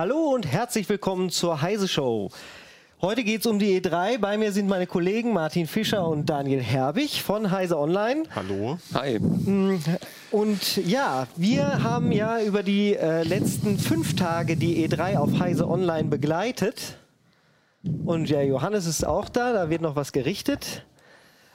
Hallo 0.00 0.30
und 0.30 0.46
herzlich 0.46 0.88
willkommen 0.88 1.28
zur 1.28 1.60
Heise 1.60 1.86
Show. 1.86 2.30
Heute 3.02 3.22
geht 3.22 3.40
es 3.40 3.46
um 3.46 3.58
die 3.58 3.78
E3. 3.78 4.16
Bei 4.16 4.38
mir 4.38 4.50
sind 4.50 4.66
meine 4.66 4.86
Kollegen 4.86 5.34
Martin 5.34 5.66
Fischer 5.66 6.08
und 6.08 6.24
Daniel 6.24 6.62
Herbig 6.62 7.22
von 7.22 7.50
Heise 7.50 7.78
Online. 7.78 8.22
Hallo. 8.34 8.78
Hi. 8.94 9.20
Und 10.30 10.76
ja, 10.86 11.26
wir 11.36 11.82
haben 11.82 12.12
ja 12.12 12.40
über 12.40 12.62
die 12.62 12.96
äh, 12.96 13.24
letzten 13.24 13.78
fünf 13.78 14.16
Tage 14.16 14.56
die 14.56 14.88
E3 14.88 15.18
auf 15.18 15.38
Heise 15.38 15.68
Online 15.68 16.08
begleitet. 16.08 16.96
Und 18.06 18.30
ja, 18.30 18.40
Johannes 18.40 18.86
ist 18.86 19.06
auch 19.06 19.28
da, 19.28 19.52
da 19.52 19.68
wird 19.68 19.82
noch 19.82 19.96
was 19.96 20.12
gerichtet. 20.12 20.82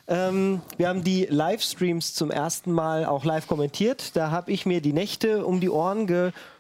Ähm, 0.08 0.62
wir 0.78 0.88
haben 0.88 1.04
die 1.04 1.26
Livestreams 1.26 2.14
zum 2.14 2.30
ersten 2.30 2.72
Mal 2.72 3.06
auch 3.06 3.26
live 3.26 3.48
kommentiert. 3.48 4.16
Da 4.16 4.30
habe 4.30 4.52
ich 4.52 4.68
mir 4.68 4.82
die 4.82 4.94
Nächte 4.94 5.48
um 5.48 5.60
die 5.60 5.70
Ohren 5.72 6.06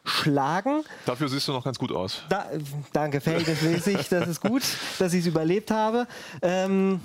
geschlagen. 0.05 0.83
Dafür 1.05 1.27
siehst 1.27 1.47
du 1.47 1.51
noch 1.51 1.63
ganz 1.63 1.77
gut 1.77 1.91
aus. 1.91 2.21
Da, 2.29 2.47
danke, 2.93 3.19
verhältnismäßig. 3.19 4.07
das 4.09 4.27
ist 4.27 4.41
gut, 4.41 4.63
dass 4.99 5.13
ich 5.13 5.21
es 5.21 5.27
überlebt 5.27 5.71
habe. 5.71 6.07
Ähm, 6.41 7.01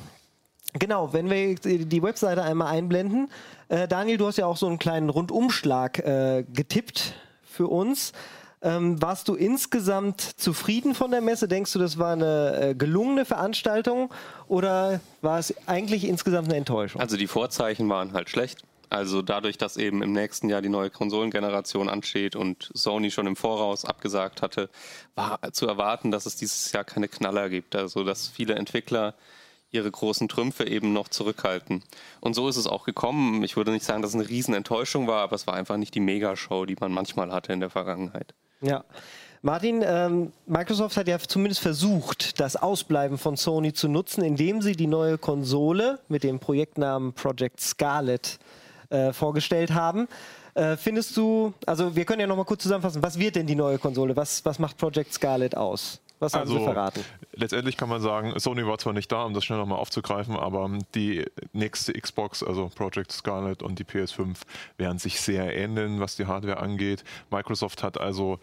genau, 0.78 1.12
wenn 1.12 1.28
wir 1.28 1.54
die 1.56 2.02
Webseite 2.02 2.42
einmal 2.42 2.68
einblenden. 2.68 3.30
Äh, 3.68 3.88
Daniel, 3.88 4.18
du 4.18 4.26
hast 4.26 4.36
ja 4.36 4.46
auch 4.46 4.56
so 4.56 4.66
einen 4.66 4.78
kleinen 4.78 5.10
Rundumschlag 5.10 5.98
äh, 5.98 6.44
getippt 6.52 7.14
für 7.44 7.66
uns. 7.66 8.12
Ähm, 8.62 9.00
warst 9.00 9.28
du 9.28 9.36
insgesamt 9.36 10.20
zufrieden 10.20 10.94
von 10.94 11.10
der 11.10 11.22
Messe? 11.22 11.48
Denkst 11.48 11.72
du, 11.72 11.78
das 11.78 11.98
war 11.98 12.12
eine 12.12 12.60
äh, 12.60 12.74
gelungene 12.74 13.24
Veranstaltung 13.24 14.12
oder 14.48 15.00
war 15.22 15.38
es 15.38 15.54
eigentlich 15.66 16.06
insgesamt 16.06 16.48
eine 16.48 16.56
Enttäuschung? 16.56 17.00
Also 17.00 17.16
die 17.16 17.26
Vorzeichen 17.26 17.88
waren 17.88 18.12
halt 18.12 18.28
schlecht. 18.28 18.62
Also 18.90 19.22
dadurch, 19.22 19.56
dass 19.56 19.76
eben 19.76 20.02
im 20.02 20.12
nächsten 20.12 20.48
Jahr 20.48 20.62
die 20.62 20.68
neue 20.68 20.90
Konsolengeneration 20.90 21.88
ansteht 21.88 22.34
und 22.34 22.70
Sony 22.74 23.10
schon 23.12 23.28
im 23.28 23.36
Voraus 23.36 23.84
abgesagt 23.84 24.42
hatte, 24.42 24.68
war 25.14 25.38
zu 25.52 25.68
erwarten, 25.68 26.10
dass 26.10 26.26
es 26.26 26.36
dieses 26.36 26.72
Jahr 26.72 26.84
keine 26.84 27.08
Knaller 27.08 27.48
gibt. 27.48 27.76
Also 27.76 28.02
dass 28.02 28.28
viele 28.28 28.56
Entwickler 28.56 29.14
ihre 29.70 29.90
großen 29.90 30.28
Trümpfe 30.28 30.66
eben 30.66 30.92
noch 30.92 31.08
zurückhalten. 31.08 31.84
Und 32.20 32.34
so 32.34 32.48
ist 32.48 32.56
es 32.56 32.66
auch 32.66 32.84
gekommen. 32.84 33.44
Ich 33.44 33.56
würde 33.56 33.70
nicht 33.70 33.84
sagen, 33.84 34.02
dass 34.02 34.10
es 34.10 34.16
eine 34.16 34.28
Riesenenttäuschung 34.28 35.06
war, 35.06 35.22
aber 35.22 35.36
es 35.36 35.46
war 35.46 35.54
einfach 35.54 35.76
nicht 35.76 35.94
die 35.94 36.00
Megashow, 36.00 36.66
die 36.66 36.76
man 36.80 36.92
manchmal 36.92 37.30
hatte 37.30 37.52
in 37.52 37.60
der 37.60 37.70
Vergangenheit. 37.70 38.34
Ja. 38.60 38.84
Martin, 39.42 39.82
ähm, 39.86 40.32
Microsoft 40.46 40.98
hat 40.98 41.08
ja 41.08 41.18
zumindest 41.18 41.62
versucht, 41.62 42.40
das 42.40 42.56
Ausbleiben 42.56 43.16
von 43.16 43.36
Sony 43.36 43.72
zu 43.72 43.88
nutzen, 43.88 44.22
indem 44.22 44.60
sie 44.60 44.72
die 44.72 44.86
neue 44.86 45.16
Konsole 45.16 45.98
mit 46.08 46.24
dem 46.24 46.40
Projektnamen 46.40 47.14
Project 47.14 47.60
Scarlet 47.60 48.38
äh, 48.90 49.12
vorgestellt 49.12 49.72
haben. 49.72 50.08
Äh, 50.54 50.76
findest 50.76 51.16
du, 51.16 51.54
also 51.66 51.94
wir 51.94 52.04
können 52.04 52.20
ja 52.20 52.26
nochmal 52.26 52.44
kurz 52.44 52.62
zusammenfassen, 52.62 53.02
was 53.02 53.18
wird 53.18 53.36
denn 53.36 53.46
die 53.46 53.54
neue 53.54 53.78
Konsole? 53.78 54.16
Was, 54.16 54.44
was 54.44 54.58
macht 54.58 54.76
Project 54.76 55.12
Scarlet 55.12 55.56
aus? 55.56 56.00
Was 56.20 56.34
haben 56.34 56.42
also, 56.42 56.58
Sie 56.58 56.64
verraten? 56.64 57.04
Letztendlich 57.32 57.78
kann 57.78 57.88
man 57.88 58.02
sagen, 58.02 58.38
Sony 58.38 58.66
war 58.66 58.76
zwar 58.76 58.92
nicht 58.92 59.10
da, 59.10 59.24
um 59.24 59.32
das 59.32 59.42
schnell 59.44 59.58
nochmal 59.58 59.78
aufzugreifen, 59.78 60.36
aber 60.36 60.70
die 60.94 61.24
nächste 61.54 61.94
Xbox, 61.94 62.42
also 62.42 62.70
Project 62.74 63.10
Scarlet 63.10 63.62
und 63.62 63.78
die 63.78 63.84
PS5, 63.84 64.36
werden 64.76 64.98
sich 64.98 65.20
sehr 65.20 65.56
ähneln, 65.56 65.98
was 65.98 66.16
die 66.16 66.26
Hardware 66.26 66.58
angeht. 66.58 67.04
Microsoft 67.30 67.82
hat 67.82 67.98
also 67.98 68.38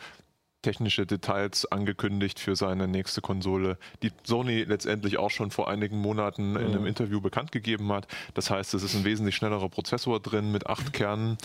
technische 0.61 1.05
Details 1.05 1.65
angekündigt 1.71 2.39
für 2.39 2.55
seine 2.55 2.87
nächste 2.87 3.21
Konsole, 3.21 3.77
die 4.03 4.11
Sony 4.23 4.63
letztendlich 4.63 5.17
auch 5.17 5.29
schon 5.29 5.51
vor 5.51 5.69
einigen 5.69 5.97
Monaten 5.97 6.51
mhm. 6.51 6.57
in 6.57 6.65
einem 6.67 6.85
Interview 6.85 7.21
bekannt 7.21 7.51
gegeben 7.51 7.91
hat. 7.91 8.07
Das 8.33 8.49
heißt, 8.49 8.73
es 8.73 8.83
ist 8.83 8.95
ein 8.95 9.05
wesentlich 9.05 9.35
schnellerer 9.35 9.69
Prozessor 9.69 10.19
drin 10.19 10.51
mit 10.51 10.67
acht 10.67 10.93
Kernen. 10.93 11.37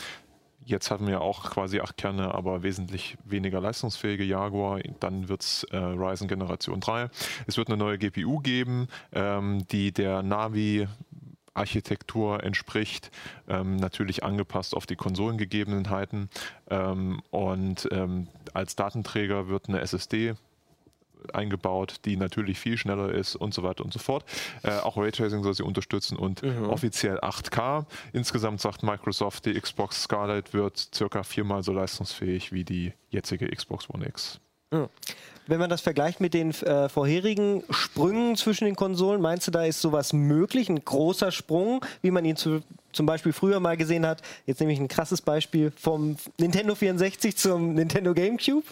Jetzt 0.64 0.90
haben 0.90 1.08
wir 1.08 1.20
auch 1.20 1.50
quasi 1.50 1.80
acht 1.80 1.96
Kerne, 1.96 2.32
aber 2.34 2.62
wesentlich 2.62 3.16
weniger 3.24 3.60
leistungsfähige 3.60 4.22
Jaguar. 4.22 4.80
Dann 5.00 5.28
wird 5.28 5.42
es 5.42 5.64
äh, 5.64 5.76
Ryzen 5.76 6.28
Generation 6.28 6.80
3. 6.80 7.10
Es 7.46 7.56
wird 7.56 7.68
eine 7.68 7.76
neue 7.76 7.98
GPU 7.98 8.38
geben, 8.38 8.86
ähm, 9.12 9.66
die 9.72 9.92
der 9.92 10.22
Navi 10.22 10.86
Architektur 11.54 12.42
entspricht, 12.42 13.10
ähm, 13.48 13.76
natürlich 13.76 14.24
angepasst 14.24 14.74
auf 14.74 14.86
die 14.86 14.96
Konsolengegebenheiten. 14.96 16.30
Ähm, 16.70 17.22
und 17.30 17.88
ähm, 17.90 18.28
als 18.54 18.76
Datenträger 18.76 19.48
wird 19.48 19.68
eine 19.68 19.80
SSD 19.80 20.34
eingebaut, 21.32 21.96
die 22.04 22.16
natürlich 22.16 22.58
viel 22.58 22.76
schneller 22.76 23.12
ist 23.12 23.36
und 23.36 23.54
so 23.54 23.62
weiter 23.62 23.84
und 23.84 23.92
so 23.92 23.98
fort. 23.98 24.24
Äh, 24.62 24.78
auch 24.78 24.96
Raytracing 24.96 25.42
soll 25.42 25.54
sie 25.54 25.62
unterstützen 25.62 26.16
und 26.16 26.42
mhm. 26.42 26.68
offiziell 26.68 27.18
8K. 27.18 27.86
Insgesamt 28.12 28.60
sagt 28.60 28.82
Microsoft, 28.82 29.46
die 29.46 29.58
Xbox 29.58 30.02
Scarlett 30.02 30.52
wird 30.52 30.88
circa 30.94 31.22
viermal 31.22 31.62
so 31.62 31.72
leistungsfähig 31.72 32.52
wie 32.52 32.64
die 32.64 32.92
jetzige 33.10 33.48
Xbox 33.48 33.88
One 33.90 34.06
X. 34.06 34.40
Mhm. 34.70 34.88
Wenn 35.46 35.58
man 35.58 35.70
das 35.70 35.80
vergleicht 35.80 36.20
mit 36.20 36.34
den 36.34 36.50
äh, 36.50 36.88
vorherigen 36.88 37.64
Sprüngen 37.70 38.36
zwischen 38.36 38.64
den 38.64 38.76
Konsolen, 38.76 39.20
meinst 39.20 39.46
du, 39.46 39.50
da 39.50 39.64
ist 39.64 39.80
sowas 39.80 40.12
möglich? 40.12 40.68
Ein 40.68 40.84
großer 40.84 41.32
Sprung, 41.32 41.84
wie 42.00 42.10
man 42.10 42.24
ihn 42.24 42.36
zu, 42.36 42.60
zum 42.92 43.06
Beispiel 43.06 43.32
früher 43.32 43.58
mal 43.58 43.76
gesehen 43.76 44.06
hat? 44.06 44.22
Jetzt 44.46 44.60
nehme 44.60 44.72
ich 44.72 44.78
ein 44.78 44.88
krasses 44.88 45.20
Beispiel 45.20 45.72
vom 45.76 46.16
Nintendo 46.38 46.74
64 46.74 47.36
zum 47.36 47.74
Nintendo 47.74 48.14
GameCube. 48.14 48.66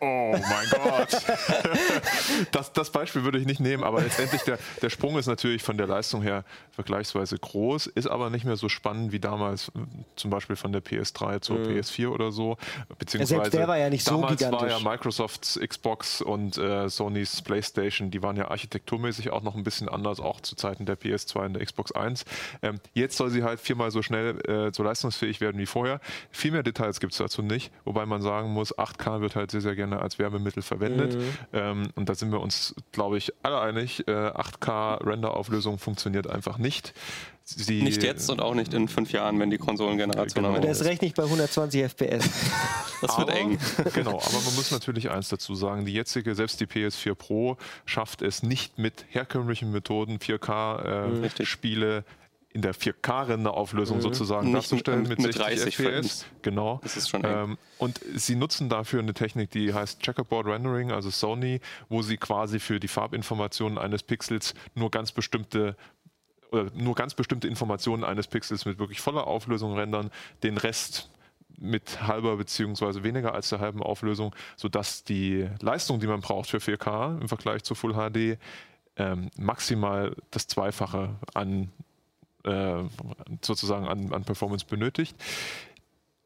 Oh 0.00 0.32
mein 0.32 0.68
Gott. 0.70 1.10
das, 2.52 2.72
das 2.72 2.90
Beispiel 2.90 3.24
würde 3.24 3.38
ich 3.38 3.46
nicht 3.46 3.60
nehmen, 3.60 3.84
aber 3.84 4.00
letztendlich 4.00 4.42
der, 4.42 4.58
der 4.80 4.90
Sprung 4.90 5.18
ist 5.18 5.26
natürlich 5.26 5.62
von 5.62 5.76
der 5.76 5.86
Leistung 5.86 6.22
her 6.22 6.44
vergleichsweise 6.72 7.38
groß, 7.38 7.86
ist 7.86 8.06
aber 8.06 8.30
nicht 8.30 8.44
mehr 8.44 8.56
so 8.56 8.68
spannend 8.68 9.12
wie 9.12 9.20
damals 9.20 9.70
zum 10.16 10.30
Beispiel 10.30 10.56
von 10.56 10.72
der 10.72 10.82
PS3 10.82 11.40
zur 11.42 11.58
mhm. 11.58 11.66
PS4 11.66 12.08
oder 12.08 12.32
so. 12.32 12.56
Beziehungsweise 12.98 13.42
ja, 13.42 13.48
der 13.50 13.68
war 13.68 13.78
ja 13.78 13.90
nicht 13.90 14.04
so 14.04 14.12
damals 14.12 14.38
gigantisch. 14.38 14.60
war 14.60 14.68
ja 14.68 14.90
Microsofts 14.90 15.60
Xbox 15.62 16.22
und 16.22 16.56
äh, 16.56 16.88
Sonys 16.88 17.42
Playstation, 17.42 18.10
die 18.10 18.22
waren 18.22 18.36
ja 18.36 18.50
architekturmäßig 18.50 19.30
auch 19.30 19.42
noch 19.42 19.54
ein 19.54 19.64
bisschen 19.64 19.88
anders, 19.88 20.20
auch 20.20 20.40
zu 20.40 20.56
Zeiten 20.56 20.86
der 20.86 20.98
PS2 20.98 21.46
und 21.46 21.52
der 21.54 21.64
Xbox 21.64 21.92
1. 21.92 22.24
Ähm, 22.62 22.80
jetzt 22.94 23.16
soll 23.16 23.30
sie 23.30 23.42
halt 23.42 23.60
viermal 23.60 23.90
so 23.90 24.00
schnell 24.00 24.40
äh, 24.48 24.72
so 24.72 24.82
leistungsfähig 24.82 25.40
werden 25.40 25.58
wie 25.58 25.66
vorher. 25.66 26.00
Viel 26.30 26.52
mehr 26.52 26.62
Details 26.62 27.00
gibt 27.00 27.12
es 27.12 27.18
dazu 27.18 27.42
nicht, 27.42 27.70
wobei 27.84 28.06
man 28.06 28.22
sagen 28.22 28.50
muss, 28.50 28.76
8K 28.76 29.20
wird 29.20 29.36
halt 29.36 29.50
sehr, 29.50 29.60
sehr 29.60 29.76
gerne 29.76 29.89
gerne 29.90 30.02
als 30.02 30.18
Wärmemittel 30.18 30.62
verwendet. 30.62 31.16
Mhm. 31.16 31.34
Ähm, 31.52 31.88
und 31.94 32.08
da 32.08 32.14
sind 32.14 32.32
wir 32.32 32.40
uns, 32.40 32.74
glaube 32.92 33.18
ich, 33.18 33.32
alle 33.42 33.60
einig. 33.60 34.06
Äh, 34.06 34.12
8K-Render-Auflösung 34.12 35.78
funktioniert 35.78 36.26
einfach 36.28 36.58
nicht. 36.58 36.94
Sie 37.44 37.82
nicht 37.82 38.04
jetzt 38.04 38.30
und 38.30 38.40
auch 38.40 38.54
nicht 38.54 38.72
in 38.74 38.86
fünf 38.86 39.10
Jahren, 39.10 39.40
wenn 39.40 39.50
die 39.50 39.58
Konsolengeneration 39.58 40.44
genau. 40.44 40.54
am 40.54 40.62
Der 40.62 40.70
ist 40.70 40.84
recht 40.84 41.02
nicht 41.02 41.16
bei 41.16 41.24
120 41.24 41.82
FPS. 41.82 42.30
das 43.00 43.18
wird 43.18 43.28
aber, 43.28 43.34
eng. 43.34 43.58
Genau, 43.94 44.20
aber 44.20 44.40
man 44.44 44.54
muss 44.54 44.70
natürlich 44.70 45.10
eins 45.10 45.30
dazu 45.30 45.56
sagen, 45.56 45.84
die 45.84 45.92
jetzige, 45.92 46.36
selbst 46.36 46.60
die 46.60 46.66
PS4 46.66 47.14
Pro 47.14 47.56
schafft 47.86 48.22
es 48.22 48.44
nicht 48.44 48.78
mit 48.78 49.04
herkömmlichen 49.08 49.72
Methoden 49.72 50.18
4K-Spiele 50.18 51.98
äh, 51.98 52.02
in 52.52 52.62
der 52.62 52.74
4K-Renderauflösung 52.74 53.98
mhm. 53.98 54.02
sozusagen 54.02 54.46
Nicht 54.46 54.56
darzustellen 54.56 55.02
mit, 55.02 55.20
mit 55.20 55.34
60 55.34 55.76
FPS. 55.76 56.26
Genau. 56.42 56.80
Das 56.82 56.96
ist 56.96 57.08
schon 57.08 57.22
ähm, 57.24 57.58
und 57.78 58.00
sie 58.14 58.34
nutzen 58.34 58.68
dafür 58.68 59.00
eine 59.00 59.14
Technik, 59.14 59.50
die 59.50 59.72
heißt 59.72 60.00
Checkerboard 60.00 60.46
Rendering, 60.46 60.90
also 60.90 61.10
Sony, 61.10 61.60
wo 61.88 62.02
sie 62.02 62.16
quasi 62.16 62.58
für 62.58 62.80
die 62.80 62.88
Farbinformationen 62.88 63.78
eines 63.78 64.02
Pixels 64.02 64.54
nur 64.74 64.90
ganz 64.90 65.12
bestimmte 65.12 65.76
oder 66.50 66.70
nur 66.74 66.96
ganz 66.96 67.14
bestimmte 67.14 67.46
Informationen 67.46 68.02
eines 68.02 68.26
Pixels 68.26 68.64
mit 68.64 68.80
wirklich 68.80 69.00
voller 69.00 69.28
Auflösung 69.28 69.74
rendern, 69.74 70.10
den 70.42 70.58
Rest 70.58 71.10
mit 71.56 72.02
halber 72.02 72.36
beziehungsweise 72.36 73.04
weniger 73.04 73.34
als 73.34 73.50
der 73.50 73.60
halben 73.60 73.82
Auflösung, 73.82 74.34
sodass 74.56 75.04
die 75.04 75.48
Leistung, 75.60 76.00
die 76.00 76.08
man 76.08 76.20
braucht 76.20 76.50
für 76.50 76.56
4K 76.58 77.20
im 77.20 77.28
Vergleich 77.28 77.62
zu 77.62 77.76
Full 77.76 77.94
HD, 77.94 78.38
ähm, 78.96 79.30
maximal 79.36 80.16
das 80.30 80.46
Zweifache 80.48 81.16
an 81.34 81.70
sozusagen 83.42 83.86
an, 83.86 84.12
an 84.12 84.24
Performance 84.24 84.64
benötigt. 84.64 85.14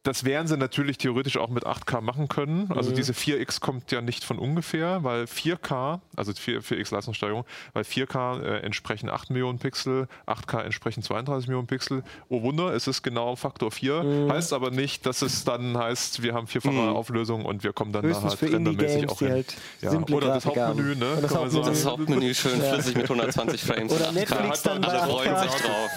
Das 0.05 0.25
wären 0.25 0.47
sie 0.47 0.59
natürlich 0.59 0.99
theoretisch 0.99 1.39
auch 1.39 1.49
mit 1.49 1.67
8K 1.67 2.03
machen 2.03 2.29
können. 2.29 2.71
Also 2.71 2.91
mhm. 2.91 2.97
diese 2.97 3.15
4X 3.15 3.59
kommt 3.61 3.91
ja 3.91 4.03
nicht 4.03 4.23
von 4.23 4.39
ungefähr, 4.39 5.03
weil 5.03 5.25
4K, 5.25 6.01
also 6.15 6.31
4, 6.35 6.63
4X 6.63 6.95
Leistungssteigerung, 6.95 7.47
weil 7.73 7.85
4K 7.85 8.43
äh, 8.43 8.59
entsprechen 8.61 9.09
8 9.09 9.31
Millionen 9.31 9.59
Pixel, 9.59 10.07
8K 10.27 10.61
entsprechen 10.61 11.03
32 11.03 11.49
Millionen 11.49 11.69
Pixel. 11.69 12.05
Oh 12.29 12.43
Wunder, 12.43 12.75
es 12.75 12.87
ist 12.87 13.03
genau 13.03 13.35
Faktor 13.35 13.71
4. 13.71 14.03
Mhm. 14.03 14.31
Heißt 14.31 14.53
aber 14.53 14.71
nicht, 14.71 15.07
dass 15.07 15.23
es 15.23 15.45
dann 15.45 15.79
heißt, 15.79 16.23
wir 16.23 16.35
haben 16.35 16.49
vierfache 16.49 16.75
mhm. 16.75 16.95
Auflösung 16.95 17.47
und 17.47 17.65
wir 17.65 17.73
kommen 17.73 17.93
dann 17.93 18.05
Höchstens 18.05 18.35
nachher 18.35 18.53
rendermäßig 18.53 19.09
auch 19.09 19.19
hin. 19.19 19.31
Halt 19.31 19.57
ja. 19.81 19.91
Oder 19.91 20.35
das 20.35 20.45
Hauptmenü, 20.45 20.97
ne? 20.97 21.19
Das, 21.23 21.35
Hauptmenü. 21.35 21.65
das 21.65 21.87
Hauptmenü 21.87 22.35
schön 22.35 22.61
ja. 22.63 22.75
flüssig 22.75 22.95
mit 22.95 23.05
120 23.05 23.63
Frames. 23.63 23.91
Oder 23.91 24.13
Netflix 24.13 24.63
dann 24.65 24.85
Alle 24.85 24.99
freuen 25.11 25.37
sich 25.39 25.63
drauf. 25.63 25.91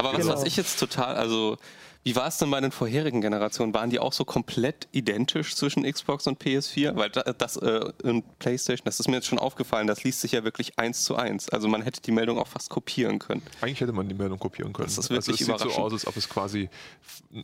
Aber 0.00 0.12
was, 0.12 0.20
genau. 0.22 0.32
was 0.32 0.42
ich 0.42 0.56
jetzt 0.56 0.80
total, 0.80 1.14
also 1.14 1.56
Wie 2.04 2.14
war 2.16 2.26
es 2.26 2.36
denn 2.36 2.50
bei 2.50 2.60
den 2.60 2.70
vorherigen 2.70 3.22
Generationen? 3.22 3.72
Waren 3.72 3.88
die 3.88 3.98
auch 3.98 4.12
so 4.12 4.26
komplett 4.26 4.88
identisch 4.92 5.56
zwischen 5.56 5.90
Xbox 5.90 6.26
und 6.26 6.38
PS4? 6.38 6.94
Weil 6.96 7.08
das, 7.08 7.56
äh, 7.56 7.80
in 8.02 8.22
PlayStation, 8.38 8.84
das 8.84 9.00
ist 9.00 9.08
mir 9.08 9.16
jetzt 9.16 9.26
schon 9.26 9.38
aufgefallen, 9.38 9.86
das 9.86 10.04
liest 10.04 10.20
sich 10.20 10.32
ja 10.32 10.44
wirklich 10.44 10.78
eins 10.78 11.02
zu 11.02 11.16
eins. 11.16 11.48
Also 11.48 11.66
man 11.66 11.80
hätte 11.80 12.02
die 12.02 12.12
Meldung 12.12 12.38
auch 12.38 12.46
fast 12.46 12.68
kopieren 12.68 13.18
können. 13.20 13.40
Eigentlich 13.62 13.80
hätte 13.80 13.92
man 13.92 14.06
die 14.06 14.14
Meldung 14.14 14.38
kopieren 14.38 14.74
können. 14.74 14.86
Das 14.86 14.98
ist 14.98 15.08
wirklich 15.08 15.18
also 15.18 15.54
es 15.54 15.62
sieht 15.62 15.72
so 15.72 15.82
aus, 15.82 15.92
als 15.94 16.06
ob 16.06 16.16
es 16.18 16.28
quasi 16.28 16.68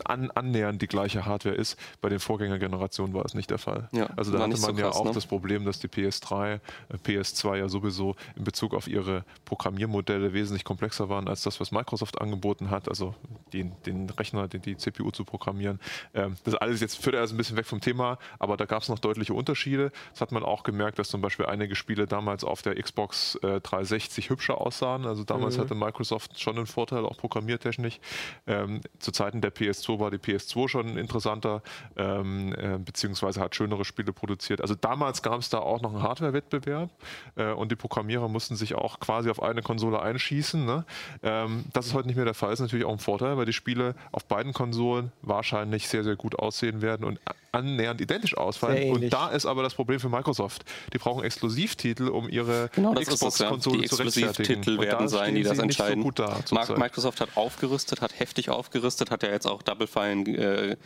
an, 0.05 0.31
annähernd 0.31 0.83
die 0.83 0.89
gleiche 0.89 1.25
Hardware 1.25 1.55
ist. 1.55 1.79
Bei 2.03 2.11
den 2.11 2.21
Vorgängergenerationen 2.21 3.15
war 3.15 3.25
es 3.25 3.33
nicht 3.33 3.51
der 3.51 3.59
Fall. 3.59 3.89
Ja, 3.93 4.11
also 4.17 4.31
da 4.31 4.41
hatte 4.41 4.51
nicht 4.51 4.61
so 4.61 4.67
man 4.67 4.77
ja 4.77 4.89
krass, 4.89 4.97
auch 4.97 5.06
ne? 5.06 5.13
das 5.13 5.25
Problem, 5.25 5.65
dass 5.65 5.79
die 5.79 5.89
PS3, 5.89 6.55
äh, 6.55 6.61
PS2 7.03 7.56
ja 7.56 7.69
sowieso 7.69 8.15
in 8.37 8.45
Bezug 8.45 8.75
auf 8.75 8.89
ihre 8.89 9.25
Programmiermodelle 9.47 10.35
wesentlich 10.35 10.65
komplexer 10.65 11.09
waren 11.09 11.29
als 11.29 11.43
das, 11.45 11.61
was 11.61 11.73
Microsoft 11.73 12.21
angeboten 12.21 12.69
hat. 12.69 12.91
Also 12.91 13.15
den, 13.55 13.73
den 13.87 14.11
Rechner, 14.11 14.50
den, 14.50 14.62
die 14.62 14.76
CPU 14.76 15.11
zu 15.11 15.25
programmieren. 15.25 15.81
Ähm, 16.14 16.37
das 16.44 16.55
alles 16.55 16.81
jetzt 16.81 17.02
führt 17.02 17.14
erst 17.14 17.32
ein 17.32 17.37
bisschen 17.37 17.56
weg 17.56 17.67
vom 17.67 17.81
Thema, 17.81 18.19
aber 18.38 18.56
da 18.56 18.64
gab 18.67 18.82
es 18.82 18.88
noch 18.88 18.99
deutliche 18.99 19.35
Unterschiede. 19.35 19.93
Das 20.12 20.20
hat 20.20 20.32
man 20.32 20.43
auch 20.43 20.62
gemerkt, 20.62 20.99
dass 20.99 21.08
zum 21.08 21.20
Beispiel 21.20 21.47
einige 21.47 21.75
Spiele 21.75 22.06
damals 22.06 22.44
auf 22.44 22.62
der 22.62 22.81
Xbox 22.81 23.37
äh, 23.43 23.61
360 23.61 24.31
hübscher 24.31 24.61
aussahen. 24.61 25.06
Also 25.06 25.25
damals 25.25 25.56
Mhm. 25.56 25.61
hatte 25.62 25.75
Microsoft 25.75 26.38
schon 26.41 26.56
einen 26.56 26.67
Vorteil, 26.67 27.05
auch 27.05 27.17
programmiertechnisch. 27.17 28.00
Ähm, 28.47 28.81
zu 28.99 29.12
Zeiten 29.12 29.41
der 29.41 29.52
PS2 29.55 29.99
war 29.99 30.11
die 30.11 30.19
PS2 30.19 30.69
schon 30.69 30.96
interessanter, 30.96 31.62
ähm, 31.96 32.55
äh, 32.56 32.79
beziehungsweise 32.79 33.41
hat 33.41 33.55
schönere 33.55 33.85
Spiele 33.85 34.12
produziert. 34.12 34.61
Also 34.61 34.75
damals 34.75 35.23
gab 35.23 35.41
es 35.41 35.50
da 35.50 35.58
auch 35.58 35.81
noch 35.82 35.93
einen 35.93 36.03
Hardware-Wettbewerb 36.03 36.91
äh, 37.37 37.53
und 37.53 37.70
die 37.70 37.76
Programmierer 37.76 38.29
mussten 38.29 38.56
sich 38.56 38.75
auch 38.75 39.00
quasi 39.00 39.31
auf 39.31 39.43
eine 39.43 39.62
Konsole 39.62 40.00
einschießen. 40.00 40.64
Ne? 40.64 40.85
Ähm, 41.23 41.64
das 41.73 41.87
ist 41.87 41.94
heute 41.94 42.06
nicht 42.06 42.17
mehr 42.17 42.25
der 42.25 42.35
Fall, 42.35 42.53
ist 42.53 42.61
natürlich 42.61 42.85
auch 42.85 42.93
ein 42.93 42.99
Vorteil, 42.99 43.37
weil 43.37 43.46
die 43.46 43.53
Spiele 43.53 43.94
auf 44.12 44.25
beiden 44.25 44.40
Konsolen 44.53 45.13
wahrscheinlich 45.23 45.89
sehr, 45.89 46.05
sehr 46.05 46.17
gut 46.17 46.39
aussehen 46.39 46.83
werden 46.83 47.05
und 47.05 47.21
annähernd 47.53 48.01
identisch 48.01 48.37
ausfallen. 48.37 48.93
Und 48.93 49.11
da 49.11 49.29
ist 49.29 49.47
aber 49.47 49.63
das 49.63 49.75
Problem 49.75 50.01
für 50.01 50.09
Microsoft. 50.09 50.65
Die 50.93 50.99
brauchen 50.99 51.25
Exklusivtitel, 51.25 52.09
um 52.09 52.29
ihre 52.29 52.71
Genau, 52.75 52.95
ja. 52.95 53.01
Xbox-Konsole 53.01 53.83
Die 53.83 53.89
zu 53.89 53.97
rechtfertigen. 53.97 54.29
Exklusivtitel 54.29 54.81
werden 54.81 55.09
sein, 55.09 55.35
die 55.35 55.43
das 55.43 55.57
so 55.57 55.63
entscheiden. 55.63 56.03
gut 56.03 56.19
da. 56.19 56.39
Microsoft 56.77 57.21
hat 57.21 57.37
aufgerüstet, 57.37 58.01
hat 58.01 58.19
heftig 58.19 58.51
aufgerüstet, 58.51 59.11
hat 59.11 59.23
ja 59.23 59.31
jetzt 59.31 59.47
auch 59.47 59.63
Double 59.63 59.87
Fine 59.87 60.37
äh, 60.37 60.77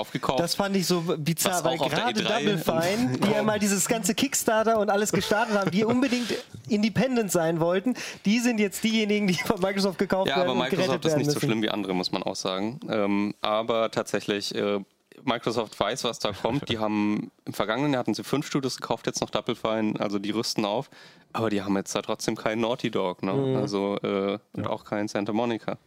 aufgekauft. 0.00 0.40
Das 0.40 0.54
fand 0.54 0.76
ich 0.76 0.86
so 0.86 1.02
bizarr, 1.18 1.62
weil 1.64 1.78
gerade 1.78 2.20
E3 2.20 2.22
Double 2.22 2.58
Fine, 2.58 3.18
die 3.24 3.30
ja 3.30 3.42
mal 3.42 3.58
dieses 3.58 3.86
ganze 3.86 4.14
Kickstarter 4.14 4.78
und 4.78 4.90
alles 4.90 5.12
gestartet 5.12 5.56
haben, 5.56 5.70
die 5.70 5.84
unbedingt 5.84 6.34
independent 6.68 7.30
sein 7.30 7.60
wollten, 7.60 7.94
die 8.24 8.40
sind 8.40 8.58
jetzt 8.60 8.82
diejenigen, 8.82 9.26
die 9.26 9.34
von 9.34 9.60
Microsoft 9.60 9.98
gekauft 9.98 10.28
Ja, 10.28 10.36
werden 10.38 10.50
aber 10.50 10.60
und 10.60 10.70
gerettet 10.70 10.78
Microsoft 10.78 11.04
ist 11.04 11.16
nicht 11.16 11.30
so 11.30 11.34
müssen. 11.34 11.46
schlimm 11.46 11.62
wie 11.62 11.70
andere, 11.70 11.94
muss 11.94 12.12
man 12.12 12.22
auch 12.22 12.36
sagen. 12.36 12.80
Ähm, 12.88 13.34
aber 13.40 13.90
tatsächlich, 13.90 14.54
äh, 14.54 14.80
Microsoft 15.24 15.78
weiß, 15.78 16.04
was 16.04 16.18
da 16.18 16.32
kommt. 16.32 16.68
Die 16.68 16.78
haben 16.78 17.30
im 17.44 17.52
vergangenen 17.52 17.92
Jahr 17.92 18.00
hatten 18.00 18.14
sie 18.14 18.24
fünf 18.24 18.46
Studios 18.46 18.76
gekauft, 18.76 19.06
jetzt 19.06 19.20
noch 19.20 19.30
Double 19.30 19.54
Fine, 19.54 19.94
also 19.98 20.18
die 20.18 20.30
rüsten 20.30 20.64
auf. 20.64 20.88
Aber 21.32 21.50
die 21.50 21.62
haben 21.62 21.76
jetzt 21.76 21.94
da 21.94 22.02
trotzdem 22.02 22.36
keinen 22.36 22.60
Naughty 22.62 22.90
Dog, 22.90 23.22
ne? 23.22 23.32
Mhm. 23.32 23.56
Also 23.56 23.96
äh, 24.02 24.38
und 24.52 24.66
auch 24.66 24.84
keinen 24.84 25.08
Santa 25.08 25.32
Monica. 25.32 25.78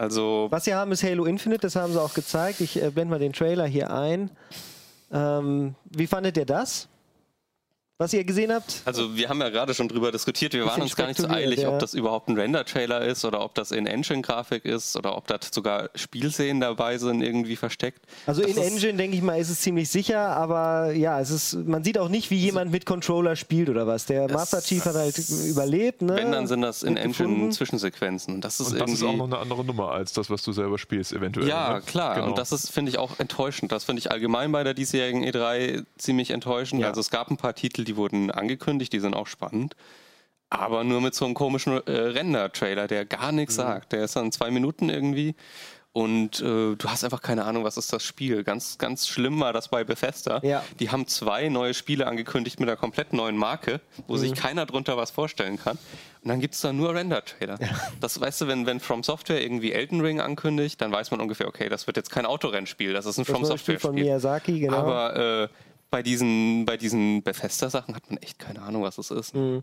Also 0.00 0.46
Was 0.48 0.64
sie 0.64 0.74
haben, 0.74 0.92
ist 0.92 1.02
Halo 1.02 1.26
Infinite, 1.26 1.60
das 1.60 1.76
haben 1.76 1.92
sie 1.92 2.00
auch 2.00 2.14
gezeigt. 2.14 2.62
Ich 2.62 2.82
äh, 2.82 2.88
blende 2.90 3.10
mal 3.10 3.18
den 3.18 3.34
Trailer 3.34 3.66
hier 3.66 3.92
ein. 3.92 4.30
Ähm, 5.12 5.74
wie 5.84 6.06
fandet 6.06 6.38
ihr 6.38 6.46
das? 6.46 6.88
Was 8.00 8.14
ihr 8.14 8.24
gesehen 8.24 8.50
habt? 8.50 8.80
Also 8.86 9.14
wir 9.14 9.28
haben 9.28 9.42
ja 9.42 9.50
gerade 9.50 9.74
schon 9.74 9.86
drüber 9.86 10.10
diskutiert, 10.10 10.54
wir 10.54 10.64
waren 10.64 10.80
uns 10.80 10.96
gar 10.96 11.06
nicht 11.06 11.20
so 11.20 11.28
eilig, 11.28 11.60
ja. 11.60 11.68
ob 11.68 11.80
das 11.80 11.92
überhaupt 11.92 12.30
ein 12.30 12.38
Render-Trailer 12.38 13.02
ist 13.02 13.26
oder 13.26 13.44
ob 13.44 13.54
das 13.54 13.72
in 13.72 13.86
Engine-Grafik 13.86 14.64
ist 14.64 14.96
oder 14.96 15.18
ob 15.18 15.26
da 15.26 15.36
sogar 15.52 15.90
Spielszenen 15.94 16.62
dabei 16.62 16.96
sind, 16.96 17.20
irgendwie 17.20 17.56
versteckt. 17.56 18.00
Also 18.24 18.40
Das 18.40 18.52
in 18.52 18.56
Engine, 18.56 18.94
denke 18.94 19.18
ich 19.18 19.22
mal, 19.22 19.38
ist 19.38 19.50
es 19.50 19.60
ziemlich 19.60 19.90
sicher, 19.90 20.18
aber 20.18 20.92
ja, 20.92 21.20
es 21.20 21.28
ist, 21.28 21.52
man 21.66 21.84
sieht 21.84 21.98
auch 21.98 22.08
nicht, 22.08 22.30
wie 22.30 22.38
jemand 22.38 22.72
mit 22.72 22.86
Controller 22.86 23.36
spielt 23.36 23.68
oder 23.68 23.86
was. 23.86 24.06
Der 24.06 24.32
Master 24.32 24.62
Chief 24.62 24.82
hat 24.82 24.94
halt 24.94 25.18
überlebt. 25.18 26.00
Ne? 26.00 26.16
Wenn, 26.16 26.32
dann 26.32 26.46
sind 26.46 26.62
das 26.62 26.82
in 26.82 26.96
Engine. 26.96 27.50
Zwischensequenzen. 27.50 28.36
Und 28.36 28.46
das 28.46 28.60
ist 28.60 28.72
Und 28.72 28.80
das 28.80 28.92
ist 28.92 29.02
auch 29.02 29.12
noch 29.12 29.26
eine 29.26 29.36
andere 29.36 29.62
Nummer 29.62 29.90
als 29.90 30.14
das, 30.14 30.30
was 30.30 30.42
du 30.42 30.52
selber 30.52 30.78
spielst, 30.78 31.12
eventuell. 31.12 31.46
Ja, 31.46 31.74
ne? 31.74 31.82
klar. 31.82 32.14
Genau. 32.14 32.28
Und 32.28 32.38
das 32.38 32.50
ist, 32.50 32.70
finde 32.72 32.92
ich, 32.92 32.96
auch 32.96 33.18
enttäuschend. 33.18 33.72
Das 33.72 33.84
finde 33.84 34.00
ich 34.00 34.10
allgemein 34.10 34.50
bei 34.52 34.64
der 34.64 34.72
diesjährigen 34.72 35.22
E3 35.22 35.84
ziemlich 35.98 36.30
enttäuschend. 36.30 36.80
Ja. 36.80 36.88
Also 36.88 37.02
es 37.02 37.10
gab 37.10 37.30
ein 37.30 37.36
paar 37.36 37.54
Titel, 37.54 37.84
die 37.84 37.89
wurden 37.96 38.30
angekündigt, 38.30 38.92
die 38.92 39.00
sind 39.00 39.14
auch 39.14 39.26
spannend. 39.26 39.74
Aber 40.48 40.82
nur 40.82 41.00
mit 41.00 41.14
so 41.14 41.24
einem 41.24 41.34
komischen 41.34 41.74
äh, 41.86 41.90
Render-Trailer, 41.92 42.88
der 42.88 43.04
gar 43.06 43.30
nichts 43.32 43.56
Mhm. 43.56 43.62
sagt. 43.62 43.92
Der 43.92 44.02
ist 44.04 44.16
dann 44.16 44.32
zwei 44.32 44.50
Minuten 44.50 44.88
irgendwie. 44.88 45.34
Und 45.92 46.40
äh, 46.40 46.76
du 46.76 46.78
hast 46.86 47.02
einfach 47.02 47.20
keine 47.20 47.44
Ahnung, 47.44 47.64
was 47.64 47.76
ist 47.76 47.92
das 47.92 48.04
Spiel. 48.04 48.44
Ganz, 48.44 48.78
ganz 48.78 49.08
schlimm 49.08 49.40
war 49.40 49.52
das 49.52 49.66
bei 49.68 49.82
Bethesda. 49.82 50.38
Ja. 50.44 50.62
Die 50.78 50.90
haben 50.90 51.08
zwei 51.08 51.48
neue 51.48 51.74
Spiele 51.74 52.06
angekündigt 52.06 52.60
mit 52.60 52.68
einer 52.68 52.76
komplett 52.76 53.12
neuen 53.12 53.36
Marke, 53.36 53.80
wo 54.06 54.14
Mhm. 54.14 54.18
sich 54.18 54.34
keiner 54.34 54.66
drunter 54.66 54.96
was 54.96 55.10
vorstellen 55.10 55.56
kann. 55.58 55.78
Und 56.22 56.28
dann 56.28 56.38
gibt 56.40 56.54
es 56.54 56.60
da 56.60 56.72
nur 56.72 56.94
Render-Trailer. 56.94 57.58
Das 58.00 58.20
weißt 58.20 58.42
du, 58.42 58.46
wenn, 58.46 58.66
wenn 58.66 58.78
From 58.78 59.02
Software 59.02 59.42
irgendwie 59.42 59.72
Elden 59.72 60.00
Ring 60.00 60.20
ankündigt, 60.20 60.80
dann 60.80 60.92
weiß 60.92 61.10
man 61.10 61.20
ungefähr, 61.20 61.48
okay, 61.48 61.68
das 61.68 61.88
wird 61.88 61.96
jetzt 61.96 62.10
kein 62.10 62.24
Autorennspiel, 62.26 62.92
das 62.92 63.06
ist 63.06 63.18
ein 63.18 63.22
Das 63.24 63.32
From 63.32 63.42
neue 63.42 63.58
Spiel 63.58 63.78
von 63.80 63.88
Software-Spiel. 63.90 64.04
Miyazaki, 64.04 64.60
genau. 64.60 64.76
Aber 64.76 65.16
äh, 65.16 65.48
bei 65.90 66.02
diesen, 66.02 66.64
bei 66.64 66.76
diesen 66.76 67.22
Bethesda-Sachen 67.22 67.94
hat 67.94 68.08
man 68.10 68.18
echt 68.18 68.38
keine 68.38 68.62
Ahnung, 68.62 68.82
was 68.82 68.98
es 68.98 69.10
ist. 69.10 69.34
Wie 69.34 69.62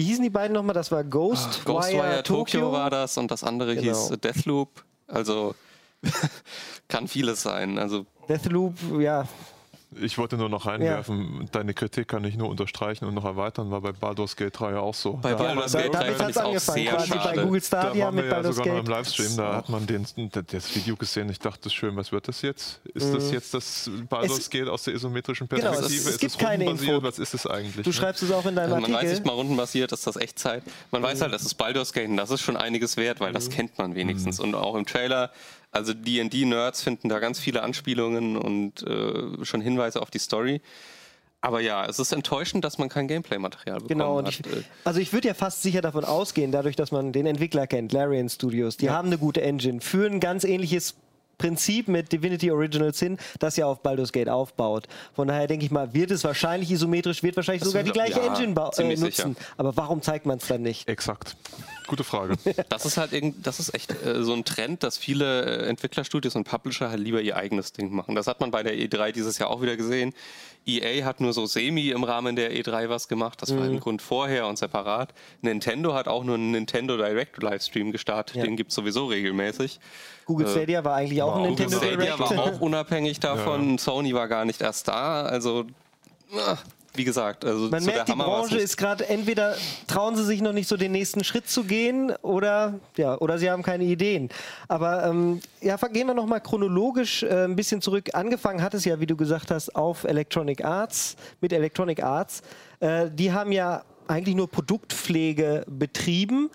hießen 0.00 0.22
die 0.22 0.30
beiden 0.30 0.54
nochmal? 0.54 0.74
Das 0.74 0.90
war 0.90 1.04
Ghost 1.04 1.64
Ghostwire 1.64 2.22
Tokyo 2.22 2.60
Tokyo 2.60 2.72
war 2.72 2.90
das 2.90 3.16
und 3.16 3.30
das 3.30 3.44
andere 3.44 3.76
Genau. 3.76 3.86
hieß 3.86 4.18
Deathloop. 4.20 4.84
Also 5.06 5.54
kann 6.88 7.08
vieles 7.08 7.42
sein. 7.42 7.78
Also 7.78 8.06
Deathloop, 8.28 8.74
ja. 9.00 9.26
Ich 10.02 10.18
wollte 10.18 10.36
nur 10.36 10.50
noch 10.50 10.66
reinwerfen, 10.66 11.48
deine 11.50 11.72
Kritik 11.72 12.08
kann 12.08 12.22
ich 12.24 12.36
nur 12.36 12.50
unterstreichen 12.50 13.06
und 13.06 13.14
noch 13.14 13.24
erweitern, 13.24 13.70
war 13.70 13.80
bei 13.80 13.92
Baldur's 13.92 14.36
Gate 14.36 14.58
3 14.60 14.72
ja 14.72 14.80
auch 14.80 14.92
so. 14.94 15.14
Bei 15.14 15.30
da, 15.30 15.36
Baldur's 15.36 15.72
Da, 15.72 15.80
Gate 15.80 15.94
3 15.94 15.98
damit 15.98 16.12
finde 16.16 16.24
hat 16.24 16.30
ich 16.30 16.36
es 16.36 16.42
auch 16.42 16.46
angefangen, 16.48 16.84
sehr 16.84 16.92
quasi 16.94 17.10
bei 17.10 17.16
schade. 17.22 17.42
Google 17.42 17.60
da 17.60 17.66
Stadia 17.66 18.04
waren 18.04 18.16
wir 18.16 18.22
mit 18.22 18.30
ja 18.30 18.36
Baldur's 18.36 18.56
sogar 18.56 18.72
noch 18.74 18.80
im 18.80 18.84
Gate. 18.84 18.94
Livestream, 18.96 19.36
da 19.38 19.56
hat 19.56 19.68
man 19.70 19.86
den, 19.86 20.06
das 20.50 20.76
Video 20.76 20.94
gesehen. 20.96 21.30
Ich 21.30 21.38
dachte, 21.38 21.70
schön, 21.70 21.96
was 21.96 22.12
wird 22.12 22.28
das 22.28 22.42
jetzt? 22.42 22.80
Ist 22.92 23.14
das 23.14 23.30
jetzt 23.32 23.54
das 23.54 23.90
Baldur's 24.10 24.32
Mhm. 24.36 24.38
Es- 24.40 24.50
Gate 24.50 24.68
aus 24.68 24.82
der 24.82 24.92
isometrischen 24.94 25.48
Genau, 25.48 25.62
Perspektive? 25.62 25.94
es- 26.00 26.06
es 26.06 26.12
ist 26.12 26.20
gibt 26.20 26.32
es 26.32 26.38
keine 26.38 26.64
rundenbasiert? 26.64 26.94
Info. 26.96 27.06
Was 27.08 27.18
ist 27.18 27.32
es 27.34 27.46
eigentlich? 27.46 27.84
Du 27.84 27.88
ne? 27.90 27.94
schreibst 27.94 28.22
es 28.22 28.30
auch 28.30 28.44
in 28.44 28.56
deinem 28.56 28.74
Also 28.74 28.82
man 28.82 28.90
weiß 28.90 28.94
Artikel. 28.96 29.14
nicht 29.14 29.26
mal 29.26 29.32
rundenbasiert, 29.32 29.90
ist 29.92 30.06
das 30.06 30.16
echt 30.16 30.38
Zeit. 30.38 30.64
Man 30.90 31.02
weiß 31.02 31.22
halt, 31.22 31.32
das 31.32 31.42
ist 31.42 31.54
Baldur's 31.54 31.94
Gate 31.94 32.10
und 32.10 32.18
das 32.18 32.30
ist 32.30 32.42
schon 32.42 32.58
einiges 32.58 32.98
wert, 32.98 33.20
weil 33.20 33.30
Mhm. 33.30 33.34
das 33.34 33.48
kennt 33.48 33.78
man 33.78 33.94
wenigstens. 33.94 34.38
Und 34.38 34.54
auch 34.54 34.74
im 34.74 34.84
Trailer, 34.84 35.30
also 35.70 35.92
D&D-Nerds 35.94 36.82
finden 36.82 37.08
da 37.08 37.18
ganz 37.18 37.38
viele 37.38 37.62
Anspielungen 37.62 38.36
und 38.36 38.82
äh, 38.82 39.44
schon 39.44 39.60
Hinweise 39.60 40.00
auf 40.02 40.10
die 40.10 40.18
Story. 40.18 40.60
Aber 41.40 41.60
ja, 41.60 41.86
es 41.86 41.98
ist 42.00 42.12
enttäuschend, 42.12 42.64
dass 42.64 42.78
man 42.78 42.88
kein 42.88 43.06
Gameplay-Material 43.06 43.78
bekommen 43.78 43.88
Genau, 43.88 44.18
und 44.18 44.26
hat. 44.26 44.34
ich, 44.40 44.46
Äh, 44.46 44.62
also 44.84 44.98
ich 44.98 45.12
würde 45.12 45.28
ja 45.28 45.34
fast 45.34 45.62
sicher 45.62 45.80
davon 45.80 46.04
ausgehen, 46.04 46.50
dadurch, 46.50 46.74
dass 46.74 46.90
man 46.90 47.12
den 47.12 47.26
Entwickler 47.26 47.66
kennt, 47.66 47.92
Larian 47.92 48.28
Studios, 48.28 48.76
die 48.76 48.90
haben 48.90 49.06
eine 49.08 49.18
gute 49.18 49.42
Engine, 49.42 49.80
für 49.80 50.06
ein 50.06 50.18
ganz 50.18 50.42
ähnliches 50.42 50.96
Prinzip 51.38 51.86
mit 51.86 52.10
Divinity 52.10 52.50
Original 52.50 52.92
Sin, 52.92 53.16
das 53.38 53.56
ja 53.56 53.66
auf 53.66 53.80
Baldur's 53.82 54.10
Gate 54.10 54.28
aufbaut. 54.28 54.88
Von 55.14 55.28
daher 55.28 55.46
denke 55.46 55.64
ich 55.64 55.70
mal, 55.70 55.94
wird 55.94 56.10
es 56.10 56.24
wahrscheinlich 56.24 56.72
isometrisch, 56.72 57.22
wird 57.22 57.36
wahrscheinlich 57.36 57.62
sogar 57.62 57.84
die 57.84 57.92
gleiche 57.92 58.18
ja, 58.18 58.26
Engine 58.26 58.60
äh, 58.76 58.96
nutzen. 58.96 59.36
Aber 59.56 59.76
warum 59.76 60.02
zeigt 60.02 60.26
man 60.26 60.38
es 60.38 60.48
dann 60.48 60.62
nicht? 60.62 60.88
Exakt. 60.88 61.36
Gute 61.88 62.04
Frage. 62.04 62.34
Das 62.68 62.84
ist 62.86 62.96
halt 62.98 63.12
irgend, 63.12 63.44
das 63.46 63.58
ist 63.58 63.74
echt 63.74 63.90
äh, 64.04 64.22
so 64.22 64.32
ein 64.34 64.44
Trend, 64.44 64.82
dass 64.84 64.96
viele 64.98 65.44
äh, 65.64 65.68
Entwicklerstudios 65.68 66.36
und 66.36 66.44
Publisher 66.44 66.90
halt 66.90 67.00
lieber 67.00 67.20
ihr 67.20 67.36
eigenes 67.36 67.72
Ding 67.72 67.92
machen. 67.92 68.14
Das 68.14 68.26
hat 68.28 68.40
man 68.40 68.50
bei 68.52 68.62
der 68.62 68.74
E3 68.74 69.10
dieses 69.12 69.38
Jahr 69.38 69.50
auch 69.50 69.60
wieder 69.62 69.76
gesehen. 69.76 70.14
EA 70.66 71.04
hat 71.06 71.20
nur 71.20 71.32
so 71.32 71.46
semi 71.46 71.88
im 71.88 72.04
Rahmen 72.04 72.36
der 72.36 72.52
E3 72.52 72.90
was 72.90 73.08
gemacht. 73.08 73.40
Das 73.40 73.56
war 73.56 73.64
Mhm. 73.64 73.74
im 73.74 73.80
Grund 73.80 74.02
vorher 74.02 74.46
und 74.46 74.58
separat. 74.58 75.14
Nintendo 75.40 75.94
hat 75.94 76.08
auch 76.08 76.24
nur 76.24 76.34
einen 76.34 76.50
Nintendo 76.50 76.96
Direct 76.98 77.42
Livestream 77.42 77.90
gestartet. 77.90 78.36
Ja. 78.36 78.44
Den 78.44 78.56
gibt 78.56 78.70
es 78.70 78.74
sowieso 78.76 79.06
regelmäßig. 79.06 79.80
Google 80.26 80.46
Stadia 80.46 80.84
war 80.84 80.94
eigentlich 80.96 81.22
auch 81.22 81.36
ein 81.36 81.48
Google 81.48 81.66
Nintendo 81.66 81.76
Stadia 81.78 82.16
Direct. 82.16 82.20
war 82.20 82.38
auch 82.44 82.60
unabhängig 82.60 83.18
davon. 83.20 83.78
Sony 83.78 84.12
war 84.14 84.28
gar 84.28 84.44
nicht 84.44 84.60
erst 84.60 84.88
da. 84.88 85.22
Also, 85.22 85.64
ah, 86.36 86.58
wie 86.98 87.04
gesagt, 87.04 87.44
also 87.44 87.68
Man 87.70 87.82
merkt, 87.84 87.98
der 87.98 88.04
die 88.04 88.12
Hammer 88.12 88.24
Branche 88.24 88.58
ist 88.58 88.76
gerade 88.76 89.08
entweder 89.08 89.54
trauen 89.86 90.16
sie 90.16 90.24
sich 90.24 90.42
noch 90.42 90.52
nicht 90.52 90.68
so 90.68 90.76
den 90.76 90.92
nächsten 90.92 91.24
Schritt 91.24 91.48
zu 91.48 91.64
gehen 91.64 92.12
oder 92.22 92.74
ja 92.96 93.16
oder 93.18 93.38
sie 93.38 93.50
haben 93.50 93.62
keine 93.62 93.84
Ideen. 93.84 94.28
Aber 94.66 95.06
ähm, 95.06 95.40
ja, 95.62 95.76
gehen 95.76 96.06
wir 96.08 96.14
noch 96.14 96.26
mal 96.26 96.40
chronologisch 96.40 97.22
äh, 97.22 97.44
ein 97.44 97.56
bisschen 97.56 97.80
zurück. 97.80 98.10
Angefangen 98.12 98.62
hat 98.62 98.74
es 98.74 98.84
ja, 98.84 99.00
wie 99.00 99.06
du 99.06 99.16
gesagt 99.16 99.50
hast, 99.50 99.74
auf 99.74 100.04
Electronic 100.04 100.64
Arts 100.64 101.16
mit 101.40 101.52
Electronic 101.52 102.02
Arts. 102.02 102.42
Äh, 102.80 103.10
die 103.10 103.32
haben 103.32 103.52
ja 103.52 103.84
eigentlich 104.08 104.34
nur 104.34 104.50
Produktpflege 104.50 105.64
betrieben, 105.68 106.50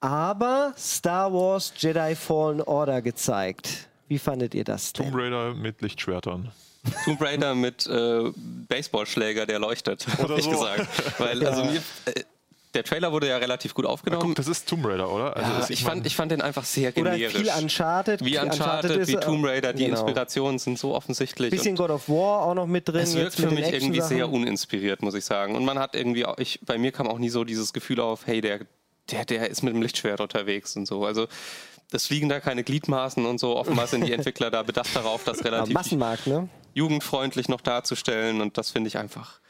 aber 0.00 0.74
Star 0.76 1.32
Wars 1.32 1.72
Jedi 1.76 2.14
Fallen 2.14 2.60
Order 2.60 3.02
gezeigt. 3.02 3.88
Wie 4.08 4.18
fandet 4.18 4.54
ihr 4.54 4.64
das 4.64 4.92
Tomb 4.92 5.12
denn? 5.12 5.20
Raider 5.20 5.54
mit 5.54 5.80
Lichtschwertern. 5.80 6.50
Tomb 7.04 7.20
Raider 7.20 7.54
mit 7.54 7.86
äh, 7.86 8.30
Baseballschläger, 8.68 9.46
der 9.46 9.58
leuchtet, 9.58 10.06
Oder 10.18 10.30
hab 10.30 10.38
ich 10.38 10.44
so. 10.44 10.50
gesagt. 10.50 10.86
Weil, 11.18 11.46
also 11.46 11.64
mir, 11.64 11.82
äh, 12.06 12.24
der 12.74 12.84
Trailer 12.84 13.10
wurde 13.10 13.28
ja 13.28 13.36
relativ 13.38 13.74
gut 13.74 13.84
aufgenommen. 13.84 14.22
Guck, 14.22 14.36
das 14.36 14.46
ist 14.46 14.68
Tomb 14.68 14.86
Raider, 14.86 15.10
oder? 15.10 15.36
Also 15.36 15.50
ja, 15.50 15.66
ich, 15.68 15.82
fand, 15.82 16.06
ich 16.06 16.14
fand 16.14 16.30
den 16.30 16.40
einfach 16.40 16.64
sehr 16.64 16.96
Oder 16.96 17.16
generisch. 17.16 17.36
viel 17.36 17.50
Uncharted. 17.60 18.24
wie 18.24 18.38
Uncharted, 18.38 18.92
ist, 18.92 19.08
wie 19.08 19.16
Tomb 19.16 19.44
Raider, 19.44 19.72
die 19.72 19.86
genau. 19.86 20.00
Inspirationen 20.00 20.58
sind 20.60 20.78
so 20.78 20.94
offensichtlich. 20.94 21.50
Bisschen 21.50 21.74
God 21.74 21.90
of 21.90 22.08
War 22.08 22.42
auch 22.42 22.54
noch 22.54 22.66
mit 22.66 22.88
drin. 22.88 23.00
es 23.00 23.14
wirkt 23.16 23.34
für 23.34 23.50
mich 23.50 23.72
irgendwie 23.72 24.00
sehr 24.00 24.30
uninspiriert, 24.30 25.02
muss 25.02 25.14
ich 25.14 25.24
sagen. 25.24 25.56
Und 25.56 25.64
man 25.64 25.78
hat 25.80 25.96
irgendwie, 25.96 26.24
auch, 26.24 26.38
ich, 26.38 26.60
bei 26.64 26.78
mir 26.78 26.92
kam 26.92 27.08
auch 27.08 27.18
nie 27.18 27.30
so 27.30 27.42
dieses 27.42 27.72
Gefühl 27.72 28.00
auf, 28.00 28.26
hey, 28.26 28.40
der, 28.40 28.60
der, 29.10 29.24
der 29.24 29.50
ist 29.50 29.62
mit 29.62 29.74
dem 29.74 29.82
Lichtschwert 29.82 30.20
unterwegs 30.20 30.76
und 30.76 30.86
so. 30.86 31.04
Also 31.04 31.26
es 31.92 32.06
fliegen 32.06 32.28
da 32.28 32.40
keine 32.40 32.64
Gliedmaßen 32.64 33.24
und 33.26 33.38
so. 33.38 33.56
Offenbar 33.56 33.86
sind 33.86 34.06
die 34.06 34.12
Entwickler 34.12 34.50
da 34.50 34.62
bedacht 34.62 34.94
darauf, 34.94 35.24
das 35.24 35.44
relativ 35.44 35.74
Massenmarkt, 35.74 36.26
ne? 36.26 36.48
jugendfreundlich 36.74 37.48
noch 37.48 37.60
darzustellen. 37.60 38.40
Und 38.40 38.58
das 38.58 38.70
finde 38.70 38.88
ich 38.88 38.98
einfach, 38.98 39.40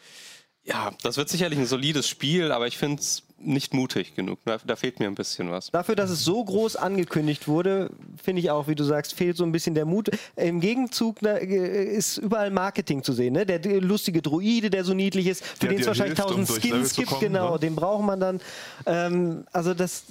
ja, 0.62 0.92
das 1.02 1.16
wird 1.16 1.28
sicherlich 1.28 1.59
ein 1.59 1.66
solides 1.66 2.09
Spiel, 2.09 2.52
aber 2.52 2.66
ich 2.66 2.78
finde 2.78 3.02
es 3.02 3.23
nicht 3.42 3.75
mutig 3.75 4.14
genug. 4.14 4.38
Da, 4.44 4.59
da 4.64 4.76
fehlt 4.76 5.00
mir 5.00 5.06
ein 5.06 5.14
bisschen 5.14 5.50
was. 5.50 5.70
Dafür, 5.70 5.94
dass 5.97 6.11
es 6.11 6.25
so 6.25 6.44
groß 6.44 6.76
angekündigt 6.76 7.49
wurde, 7.49 7.90
finde 8.23 8.40
ich 8.40 8.50
auch, 8.50 8.68
wie 8.68 8.75
du 8.75 8.85
sagst, 8.85 9.14
fehlt 9.14 9.37
so 9.37 9.44
ein 9.44 9.52
bisschen 9.52 9.75
der 9.75 9.85
Mut. 9.85 10.11
Im 10.37 10.61
Gegenzug 10.61 11.23
ne, 11.23 11.38
ist 11.38 12.18
überall 12.18 12.50
Marketing 12.50 13.02
zu 13.02 13.12
sehen. 13.12 13.32
Ne? 13.35 13.47
Der, 13.47 13.59
der 13.59 13.80
lustige 13.80 14.23
Druide, 14.23 14.70
der 14.70 14.85
so 14.85 14.94
niedlich 14.94 15.26
ist, 15.26 15.44
für 15.44 15.61
Der 15.61 15.70
den 15.70 15.80
es 15.80 15.87
wahrscheinlich 15.87 16.18
hilft, 16.18 16.30
um 16.32 16.44
tausend 16.47 16.64
Level 16.64 16.78
Skins 16.80 16.94
gibt, 16.94 17.09
kommen, 17.09 17.20
genau, 17.20 17.52
ne? 17.54 17.59
den 17.61 17.75
braucht 17.76 18.04
man 18.04 18.20
dann. 18.20 18.40
Ähm, 18.87 19.44
also 19.52 19.75
das, 19.75 20.04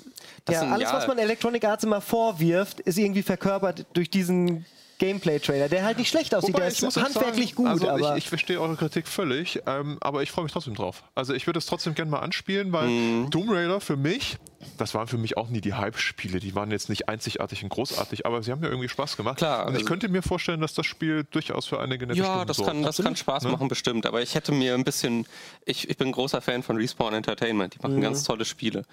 Das 0.46 0.56
ja, 0.56 0.60
sind- 0.62 0.72
alles, 0.72 0.90
ja. 0.90 0.98
was 0.98 1.08
man 1.08 1.18
Electronic 1.18 1.64
Arts 1.66 1.84
immer 1.84 2.02
vorwirft, 2.02 2.80
ist 2.82 2.98
irgendwie 2.98 3.22
verkörpert 3.24 3.86
durch 3.94 4.10
diesen 4.10 4.66
Gameplay-Trailer, 5.00 5.68
der 5.70 5.84
halt 5.84 5.98
nicht 5.98 6.10
schlecht 6.10 6.34
aussieht. 6.36 6.54
Wobei, 6.54 6.70
der 6.70 6.70
ist 6.70 6.98
handwerklich 6.98 7.50
sagen, 7.50 7.56
gut, 7.56 7.68
also 7.68 7.90
aber 7.90 8.12
ich, 8.18 8.24
ich 8.26 8.30
verstehe 8.30 8.62
eure 8.62 8.76
Kritik 8.76 9.08
völlig, 9.08 9.60
ähm, 9.66 9.98
aber 10.02 10.22
ich 10.22 10.32
freue 10.32 10.44
mich 10.44 10.52
trotzdem 10.54 10.76
drauf. 10.76 11.04
Also 11.16 11.34
ich 11.34 11.48
würde 11.48 11.58
es 11.58 11.66
trotzdem 11.66 11.96
gerne 11.96 12.12
mal 12.12 12.20
anspielen, 12.20 12.72
weil 12.72 12.88
Mhm. 12.90 13.32
Tomb 13.32 13.50
Raider 13.50 13.80
für 13.82 13.98
mich, 13.98 14.38
das 14.78 14.94
waren 14.94 15.08
für 15.08 15.18
mich 15.18 15.38
auch 15.38 15.50
nie 15.50 15.62
die 15.62 15.74
Hype-Spiele. 15.74 16.40
Die 16.40 16.54
waren 16.56 16.72
jetzt 16.72 16.90
nicht 16.90 17.08
einzigartig 17.10 17.64
und 17.64 17.70
großartig, 17.70 18.26
aber 18.26 18.44
sie 18.44 18.52
haben 18.52 18.60
mir 18.60 18.68
irgendwie 18.68 18.90
Spaß 18.90 19.16
gemacht. 19.18 19.38
Klar, 19.38 19.66
Und 19.68 19.74
ich 19.74 19.80
also- 19.80 19.88
könnte 19.88 20.10
mir 20.10 20.22
vorstellen, 20.22 20.60
dass 20.62 20.74
das 20.74 20.86
Spiel 20.86 21.26
durchaus 21.32 21.66
für 21.66 21.80
einige 21.80 22.06
nette 22.08 22.20
Ja, 22.20 22.26
Stunden 22.26 22.48
das 22.48 22.58
sorgt. 22.58 22.72
kann, 22.72 22.84
das 22.84 22.98
kann 22.98 23.16
Spaß 23.16 23.44
Ne? 23.44 23.52
machen, 23.52 23.68
bestimmt. 23.68 24.06
Aber 24.06 24.22
ich 24.22 24.36
hätte 24.36 24.52
mir 24.52 24.74
ein 24.74 24.84
bisschen, 24.84 25.26
ich, 25.66 25.90
ich 25.90 25.98
bin 25.98 26.10
ein 26.10 26.12
großer 26.12 26.42
Fan 26.42 26.64
von 26.64 26.76
Respawn 26.78 27.14
Entertainment. 27.14 27.76
Die 27.76 27.80
machen 27.80 27.96
Mhm. 27.98 28.02
ganz 28.02 28.24
tolle 28.24 28.46
Spiele. 28.46 28.84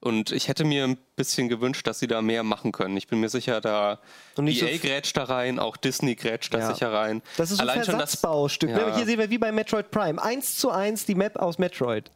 Und 0.00 0.30
ich 0.32 0.48
hätte 0.48 0.64
mir 0.64 0.84
ein 0.84 0.98
bisschen 1.16 1.48
gewünscht, 1.48 1.86
dass 1.86 1.98
sie 1.98 2.06
da 2.06 2.20
mehr 2.22 2.42
machen 2.42 2.72
können. 2.72 2.96
Ich 2.96 3.06
bin 3.06 3.20
mir 3.20 3.28
sicher, 3.28 3.60
da 3.60 4.00
Und 4.36 4.44
nicht 4.44 4.60
so 4.60 4.66
EA 4.66 4.74
f- 4.74 4.82
grätscht 4.82 5.16
da 5.16 5.24
rein, 5.24 5.58
auch 5.58 5.76
Disney 5.76 6.14
grätscht 6.16 6.52
da 6.52 6.58
Ja. 6.58 6.72
sicher 6.74 6.92
rein. 6.92 7.22
das 7.36 7.50
ist 7.50 7.60
ein 7.60 7.68
Allein 7.68 7.84
schon 7.84 7.98
das- 7.98 8.10
Versatzbaustück. 8.12 8.70
ne? 8.70 8.78
Ja. 8.80 8.96
Hier 8.96 9.06
sehen 9.06 9.18
wir 9.18 9.30
wie 9.30 9.38
bei 9.38 9.52
Metroid 9.52 9.90
Prime. 9.90 10.20
Eins 10.22 10.56
zu 10.58 10.70
eins 10.70 11.06
die 11.06 11.14
Map 11.14 11.36
aus 11.36 11.58
Metroid. 11.58 12.10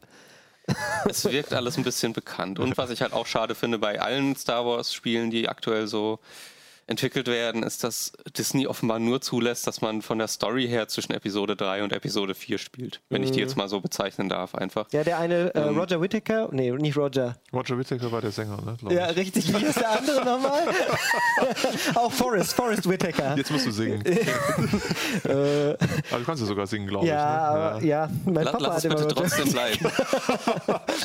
Es 1.07 1.25
wirkt 1.25 1.53
alles 1.53 1.77
ein 1.77 1.83
bisschen 1.83 2.13
bekannt. 2.13 2.59
Und 2.59 2.77
was 2.77 2.89
ich 2.89 3.01
halt 3.01 3.13
auch 3.13 3.25
schade 3.25 3.55
finde 3.55 3.79
bei 3.79 4.01
allen 4.01 4.35
Star 4.35 4.65
Wars-Spielen, 4.65 5.31
die 5.31 5.49
aktuell 5.49 5.87
so 5.87 6.19
entwickelt 6.89 7.27
werden, 7.27 7.63
ist, 7.63 7.83
dass 7.83 8.11
Disney 8.37 8.65
offenbar 8.67 8.99
nur 8.99 9.21
zulässt, 9.21 9.67
dass 9.67 9.79
man 9.81 10.01
von 10.01 10.17
der 10.17 10.27
Story 10.27 10.67
her 10.67 10.87
zwischen 10.87 11.13
Episode 11.13 11.55
3 11.55 11.83
und 11.83 11.93
Episode 11.93 12.33
4 12.35 12.57
spielt. 12.57 12.99
Wenn 13.09 13.23
ich 13.23 13.31
die 13.31 13.39
jetzt 13.39 13.55
mal 13.55 13.69
so 13.69 13.79
bezeichnen 13.79 14.27
darf, 14.27 14.55
einfach. 14.55 14.87
Ja, 14.91 15.03
der 15.03 15.19
eine 15.19 15.53
äh, 15.55 15.59
Ähm. 15.69 15.77
Roger 15.77 16.01
Whittaker, 16.01 16.49
nee, 16.51 16.71
nicht 16.71 16.97
Roger. 16.97 17.35
Roger 17.53 17.77
Whittaker 17.77 18.11
war 18.11 18.21
der 18.21 18.31
Sänger, 18.31 18.57
ne? 18.65 18.75
glaub 18.79 18.91
Ja, 18.91 19.11
ich. 19.11 19.17
richtig. 19.17 19.53
Wie 19.53 19.63
ist 19.65 19.79
der 19.79 19.91
andere 19.99 20.25
nochmal? 20.25 20.63
Auch 21.95 22.11
Forrest, 22.11 22.53
Forrest 22.53 22.89
Whitaker. 22.89 23.35
Jetzt 23.37 23.51
musst 23.51 23.67
du 23.67 23.71
singen. 23.71 24.03
aber 25.23 26.19
du 26.19 26.25
kannst 26.25 26.41
ja 26.41 26.47
sogar 26.47 26.67
singen, 26.67 26.87
glaube 26.87 27.05
Ja, 27.07 27.13
ich. 27.15 27.21
aber 27.75 27.79
Ne? 27.81 27.87
ja, 27.87 28.09
mein 28.25 28.43
La- 28.45 28.51
Papa 28.51 28.63
Lass 28.63 28.71
hat 28.71 28.77
es 28.79 28.85
immer 28.85 28.95
bitte 28.95 29.15
trotzdem 29.15 29.51
bleiben. 29.51 29.79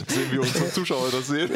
Sehen 0.09 0.33
wir 0.33 0.41
unsere 0.41 0.71
Zuschauer 0.73 1.09
das 1.11 1.27
sehen. 1.29 1.51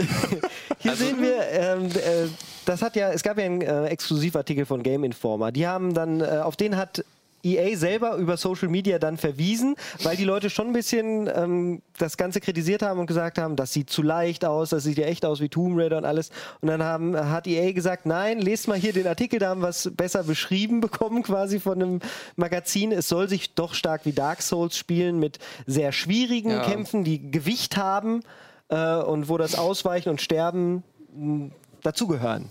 Hier 0.80 0.90
Also- 0.90 1.04
sehen 1.04 1.20
wir, 1.22 1.48
ähm, 1.50 1.86
äh, 1.86 2.28
das 2.64 2.82
hat 2.82 2.96
ja, 2.96 3.10
es 3.10 3.22
gab 3.22 3.38
ja 3.38 3.44
einen 3.46 3.62
äh, 3.62 3.86
Exklusivartikel 4.18 4.66
von 4.66 4.82
Game 4.82 5.04
Informer. 5.04 5.52
Die 5.52 5.66
haben 5.66 5.94
dann, 5.94 6.20
äh, 6.20 6.40
auf 6.42 6.56
den 6.56 6.76
hat 6.76 7.04
EA 7.44 7.76
selber 7.76 8.16
über 8.16 8.36
Social 8.36 8.66
Media 8.66 8.98
dann 8.98 9.16
verwiesen, 9.16 9.76
weil 10.02 10.16
die 10.16 10.24
Leute 10.24 10.50
schon 10.50 10.66
ein 10.66 10.72
bisschen 10.72 11.30
ähm, 11.32 11.82
das 11.96 12.16
Ganze 12.16 12.40
kritisiert 12.40 12.82
haben 12.82 12.98
und 12.98 13.06
gesagt 13.06 13.38
haben, 13.38 13.54
das 13.54 13.72
sieht 13.72 13.90
zu 13.90 14.02
leicht 14.02 14.44
aus, 14.44 14.70
das 14.70 14.82
sieht 14.82 14.98
ja 14.98 15.06
echt 15.06 15.24
aus 15.24 15.40
wie 15.40 15.48
Tomb 15.48 15.78
Raider 15.78 15.98
und 15.98 16.04
alles. 16.04 16.30
Und 16.60 16.66
dann 16.66 16.82
haben, 16.82 17.16
hat 17.16 17.46
EA 17.46 17.70
gesagt, 17.70 18.06
nein, 18.06 18.40
lest 18.40 18.66
mal 18.66 18.76
hier 18.76 18.92
den 18.92 19.06
Artikel, 19.06 19.38
da 19.38 19.50
haben 19.50 19.62
wir 19.62 19.68
es 19.68 19.88
besser 19.94 20.24
beschrieben 20.24 20.80
bekommen 20.88 21.22
quasi 21.22 21.60
von 21.60 21.80
einem 21.80 22.00
Magazin. 22.34 22.90
Es 22.90 23.08
soll 23.08 23.28
sich 23.28 23.54
doch 23.54 23.72
stark 23.74 24.04
wie 24.04 24.12
Dark 24.12 24.42
Souls 24.42 24.76
spielen 24.76 25.20
mit 25.20 25.38
sehr 25.64 25.92
schwierigen 25.92 26.50
Ja. 26.50 26.64
Kämpfen, 26.64 27.04
die 27.04 27.30
Gewicht 27.30 27.76
haben 27.76 28.22
äh, 28.68 28.96
und 28.96 29.28
wo 29.28 29.38
das 29.38 29.56
Ausweichen 29.56 30.08
und 30.08 30.20
Sterben 30.20 30.82
mh, 31.14 31.50
dazugehören. 31.84 32.50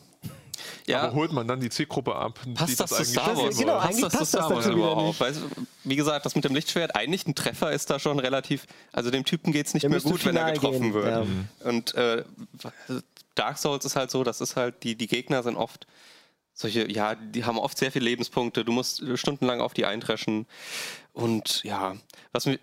Ja, 0.86 1.02
Aber 1.04 1.14
holt 1.16 1.32
man 1.32 1.48
dann 1.48 1.60
die 1.60 1.70
Zielgruppe 1.70 2.16
ab, 2.16 2.40
die 2.46 2.54
Passt 2.54 2.80
das, 2.80 2.90
zu 2.90 2.96
eigentlich 2.96 3.10
Star 3.10 3.38
Wars? 3.38 3.58
genau, 3.58 3.74
passt 3.80 3.88
eigentlich 3.90 4.02
das 4.02 4.12
zu 4.12 4.18
passt 4.18 4.22
das 4.22 4.30
Star 4.30 4.50
Wars 4.50 4.66
dazu 4.66 4.78
wieder 4.78 4.92
überhaupt? 4.92 5.20
Weil, 5.20 5.36
wie 5.84 5.96
gesagt, 5.96 6.26
das 6.26 6.36
mit 6.36 6.46
dem 6.46 6.56
Lichtschwert, 6.56 6.96
eigentlich 6.96 7.28
ein 7.28 7.36
Treffer 7.36 7.72
ist 7.72 7.90
da 7.90 8.00
schon 8.00 8.20
relativ, 8.20 8.66
also 8.92 9.12
dem 9.12 9.26
Typen 9.26 9.52
geht 9.52 9.68
es 9.68 9.74
nicht 9.74 9.84
Der 9.84 9.90
mehr 9.90 10.02
gut, 10.02 10.26
wenn 10.26 10.36
er 10.36 10.52
getroffen 10.52 10.82
gehen, 10.82 10.94
wird. 10.94 11.08
ja. 11.08 11.70
Und 11.70 11.94
äh, 11.96 12.24
Dark 13.36 13.58
Souls 13.58 13.86
ist 13.86 13.96
halt 13.96 14.12
so, 14.12 14.24
das 14.24 14.42
ist 14.42 14.56
halt, 14.56 14.84
die, 14.84 14.96
die 14.96 15.08
Gegner 15.08 15.44
sind 15.44 15.56
oft 15.58 15.88
solche, 16.54 16.92
ja, 16.92 17.14
die 17.14 17.46
haben 17.46 17.60
oft 17.60 17.78
sehr 17.78 17.92
viele 17.92 18.06
Lebenspunkte, 18.06 18.66
du 18.66 18.72
musst 18.72 19.04
stundenlang 19.16 19.62
auf 19.62 19.76
die 19.76 19.86
eindreschen. 19.86 20.48
Und 21.14 21.64
ja, 21.64 21.96
was 22.32 22.48
mir 22.48 22.60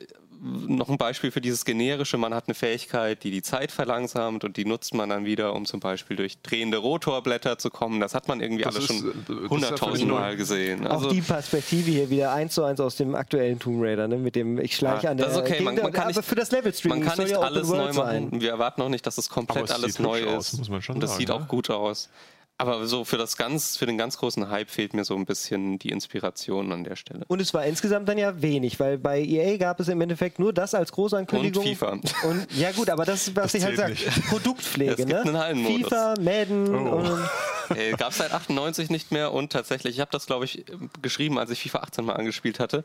noch 0.46 0.90
ein 0.90 0.98
Beispiel 0.98 1.30
für 1.30 1.40
dieses 1.40 1.64
generische, 1.64 2.18
man 2.18 2.34
hat 2.34 2.44
eine 2.48 2.54
Fähigkeit, 2.54 3.24
die 3.24 3.30
die 3.30 3.40
Zeit 3.40 3.72
verlangsamt 3.72 4.44
und 4.44 4.58
die 4.58 4.66
nutzt 4.66 4.92
man 4.92 5.08
dann 5.08 5.24
wieder, 5.24 5.54
um 5.54 5.64
zum 5.64 5.80
Beispiel 5.80 6.16
durch 6.18 6.38
drehende 6.42 6.76
Rotorblätter 6.76 7.56
zu 7.56 7.70
kommen. 7.70 7.98
Das 8.00 8.14
hat 8.14 8.28
man 8.28 8.40
irgendwie 8.40 8.64
Das 8.64 8.76
alles 8.76 8.90
ist, 8.90 8.98
schon 8.98 9.06
äh, 9.38 9.44
ist 9.44 9.50
hunderttausendmal 9.50 10.36
gesehen. 10.36 10.86
Also, 10.86 11.06
auch 11.08 11.12
die 11.12 11.22
Perspektive 11.22 11.90
hier 11.90 12.10
wieder 12.10 12.32
eins 12.32 12.54
zu 12.54 12.62
eins 12.62 12.78
aus 12.80 12.96
dem 12.96 13.14
aktuellen 13.14 13.58
Tomb 13.58 13.82
Raider, 13.82 14.06
ne? 14.06 14.16
mit 14.18 14.36
dem 14.36 14.58
ich 14.58 14.76
schleiche 14.76 15.04
Ja, 15.04 15.10
an 15.12 15.16
der 15.16 15.26
das 15.28 15.36
ist 15.36 15.40
okay, 15.42 15.62
man- 15.62 15.76
man 15.76 15.92
kann 15.92 16.04
aber 16.08 16.16
nicht- 16.18 16.24
für 16.24 16.34
das 16.34 16.50
Level 16.50 16.74
Streaming 16.74 16.98
Man 17.00 17.08
kann 17.08 17.18
nicht 17.18 17.30
ja 17.32 17.40
alles 17.40 17.68
neu 17.68 17.76
machen. 17.78 17.94
sein. 17.94 18.40
Wir 18.40 18.50
erwarten 18.50 18.82
auch 18.82 18.90
nicht, 18.90 19.06
dass 19.06 19.16
es 19.16 19.30
komplett 19.30 19.56
Aber 19.56 19.64
es 19.64 19.70
alles 19.70 19.94
sieht 19.94 20.04
neu 20.04 20.20
ist. 20.20 20.26
aus, 20.28 20.52
muss 20.58 20.68
man 20.68 20.82
schon 20.82 20.96
Und 20.96 21.00
das 21.00 21.10
sagen, 21.12 21.20
sieht 21.20 21.28
ne? 21.30 21.34
auch 21.36 21.48
gut 21.48 21.70
aus. 21.70 22.10
Aber 22.56 22.86
so 22.86 23.04
für 23.04 23.18
das 23.18 23.36
ganz, 23.36 23.76
für 23.76 23.84
den 23.86 23.98
ganz 23.98 24.16
großen 24.16 24.48
Hype 24.48 24.70
fehlt 24.70 24.94
mir 24.94 25.04
so 25.04 25.16
ein 25.16 25.26
bisschen 25.26 25.78
die 25.80 25.88
Inspiration 25.88 26.70
an 26.70 26.84
der 26.84 26.94
Stelle. 26.94 27.24
Und 27.26 27.40
es 27.40 27.52
war 27.52 27.64
insgesamt 27.66 28.08
dann 28.08 28.16
ja 28.16 28.40
wenig, 28.42 28.78
weil 28.78 28.96
bei 28.96 29.20
EA 29.22 29.56
gab 29.56 29.80
es 29.80 29.88
im 29.88 30.00
Endeffekt 30.00 30.38
nur 30.38 30.52
das 30.52 30.72
als 30.72 30.92
Großankündigung. 30.92 31.64
Und 31.64 31.68
FIFA. 31.68 31.90
Und 32.28 32.46
ja 32.56 32.70
gut, 32.70 32.90
aber 32.90 33.04
das, 33.04 33.34
was 33.34 33.52
Das 33.52 33.54
ich 33.54 33.64
halt 33.64 33.76
sage, 33.76 33.96
Produktpflege, 34.28 34.92
Es 34.92 34.96
gibt 34.98 35.08
ne? 35.10 35.20
einen 35.22 35.36
Hallenmodus. 35.36 35.82
FIFA, 35.88 36.14
Madden 36.20 36.74
Oh. 36.74 36.96
und 36.96 37.76
äh, 37.76 37.92
Gab 37.92 38.10
es 38.12 38.18
seit 38.18 38.30
98 38.32 38.88
nicht 38.88 39.10
mehr 39.10 39.32
und 39.32 39.50
tatsächlich, 39.52 39.96
ich 39.96 40.00
habe 40.00 40.12
das 40.12 40.26
glaube 40.26 40.44
ich 40.44 40.64
geschrieben, 41.02 41.38
als 41.40 41.50
ich 41.50 41.60
FIFA 41.60 41.78
18 41.80 42.04
mal 42.04 42.12
angespielt 42.14 42.60
hatte. 42.60 42.84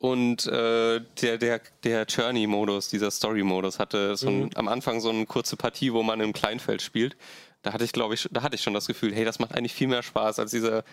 Und 0.00 0.46
äh, 0.46 1.00
der, 1.22 1.38
der, 1.38 1.60
der 1.82 2.04
Journey-Modus, 2.04 2.88
dieser 2.88 3.10
Story-Modus, 3.10 3.78
hatte 3.80 4.16
so 4.16 4.28
ein, 4.28 4.50
am 4.54 4.68
Anfang 4.68 5.00
so 5.00 5.08
eine 5.08 5.26
kurze 5.26 5.56
Partie, 5.56 5.92
wo 5.92 6.04
man 6.04 6.20
im 6.20 6.32
Kleinfeld 6.32 6.82
spielt. 6.82 7.16
Da 7.68 7.74
hatte 7.74 7.84
ich, 7.84 7.92
glaube 7.92 8.14
ich, 8.14 8.26
da 8.32 8.40
hatte 8.42 8.54
ich 8.54 8.62
schon 8.62 8.72
das 8.72 8.86
Gefühl, 8.86 9.14
hey, 9.14 9.26
das 9.26 9.38
macht 9.40 9.54
eigentlich 9.54 9.74
viel 9.74 9.88
mehr 9.88 10.02
Spaß 10.02 10.38
als 10.38 10.52
dieser 10.52 10.84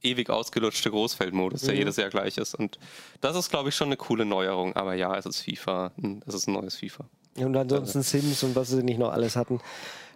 ewig 0.00 0.30
ausgelutschte 0.30 0.88
Großfeldmodus, 0.88 1.62
der 1.62 1.74
jedes 1.74 1.96
Jahr 1.96 2.08
gleich 2.08 2.38
ist. 2.38 2.54
Und 2.54 2.78
das 3.20 3.34
ist, 3.34 3.50
glaube 3.50 3.70
ich, 3.70 3.74
schon 3.74 3.88
eine 3.88 3.96
coole 3.96 4.24
Neuerung. 4.24 4.76
Aber 4.76 4.94
ja, 4.94 5.12
es 5.18 5.26
ist 5.26 5.40
FIFA. 5.42 5.90
Hm, 6.00 6.22
Es 6.28 6.34
ist 6.34 6.46
ein 6.46 6.52
neues 6.52 6.76
FIFA. 6.76 7.06
Und 7.34 7.56
ansonsten 7.56 8.04
Sims 8.04 8.44
und 8.44 8.54
was 8.54 8.68
sie 8.68 8.80
nicht 8.84 9.00
noch 9.00 9.10
alles 9.12 9.34
hatten. 9.34 9.60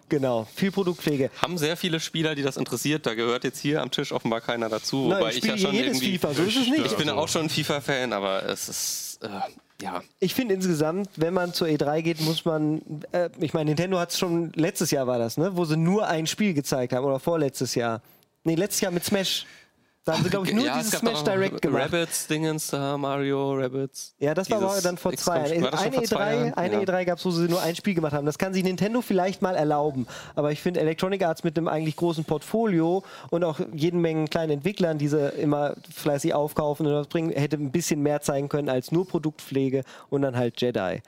Genau, 0.07 0.47
viel 0.55 0.71
Produktpflege. 0.71 1.31
Haben 1.41 1.57
sehr 1.57 1.75
viele 1.75 1.99
Spieler, 1.99 2.33
die 2.33 2.43
das 2.43 2.55
interessiert. 2.55 3.05
Da 3.05 3.13
gehört 3.13 3.43
jetzt 3.43 3.59
hier 3.59 3.81
am 3.81 3.91
Tisch 3.91 4.13
offenbar 4.13 4.39
keiner 4.39 4.69
dazu. 4.69 5.09
Nein, 5.09 5.19
wobei 5.19 5.31
ich 5.31 5.39
ich 5.39 5.43
ja 5.43 5.57
schon 5.57 5.73
jedes 5.73 5.97
irgendwie. 5.97 6.17
FIFA, 6.17 6.33
so 6.33 6.43
ist 6.43 6.55
es 6.55 6.67
nicht. 6.69 6.85
Ich 6.85 6.95
bin 6.95 7.09
auch 7.09 7.27
schon 7.27 7.41
ein 7.43 7.49
FIFA-Fan, 7.49 8.13
aber 8.13 8.43
es 8.47 8.69
ist. 8.69 9.19
Äh, 9.21 9.27
ja. 9.81 10.01
Ich 10.19 10.33
finde 10.33 10.53
insgesamt, 10.53 11.09
wenn 11.15 11.33
man 11.33 11.53
zur 11.53 11.67
E3 11.67 12.01
geht, 12.01 12.21
muss 12.21 12.45
man, 12.45 12.81
äh, 13.11 13.29
ich 13.39 13.53
meine, 13.53 13.71
Nintendo 13.71 13.99
hat 13.99 14.11
es 14.11 14.19
schon, 14.19 14.51
letztes 14.53 14.91
Jahr 14.91 15.07
war 15.07 15.19
das, 15.19 15.37
ne, 15.37 15.55
wo 15.55 15.65
sie 15.65 15.77
nur 15.77 16.07
ein 16.07 16.27
Spiel 16.27 16.53
gezeigt 16.53 16.93
haben, 16.93 17.05
oder 17.05 17.19
vorletztes 17.19 17.75
Jahr. 17.75 18.01
Nee, 18.43 18.55
letztes 18.55 18.81
Jahr 18.81 18.91
mit 18.91 19.03
Smash. 19.03 19.45
Da 20.05 20.13
haben 20.13 20.23
sie, 20.23 20.29
glaube 20.29 20.45
ich, 20.45 20.53
nur 20.53 20.63
ja, 20.63 20.77
es 20.77 20.85
dieses 20.85 20.99
Smash 20.99 21.23
Direct 21.23 21.63
gemacht. 21.63 21.85
Rabbits, 21.85 22.27
Dingens 22.27 22.67
da, 22.67 22.95
Mario, 22.95 23.55
Rabbits. 23.55 24.13
Ja, 24.19 24.35
das 24.35 24.51
war 24.51 24.61
aber 24.61 24.79
dann 24.79 24.97
vor 24.97 25.11
zwei 25.13 25.41
XCOM 25.41 25.63
Jahren. 25.63 25.73
Eine 25.73 25.93
vor 25.93 26.03
zwei 26.03 26.35
E3, 26.35 26.35
Jahren? 26.35 26.53
eine 26.53 26.73
ja. 26.75 26.81
E3 26.81 27.05
gab 27.05 27.17
es, 27.17 27.25
wo 27.25 27.31
sie 27.31 27.49
nur 27.49 27.59
ein 27.59 27.75
Spiel 27.75 27.95
gemacht 27.95 28.13
haben. 28.13 28.27
Das 28.27 28.37
kann 28.37 28.53
sich 28.53 28.63
Nintendo 28.63 29.01
vielleicht 29.01 29.41
mal 29.41 29.55
erlauben. 29.55 30.05
Aber 30.35 30.51
ich 30.51 30.61
finde 30.61 30.79
Electronic 30.81 31.23
Arts 31.23 31.43
mit 31.43 31.57
einem 31.57 31.67
eigentlich 31.67 31.95
großen 31.95 32.23
Portfolio 32.23 33.03
und 33.31 33.43
auch 33.43 33.59
jeden 33.73 33.99
Mengen 33.99 34.29
kleinen 34.29 34.51
Entwicklern, 34.51 34.99
die 34.99 35.07
sie 35.07 35.27
immer 35.39 35.73
fleißig 35.91 36.35
aufkaufen 36.35 36.85
und 36.85 36.93
was 36.93 37.07
bringen, 37.07 37.31
hätte 37.31 37.57
ein 37.57 37.71
bisschen 37.71 38.01
mehr 38.03 38.21
zeigen 38.21 38.47
können 38.47 38.69
als 38.69 38.91
nur 38.91 39.07
Produktpflege 39.07 39.83
und 40.11 40.21
dann 40.21 40.37
halt 40.37 40.61
Jedi. 40.61 41.01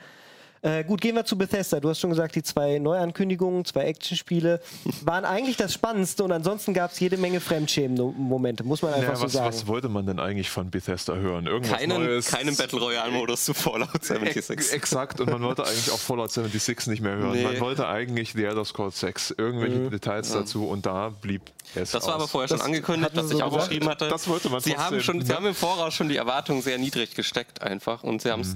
Äh, 0.61 0.83
gut, 0.83 1.01
gehen 1.01 1.15
wir 1.15 1.23
zu 1.25 1.37
Bethesda. 1.37 1.79
Du 1.79 1.89
hast 1.89 1.99
schon 1.99 2.09
gesagt, 2.09 2.35
die 2.35 2.43
zwei 2.43 2.79
Neuankündigungen, 2.79 3.63
zwei 3.65 3.83
Actionspiele 3.85 4.59
waren 5.03 5.23
eigentlich 5.25 5.57
das 5.57 5.73
Spannendste 5.73 6.23
und 6.23 6.31
ansonsten 6.31 6.73
gab 6.73 6.91
es 6.91 6.99
jede 6.99 7.17
Menge 7.17 7.39
Fremdschämen-Momente, 7.39 8.63
muss 8.63 8.81
man 8.81 8.93
einfach 8.93 9.09
Ja, 9.09 9.15
so 9.15 9.23
was, 9.25 9.33
sagen. 9.33 9.47
was 9.47 9.67
wollte 9.67 9.89
man 9.89 10.05
denn 10.05 10.19
eigentlich 10.19 10.49
von 10.49 10.69
Bethesda 10.69 11.15
hören? 11.15 11.47
Irgendwas 11.47 11.77
Keinen, 11.79 12.03
Neues? 12.03 12.27
keinen 12.27 12.55
Battle 12.55 12.79
Royale-Modus 12.79 13.45
zu 13.45 13.53
Fallout 13.53 13.89
Ex 13.95 14.07
76. 14.07 14.73
exakt, 14.73 15.21
und 15.21 15.29
man 15.29 15.41
wollte 15.41 15.63
eigentlich 15.63 15.91
auch 15.91 15.99
Fallout 15.99 16.31
76 16.31 16.87
nicht 16.87 17.01
mehr 17.01 17.15
hören. 17.15 17.33
Nee. 17.33 17.43
Man 17.43 17.59
wollte 17.59 17.87
eigentlich 17.87 18.33
The 18.33 18.43
Elder 18.45 18.65
Scrolls 18.65 18.99
6, 18.99 19.35
irgendwelche 19.37 19.89
Details 19.89 20.31
dazu 20.31 20.67
und 20.67 20.85
da 20.85 21.09
blieb 21.09 21.41
es 21.75 21.91
Das 21.91 22.07
war 22.07 22.15
aber 22.15 22.27
vorher 22.27 22.47
schon 22.47 22.57
Das 22.57 22.65
angekündigt, 22.65 23.11
was 23.15 23.27
sie 23.27 23.33
ich 23.33 23.39
so 23.39 23.45
auch 23.45 23.49
gesagt. 23.51 23.69
geschrieben 23.69 23.89
hatte. 23.89 24.09
Das 24.09 24.27
wollte 24.27 24.49
man 24.49 24.61
sie 24.61 24.71
trotzdem, 24.71 24.85
haben 24.85 25.01
schon, 25.01 25.21
Sie 25.25 25.33
haben 25.33 25.45
im 25.45 25.55
Voraus 25.55 25.93
schon 25.93 26.09
die 26.09 26.17
Erwartungen 26.17 26.61
sehr 26.61 26.77
niedrig 26.77 27.13
gesteckt 27.15 27.61
einfach 27.61 28.03
und 28.03 28.21
sie 28.21 28.31
haben 28.31 28.41
es. 28.41 28.55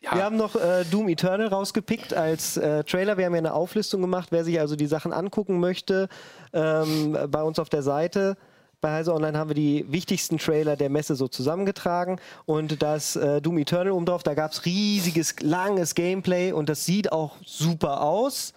Ja, 0.00 0.14
Wir 0.14 0.24
haben 0.24 0.36
noch 0.36 0.54
äh, 0.54 0.84
Doom 0.84 1.08
Eternal 1.08 1.48
rausgepickt 1.48 2.14
als 2.14 2.56
äh, 2.56 2.84
Trailer. 2.84 3.18
Wir 3.18 3.26
haben 3.26 3.34
ja 3.34 3.38
eine 3.38 3.54
Auflistung 3.54 4.00
gemacht, 4.00 4.28
wer 4.30 4.44
sich 4.44 4.60
also 4.60 4.76
die 4.76 4.86
Sachen 4.86 5.12
angucken 5.12 5.58
möchte. 5.58 6.08
Ähm, 6.52 7.18
bei 7.28 7.42
uns 7.42 7.58
auf 7.58 7.68
der 7.68 7.82
Seite. 7.82 8.36
Bei 8.80 8.92
Heise 8.92 9.12
Online 9.12 9.36
haben 9.36 9.50
wir 9.50 9.56
die 9.56 9.84
wichtigsten 9.90 10.38
Trailer 10.38 10.76
der 10.76 10.88
Messe 10.88 11.16
so 11.16 11.26
zusammengetragen. 11.26 12.20
Und 12.46 12.80
das 12.80 13.16
äh, 13.16 13.40
Doom 13.40 13.58
Eternal 13.58 13.90
oben 13.90 14.06
drauf, 14.06 14.22
da 14.22 14.34
gab 14.34 14.52
es 14.52 14.64
riesiges, 14.64 15.40
langes 15.40 15.96
Gameplay 15.96 16.52
und 16.52 16.68
das 16.68 16.84
sieht 16.84 17.10
auch 17.10 17.34
super 17.44 18.02
aus. 18.02 18.52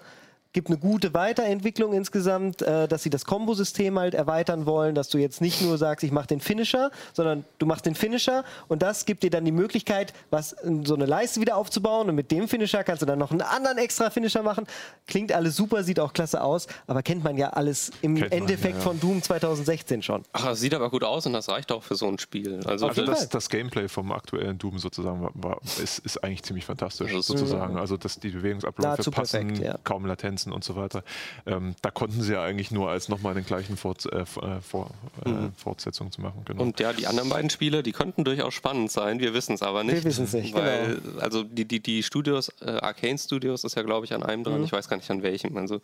Gibt 0.54 0.68
eine 0.68 0.78
gute 0.78 1.14
Weiterentwicklung 1.14 1.94
insgesamt, 1.94 2.62
äh, 2.62 2.88
dass 2.88 3.04
sie 3.04 3.10
das 3.10 3.26
Kombosystem 3.26 3.98
halt 3.98 4.14
erweitern 4.14 4.66
wollen, 4.66 4.96
dass 4.96 5.10
du 5.10 5.18
jetzt 5.18 5.40
nicht 5.42 5.62
nur 5.62 5.78
sagst, 5.78 6.04
ich 6.04 6.12
mache 6.12 6.28
den 6.28 6.42
Finisher, 6.42 6.92
sondern 7.14 7.46
du 7.58 7.66
machst 7.66 7.86
den 7.86 7.96
Finisher 7.96 8.44
und 8.68 8.82
das 8.82 9.06
gibt 9.06 9.24
dir 9.24 9.30
dann 9.30 9.46
die 9.46 9.52
Möglichkeit, 9.52 10.14
was 10.30 10.52
in 10.52 10.86
so 10.86 10.96
eine 10.96 11.06
Leiste 11.06 11.40
wieder 11.40 11.56
aufzubauen 11.56 12.10
und 12.10 12.16
mit 12.16 12.32
dem 12.32 12.48
Finisher 12.48 12.84
kannst 12.84 13.02
du 13.02 13.06
dann 13.06 13.20
noch 13.20 13.32
einen 13.32 13.42
anderen 13.42 13.78
extra 13.78 14.10
Finisher 14.10 14.44
machen. 14.44 14.68
Klingt 15.08 15.32
alles 15.32 15.56
super, 15.56 15.84
sieht 15.84 16.00
auch 16.00 16.14
klasse 16.14 16.44
aus, 16.44 16.68
aber 16.88 17.02
kennt 17.02 17.24
man 17.24 17.38
ja 17.38 17.52
alles 17.52 17.92
im 18.02 18.16
Kennt 18.16 18.32
man, 18.32 18.40
Endeffekt 18.40 18.74
ja, 18.74 18.80
ja. 18.80 18.84
von 18.84 19.00
Doom 19.00 19.22
2016 19.22 20.02
schon. 20.02 20.24
Ach, 20.34 20.46
das 20.46 20.60
sieht 20.60 20.74
aber 20.74 20.90
gut 20.90 21.04
aus 21.04 21.26
und 21.26 21.34
das 21.34 21.48
reicht 21.50 21.72
auch 21.72 21.84
für 21.84 21.96
so 21.96 22.08
ein 22.08 22.20
Spiel. 22.20 22.60
Also, 22.66 22.88
Auf 22.88 22.98
jeden 22.98 23.10
Also 23.10 23.20
Fall. 23.20 23.28
das, 23.28 23.30
das 23.30 23.50
Gameplay 23.50 23.88
vom 23.88 24.12
aktuellen 24.12 24.58
Doom 24.58 24.80
sozusagen 24.80 25.22
war, 25.22 25.32
war, 25.36 25.62
ist, 25.82 26.00
ist 26.00 26.24
eigentlich 26.24 26.44
ziemlich 26.44 26.66
fantastisch 26.66 27.12
sozusagen. 27.12 27.78
Also 27.78 27.98
dass 27.98 28.20
die 28.20 28.30
Bewegungsabläufe 28.30 29.12
passen, 29.12 29.48
perfekt, 29.48 29.66
ja. 29.66 29.78
kaum 29.84 30.06
Latenzen 30.42 30.52
und 30.52 30.64
so 30.64 30.76
weiter. 30.76 31.04
Ähm, 31.46 31.76
da 31.82 31.92
konnten 31.92 32.22
sie 32.22 32.34
ja 32.34 32.44
eigentlich 32.44 32.72
nur 32.72 32.90
als 32.90 33.10
nochmal 33.10 33.34
den 33.34 33.46
gleichen 33.46 33.78
Fort, 33.78 34.06
äh, 34.12 34.22
äh, 34.22 34.26
vor, 34.26 34.92
äh, 35.26 35.30
Fortsetzung 35.56 36.12
zu 36.12 36.22
machen. 36.22 36.44
Genau. 36.46 36.64
Und 36.64 36.80
ja, 36.80 36.94
die 36.94 37.08
anderen 37.08 37.30
beiden 37.30 37.50
Spiele, 37.50 37.84
die 37.84 37.92
könnten 37.92 38.24
durchaus 38.24 38.54
spannend 38.54 38.92
sein. 38.92 39.20
Wir 39.20 39.34
wissen 39.34 39.54
es 39.54 39.62
aber 39.62 39.84
nicht. 39.84 39.96
Wir 39.96 40.06
wissen's 40.06 40.34
nicht, 40.34 40.54
genau. 40.54 40.66
Weil, 40.66 41.02
also 41.20 41.44
die, 41.44 41.66
die, 41.66 41.80
die 41.80 42.04
Studios, 42.04 42.50
äh, 42.62 42.72
Arcane 42.72 43.18
Studios 43.18 43.64
ist 43.64 43.76
ja, 43.76 43.84
glaube 43.84 44.06
ich, 44.06 44.14
an 44.14 44.24
einem 44.24 44.42
Mhm. 44.42 44.46
dran. 44.46 44.64
Ich 44.64 44.72
weiß 44.72 44.88
gar 44.90 44.98
nicht 44.98 45.10
an 45.12 45.22
welchem. 45.22 45.56
Also, 45.58 45.82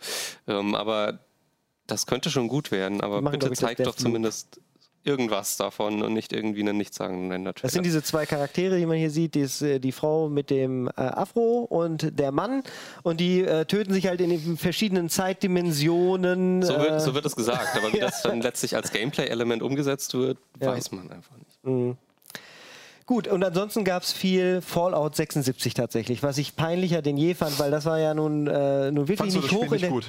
ähm, 0.48 0.74
aber 0.74 1.20
das 1.86 2.06
könnte 2.06 2.30
schon 2.30 2.48
gut 2.48 2.72
werden. 2.72 3.02
Aber 3.02 3.22
machen, 3.22 3.40
bitte 3.40 3.52
zeigt 3.54 3.86
doch 3.86 3.96
zumindest 3.96 4.60
irgendwas 5.08 5.58
davon 5.58 6.02
und 6.04 6.14
nicht 6.14 6.34
irgendwie 6.34 6.62
einen 6.62 6.78
nichtssagenden 6.78 7.32
Render-Trailer. 7.32 7.68
Das 7.68 7.74
sind 7.74 7.86
diese 7.86 8.04
zwei 8.04 8.26
Charaktere, 8.26 8.78
die 8.78 8.86
man 8.86 8.98
hier 8.98 9.10
sieht, 9.10 9.36
die, 9.36 9.42
ist, 9.42 9.62
äh, 9.62 9.80
die 9.80 9.92
Frau 9.92 10.30
mit 10.30 10.50
dem 10.50 10.88
äh, 10.88 10.92
Afro 11.02 11.60
und 11.70 12.20
der 12.20 12.32
Mann. 12.32 12.64
Und 13.04 13.20
die 13.20 13.42
äh, 13.42 13.66
töten 13.66 13.94
sich 13.94 14.08
halt 14.08 14.22
in 14.22 14.30
den 14.30 14.58
verschiedenen 14.58 15.10
Zeitdimensionen. 15.10 16.62
so, 16.64 16.74
äh, 16.74 16.80
wird, 16.80 17.02
so 17.02 17.14
wird 17.14 17.26
es 17.26 17.36
gesagt, 17.36 17.76
aber 17.78 17.94
wie 17.94 18.00
das 18.02 18.22
dann 18.22 18.42
letztlich 18.42 18.76
als 18.76 18.92
Gameplay-Element 18.92 19.62
umgesetzt 19.64 20.14
wird, 20.14 20.38
Ja. 20.60 20.68
weiß 20.72 20.92
man 20.92 21.10
einfach 21.12 21.36
nicht. 21.38 21.98
Gut, 23.06 23.30
und 23.30 23.42
ansonsten 23.42 23.86
gab 23.86 24.04
es 24.04 24.12
viel 24.12 24.62
Fallout 24.62 25.16
76 25.16 25.74
tatsächlich, 25.74 26.24
was 26.24 26.38
ich 26.38 26.58
peinlicher 26.58 27.02
denn 27.02 27.16
je 27.16 27.36
fand, 27.36 27.58
weil 27.58 27.72
das 27.72 27.86
war 27.86 28.00
ja 28.00 28.14
nun, 28.14 28.48
äh, 28.48 28.92
nun 28.92 29.08
wirklich 29.08 29.18
Fandst 29.20 29.38
du 29.38 29.42
das 29.42 29.50
nicht 29.52 29.54
Spiel 29.54 29.58
hoch 29.60 29.64
in 29.66 29.72
nicht 29.72 29.84
der, 29.84 29.90
gut? 29.92 30.06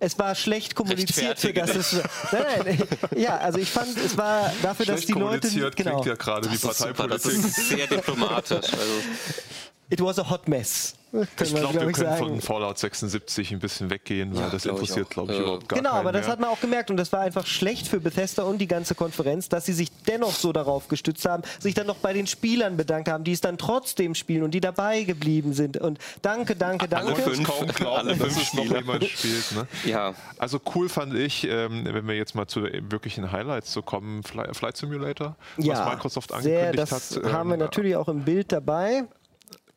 Es 0.00 0.18
war 0.18 0.34
schlecht 0.34 0.74
kommuniziert, 0.74 1.38
für 1.38 1.52
das 1.52 1.74
es. 1.74 1.92
Nein, 2.32 2.42
nein, 2.64 2.82
ja, 3.16 3.38
also 3.38 3.58
ich 3.58 3.70
fand, 3.70 3.96
es 3.98 4.16
war 4.16 4.52
dafür, 4.62 4.86
dass 4.86 4.96
Schlecht 5.02 5.08
die 5.08 5.12
Leute. 5.12 5.48
kommuniziert 5.48 5.76
Genau. 5.76 5.90
klingt 6.02 6.06
ja 6.06 6.14
gerade 6.14 6.48
wie 6.50 6.54
Das 6.56 6.64
ist 6.64 6.78
super, 6.78 7.08
das 7.08 7.22
Parteipolitik. 7.22 7.44
ist 7.58 7.68
sehr 7.68 7.86
diplomatisch. 7.86 8.72
Also, 8.72 8.92
It 9.92 10.00
was 10.00 10.18
a 10.18 10.28
hot 10.30 10.48
mess. 10.48 10.94
Können 11.12 11.26
Ich 11.42 11.52
wir, 11.52 11.60
glaube, 11.60 11.72
glaub 11.74 11.74
wir 11.88 11.92
können 11.92 12.08
sagen. 12.08 12.26
von 12.30 12.40
Fallout 12.40 12.78
76 12.78 13.52
ein 13.52 13.58
bisschen 13.58 13.90
weggehen, 13.90 14.34
weil 14.34 14.44
Ja, 14.44 14.48
das 14.48 14.62
glaub 14.62 14.76
interessiert, 14.76 15.10
glaube 15.10 15.30
ich, 15.34 15.38
Äh, 15.38 15.42
überhaupt 15.42 15.68
gar 15.68 15.76
Genau, 15.78 15.90
keinen 15.90 15.98
aber 16.00 16.12
das 16.12 16.22
mehr. 16.22 16.32
hat 16.32 16.40
man 16.40 16.48
auch 16.48 16.60
gemerkt 16.62 16.90
und 16.90 16.96
das 16.96 17.12
war 17.12 17.20
einfach 17.20 17.44
schlecht 17.46 17.86
für 17.86 18.00
Bethesda 18.00 18.44
und 18.44 18.56
die 18.56 18.66
ganze 18.66 18.94
Konferenz, 18.94 19.50
dass 19.50 19.66
sie 19.66 19.74
sich 19.74 19.90
dennoch 20.08 20.32
so 20.32 20.54
darauf 20.54 20.88
gestützt 20.88 21.26
haben, 21.26 21.42
sich 21.60 21.74
dann 21.74 21.86
noch 21.86 21.96
bei 21.96 22.14
den 22.14 22.26
Spielern 22.26 22.78
bedankt 22.78 23.10
haben, 23.10 23.24
die 23.24 23.32
es 23.32 23.42
dann 23.42 23.58
trotzdem 23.58 24.14
spielen 24.14 24.42
und 24.42 24.52
die 24.52 24.60
dabei 24.62 25.02
geblieben 25.02 25.52
sind. 25.52 25.76
Und 25.76 25.98
danke, 26.22 26.56
danke, 26.56 26.88
danke. 26.88 27.12
Alle 27.12 27.16
fünf, 27.22 27.46
kaum 27.46 27.66
glauben, 27.66 28.08
alle 28.08 28.16
dass 28.16 28.32
fünf 28.32 28.42
es 28.44 28.54
noch 28.54 28.64
jemand 28.64 29.04
spielt. 29.04 29.52
Ne? 29.54 29.66
Ja, 29.84 30.14
Also 30.38 30.62
cool 30.74 30.88
fand 30.88 31.12
ich, 31.12 31.46
ähm, 31.46 31.84
wenn 31.92 32.08
wir 32.08 32.14
jetzt 32.16 32.34
mal 32.34 32.46
zu 32.46 32.62
wirklichen 32.62 33.30
Highlights 33.30 33.70
zu 33.72 33.82
kommen, 33.82 34.22
Fly, 34.22 34.44
Flight 34.54 34.78
Simulator, 34.78 35.36
was 35.58 35.66
Ja, 35.66 35.90
Microsoft 35.90 36.30
sehr, 36.40 36.68
angekündigt 36.68 36.90
das 36.90 37.16
hat. 37.22 37.32
haben 37.34 37.50
wir 37.50 37.54
ähm, 37.56 37.60
natürlich 37.60 37.96
auch 37.96 38.08
im 38.08 38.22
Bild 38.24 38.50
dabei. 38.50 39.04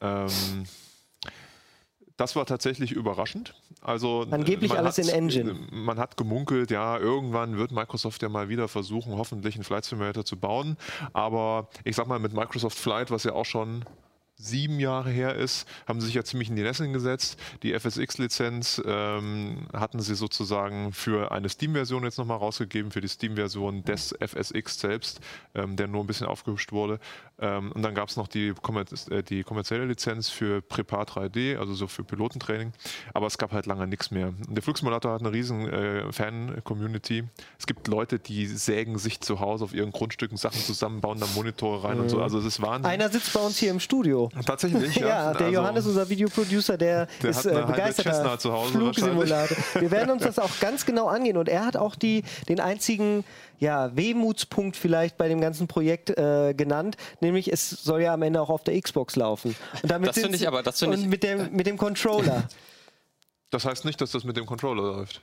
Ähm, 0.01 0.65
das 2.17 2.35
war 2.35 2.45
tatsächlich 2.45 2.91
überraschend. 2.91 3.55
Also 3.81 4.25
Angeblich 4.31 4.71
alles 4.77 4.97
hat, 4.97 5.05
in 5.05 5.11
Engine. 5.11 5.53
Man 5.71 5.99
hat 5.99 6.17
gemunkelt, 6.17 6.71
ja, 6.71 6.97
irgendwann 6.97 7.57
wird 7.57 7.71
Microsoft 7.71 8.21
ja 8.21 8.29
mal 8.29 8.49
wieder 8.49 8.67
versuchen, 8.67 9.17
hoffentlich 9.17 9.55
einen 9.55 9.63
Flight 9.63 9.85
Simulator 9.85 10.23
zu 10.23 10.37
bauen. 10.37 10.77
Aber 11.13 11.67
ich 11.83 11.95
sag 11.95 12.07
mal, 12.07 12.19
mit 12.19 12.33
Microsoft 12.33 12.77
Flight, 12.77 13.11
was 13.11 13.25
ja 13.25 13.33
auch 13.33 13.45
schon 13.45 13.85
sieben 14.37 14.79
Jahre 14.79 15.09
her 15.09 15.35
ist, 15.35 15.67
haben 15.87 16.01
sie 16.01 16.07
sich 16.07 16.15
ja 16.15 16.23
ziemlich 16.23 16.49
in 16.49 16.55
die 16.55 16.63
Nesseln 16.63 16.93
gesetzt. 16.93 17.39
Die 17.63 17.77
FSX-Lizenz 17.77 18.81
ähm, 18.85 19.67
hatten 19.73 19.99
sie 19.99 20.15
sozusagen 20.15 20.91
für 20.91 21.31
eine 21.31 21.49
Steam-Version 21.49 22.03
jetzt 22.03 22.17
nochmal 22.17 22.37
rausgegeben, 22.37 22.91
für 22.91 23.01
die 23.01 23.07
Steam-Version 23.07 23.83
des 23.83 24.13
FSX 24.19 24.79
selbst, 24.79 25.21
ähm, 25.53 25.75
der 25.75 25.87
nur 25.87 26.03
ein 26.03 26.07
bisschen 26.07 26.27
aufgehübscht 26.27 26.71
wurde. 26.71 26.99
Ähm, 27.39 27.71
und 27.71 27.81
dann 27.81 27.95
gab 27.95 28.09
es 28.09 28.17
noch 28.17 28.27
die, 28.27 28.53
kommer 28.61 28.83
äh, 29.09 29.23
die 29.23 29.43
kommerzielle 29.43 29.85
Lizenz 29.85 30.29
für 30.29 30.61
Prepar 30.61 31.05
3D, 31.05 31.57
also 31.57 31.73
so 31.73 31.87
für 31.87 32.03
Pilotentraining. 32.03 32.73
Aber 33.13 33.27
es 33.27 33.37
gab 33.37 33.51
halt 33.51 33.65
lange 33.65 33.87
nichts 33.87 34.11
mehr. 34.11 34.33
Und 34.47 34.55
der 34.55 34.63
Flugsimulator 34.63 35.13
hat 35.13 35.21
eine 35.21 35.31
riesen 35.31 35.67
äh, 35.69 36.11
Fan-Community. 36.11 37.23
Es 37.57 37.67
gibt 37.67 37.87
Leute, 37.87 38.19
die 38.19 38.47
sägen 38.47 38.97
sich 38.97 39.21
zu 39.21 39.39
Hause 39.39 39.63
auf 39.63 39.73
ihren 39.73 39.91
Grundstücken 39.91 40.37
Sachen 40.37 40.59
zusammen, 40.59 41.01
bauen 41.01 41.19
da 41.19 41.27
Monitore 41.35 41.85
rein 41.85 41.99
und 41.99 42.09
so. 42.09 42.21
Also 42.21 42.39
es 42.39 42.45
ist 42.45 42.61
Wahnsinn. 42.61 42.89
Einer 42.89 43.09
sitzt 43.09 43.33
bei 43.33 43.39
uns 43.39 43.57
hier 43.57 43.71
im 43.71 43.79
Studio. 43.79 44.29
Tatsächlich, 44.43 44.95
ja. 44.95 45.07
Ja, 45.07 45.33
der 45.33 45.41
Also- 45.47 45.53
Johannes, 45.59 45.85
unser 45.85 46.09
Videoproducer, 46.09 46.77
der, 46.77 47.07
Der 47.21 47.29
ist 47.29 47.45
äh, 47.45 47.63
begeisterter 47.65 48.13
Cessna 48.13 48.39
zu 48.39 48.51
Hause 48.51 48.71
Flugsimulator. 48.73 49.57
Wir 49.79 49.91
werden 49.91 50.09
uns 50.11 50.23
das 50.23 50.39
auch 50.39 50.59
ganz 50.59 50.85
genau 50.85 51.07
angehen. 51.07 51.37
Und 51.37 51.47
er 51.49 51.65
hat 51.65 51.77
auch 51.77 51.95
die, 51.95 52.23
den 52.49 52.59
einzigen 52.59 53.23
ja, 53.59 53.95
Wehmutspunkt 53.95 54.75
vielleicht 54.75 55.17
bei 55.17 55.27
dem 55.29 55.39
ganzen 55.39 55.67
Projekt 55.67 56.09
äh, 56.09 56.53
genannt, 56.53 56.97
nämlich 57.21 57.51
es 57.53 57.69
soll 57.69 58.01
ja 58.01 58.13
am 58.13 58.21
Ende 58.23 58.41
auch 58.41 58.49
auf 58.49 58.63
der 58.63 58.79
Xbox 58.81 59.15
laufen. 59.15 59.55
Und 59.81 59.89
damit 59.91 60.09
Das 60.09 60.15
finde 60.15 60.29
sind 60.31 60.41
ich 60.41 60.47
aber- 60.47 60.63
das 60.63 60.79
finde 60.79 60.97
und 60.97 61.03
ich- 61.03 61.09
mit 61.09 61.23
dem, 61.23 61.51
mit 61.53 61.65
dem 61.67 61.77
Controller. 61.77 62.43
Das 63.51 63.63
heißt 63.63 63.85
nicht, 63.85 64.01
dass 64.01 64.11
das 64.11 64.23
mit 64.25 64.35
dem 64.35 64.45
Controller 64.45 64.81
läuft. 64.81 65.21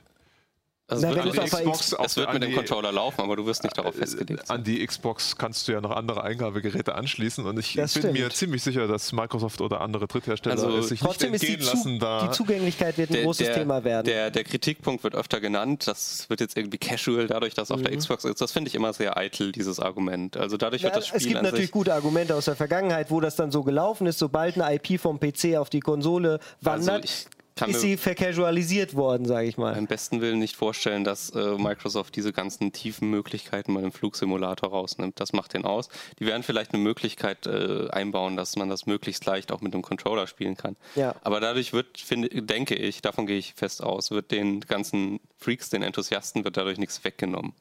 Also 0.93 1.07
Na, 1.07 1.09
es 1.11 1.15
wird, 1.15 1.25
es 1.27 1.33
mit, 1.33 1.41
auf 1.43 1.49
der 1.49 1.59
Xbox 1.71 1.93
auf 1.93 2.05
es 2.05 2.15
wird 2.15 2.27
der- 2.27 2.33
mit 2.33 2.35
an 2.35 2.41
dem 2.41 2.49
die- 2.51 2.55
Controller 2.55 2.91
laufen, 2.91 3.21
aber 3.21 3.35
du 3.35 3.45
wirst 3.45 3.63
nicht 3.63 3.77
darauf 3.77 3.95
festgelegt 3.95 4.47
sein. 4.47 4.57
An 4.57 4.63
die 4.63 4.85
Xbox 4.85 5.37
kannst 5.37 5.67
du 5.67 5.71
ja 5.71 5.81
noch 5.81 5.91
andere 5.91 6.23
Eingabegeräte 6.23 6.95
anschließen 6.95 7.45
und 7.45 7.57
ich 7.59 7.73
Das 7.73 7.93
bin 7.93 8.11
mir 8.13 8.17
stimmt. 8.19 8.33
ziemlich 8.33 8.63
sicher, 8.63 8.87
dass 8.87 9.11
Microsoft 9.11 9.61
oder 9.61 9.81
andere 9.81 10.07
Dritthersteller 10.07 10.55
Also 10.55 10.77
es 10.77 10.89
sich 10.89 10.99
Trotzdem 10.99 11.31
nicht 11.31 11.43
ist 11.43 11.49
die, 11.49 11.53
entgehen 11.53 11.67
lassen, 11.75 11.99
da 11.99 12.27
die 12.27 12.31
Zugänglichkeit 12.31 12.97
wird 12.97 13.11
ein 13.11 13.23
großes 13.23 13.51
Thema 13.53 13.83
werden. 13.83 14.05
Der, 14.05 14.31
der 14.31 14.43
Kritikpunkt 14.43 15.03
wird 15.03 15.15
öfter 15.15 15.39
genannt, 15.39 15.87
das 15.87 16.29
wird 16.29 16.39
jetzt 16.41 16.57
irgendwie 16.57 16.77
casual, 16.77 17.27
dadurch, 17.27 17.53
dass 17.53 17.71
auf 17.71 17.79
Mhm. 17.79 17.83
der 17.85 17.97
Xbox 17.97 18.23
ist. 18.25 18.41
Das 18.41 18.51
finde 18.51 18.69
ich 18.69 18.75
immer 18.75 18.93
sehr 18.93 19.17
eitel, 19.17 19.51
dieses 19.51 19.79
Argument. 19.79 20.37
Also 20.37 20.57
dadurch 20.57 20.81
Ja, 20.81 20.87
wird 20.87 20.97
das 20.97 21.07
Spiel 21.07 21.17
es 21.17 21.23
gibt 21.25 21.37
an 21.37 21.43
natürlich 21.43 21.65
sich, 21.65 21.71
gute 21.71 21.93
Argumente 21.93 22.35
aus 22.35 22.45
der 22.45 22.55
Vergangenheit, 22.55 23.09
wo 23.11 23.19
das 23.19 23.35
dann 23.35 23.51
so 23.51 23.63
gelaufen 23.63 24.07
ist. 24.07 24.19
Sobald 24.19 24.59
eine 24.59 24.73
IP 24.75 24.99
vom 24.99 25.19
PC 25.19 25.57
auf 25.57 25.69
die 25.69 25.79
Konsole 25.79 26.39
wandert, 26.61 27.03
Also 27.03 27.05
ich 27.05 27.25
kann 27.55 27.69
ist 27.69 27.81
sie 27.81 27.97
vercasualisiert 27.97 28.95
worden, 28.95 29.25
sage 29.25 29.47
ich 29.47 29.57
mal. 29.57 29.73
beim 29.73 29.87
besten 29.87 30.21
Willen 30.21 30.39
nicht 30.39 30.55
vorstellen, 30.55 31.03
dass 31.03 31.29
äh, 31.31 31.57
Microsoft 31.57 32.15
diese 32.15 32.33
ganzen 32.33 32.71
tiefen 32.71 33.09
Möglichkeiten 33.09 33.73
mal 33.73 33.83
im 33.83 33.91
Flugsimulator 33.91 34.69
rausnimmt. 34.69 35.19
Das 35.19 35.33
macht 35.33 35.53
den 35.53 35.65
aus. 35.65 35.89
Die 36.19 36.25
werden 36.25 36.43
vielleicht 36.43 36.73
eine 36.73 36.81
Möglichkeit 36.81 37.45
äh, 37.45 37.89
einbauen, 37.89 38.35
dass 38.37 38.55
man 38.55 38.69
das 38.69 38.85
möglichst 38.85 39.25
leicht 39.25 39.51
auch 39.51 39.61
mit 39.61 39.73
einem 39.73 39.83
Controller 39.83 40.27
spielen 40.27 40.57
kann. 40.57 40.75
Ja. 40.95 41.15
Aber 41.21 41.39
dadurch 41.39 41.73
wird, 41.73 41.99
finde, 41.99 42.29
denke 42.29 42.75
ich, 42.75 43.01
davon 43.01 43.27
gehe 43.27 43.37
ich 43.37 43.53
fest 43.53 43.83
aus, 43.83 44.11
wird 44.11 44.31
den 44.31 44.61
ganzen 44.61 45.19
Freaks, 45.43 45.69
den 45.69 45.83
Enthusiasten, 45.83 46.43
wird 46.43 46.57
dadurch 46.57 46.77
nichts 46.77 47.03
weggenommen. 47.03 47.53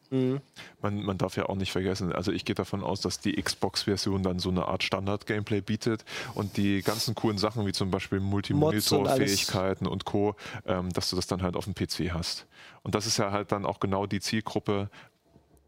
Man, 0.81 1.03
man 1.03 1.19
darf 1.19 1.37
ja 1.37 1.49
auch 1.49 1.57
nicht 1.57 1.73
vergessen, 1.73 2.13
also 2.13 2.33
ich 2.33 2.45
gehe 2.45 2.55
davon 2.55 2.83
aus, 2.83 3.01
dass 3.01 3.21
die 3.21 3.41
Xbox-Version 3.41 4.23
dann 4.23 4.39
so 4.39 4.51
eine 4.51 4.67
Art 4.67 4.83
Standard-Gameplay 4.83 5.61
bietet 5.61 6.05
und 6.35 6.57
die 6.57 6.83
ganzen 6.83 7.15
coolen 7.15 7.39
Sachen 7.39 7.67
wie 7.67 7.73
zum 7.73 7.91
Beispiel 7.91 8.21
Multimonitor-Fähigkeiten 8.21 9.87
und 9.87 10.05
Co., 10.05 10.37
ähm, 10.67 10.91
dass 10.93 11.11
du 11.11 11.17
das 11.17 11.27
dann 11.27 11.43
halt 11.43 11.57
auf 11.57 11.65
dem 11.65 11.75
PC 11.75 12.13
hast. 12.13 12.47
Und 12.83 12.95
das 12.95 13.07
ist 13.07 13.19
ja 13.19 13.31
halt 13.33 13.53
dann 13.53 13.67
auch 13.67 13.81
genau 13.81 14.07
die 14.07 14.21
Zielgruppe, 14.21 14.91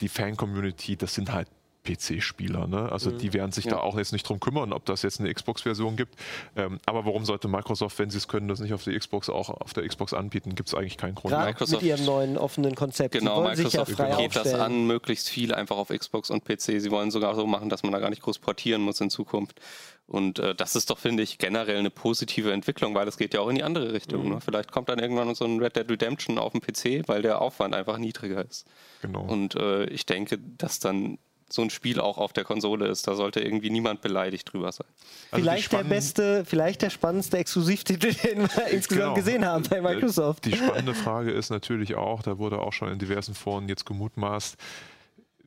die 0.01 0.09
Fan-Community, 0.09 0.97
das 0.97 1.15
sind 1.15 1.33
halt 1.33 1.49
PC-Spieler. 1.85 2.67
Ne? 2.67 2.91
Also 2.91 3.11
mhm. 3.11 3.19
die 3.19 3.33
werden 3.33 3.53
sich 3.53 3.67
ja. 3.67 3.73
da 3.73 3.81
auch 3.81 3.97
jetzt 3.97 4.13
nicht 4.13 4.29
drum 4.29 4.41
kümmern, 4.41 4.73
ob 4.73 4.85
das 4.87 5.03
jetzt 5.03 5.21
eine 5.21 5.33
Xbox-Version 5.33 5.97
gibt. 5.97 6.17
Ähm, 6.57 6.81
aber 6.87 7.05
warum 7.05 7.25
sollte 7.25 7.49
Microsoft, 7.49 7.99
wenn 7.99 8.11
sie 8.11 8.19
es 8.19 8.27
können, 8.27 8.49
das 8.49 8.61
nicht 8.61 8.73
auf 8.73 8.85
der 8.85 8.99
Xbox 8.99 9.29
auch 9.29 9.51
auf 9.51 9.73
der 9.75 9.87
Xbox 9.87 10.13
anbieten? 10.13 10.55
Gibt 10.55 10.69
es 10.69 10.75
eigentlich 10.75 10.97
keinen 10.97 11.15
Grund. 11.15 11.33
Gerade 11.33 11.47
Microsoft, 11.49 11.83
mit 11.83 11.91
ihrem 11.91 12.05
neuen 12.05 12.39
offenen 12.39 12.75
Konzept. 12.75 13.13
Genau, 13.13 13.43
Microsoft 13.43 13.99
ja 13.99 14.17
geht 14.17 14.35
das 14.35 14.55
an, 14.55 14.87
möglichst 14.87 15.29
viel 15.29 15.55
einfach 15.55 15.77
auf 15.77 15.89
Xbox 15.89 16.31
und 16.31 16.45
PC. 16.45 16.81
Sie 16.81 16.91
wollen 16.91 17.11
sogar 17.11 17.35
so 17.35 17.47
machen, 17.47 17.69
dass 17.69 17.83
man 17.83 17.93
da 17.93 17.99
gar 17.99 18.11
nicht 18.11 18.23
groß 18.23 18.39
portieren 18.39 18.83
muss 18.83 19.01
in 19.01 19.11
Zukunft. 19.11 19.61
Und 20.07 20.39
äh, 20.39 20.55
das 20.55 20.77
ist 20.77 20.91
doch, 20.91 20.99
finde 20.99 21.23
ich, 21.23 21.39
generell 21.39 21.79
eine 21.79 21.91
positive 21.91 22.53
Entwicklung, 22.53 22.95
weil 22.95 23.09
es 23.09 23.17
geht 23.17 23.33
ja 23.33 23.41
auch 23.41 23.49
in 23.49 23.57
die 23.57 23.63
andere 23.63 23.93
Richtung. 23.93 24.25
Mhm. 24.25 24.35
Ne? 24.35 24.41
Vielleicht 24.41 24.71
kommt 24.71 24.89
dann 24.89 24.99
irgendwann 24.99 25.35
so 25.35 25.47
ein 25.47 25.59
Red 25.59 25.77
Dead 25.77 25.91
Redemption 25.91 26.39
auf 26.39 26.53
dem 26.53 26.61
PC, 26.61 27.09
weil 27.09 27.23
der 27.23 27.41
Aufwand 27.41 27.75
einfach 27.75 27.97
niedriger 27.97 28.45
ist. 28.45 28.67
Genau. 29.01 29.23
Und 29.23 29.55
äh, 29.55 29.85
ich 29.87 30.05
denke, 30.05 30.39
dass 30.39 30.79
dann 30.79 31.19
so 31.49 31.63
ein 31.63 31.71
Spiel 31.71 32.01
auch 32.01 32.19
auf 32.19 32.33
der 32.33 32.45
Konsole 32.45 32.87
ist. 32.87 33.07
Da 33.07 33.15
sollte 33.15 33.41
irgendwie 33.41 33.71
niemand 33.71 34.01
beleidigt 34.01 34.53
drüber 34.53 34.73
sein. 34.73 34.87
Also 35.31 35.43
vielleicht 35.43 35.73
der 35.73 35.85
beste, 35.85 36.45
vielleicht 36.45 36.83
der 36.83 36.91
spannendste 36.91 37.39
Exklusivtitel, 37.39 38.13
den 38.25 38.43
wir 38.43 38.67
insgesamt 38.69 38.89
genau. 38.89 39.15
gesehen 39.15 39.45
haben 39.45 39.65
bei 39.69 39.81
Microsoft. 39.81 40.45
Die 40.47 40.57
spannende 40.57 40.95
Frage 40.95 41.33
ist 41.33 41.51
natürlich 41.51 41.95
auch, 41.95 42.23
da 42.23 42.39
wurde 42.39 42.61
auch 42.61 42.73
schon 42.73 42.89
in 42.91 42.99
diversen 42.99 43.35
Foren 43.35 43.69
jetzt 43.69 43.87
gemutmaßt, 43.87 44.57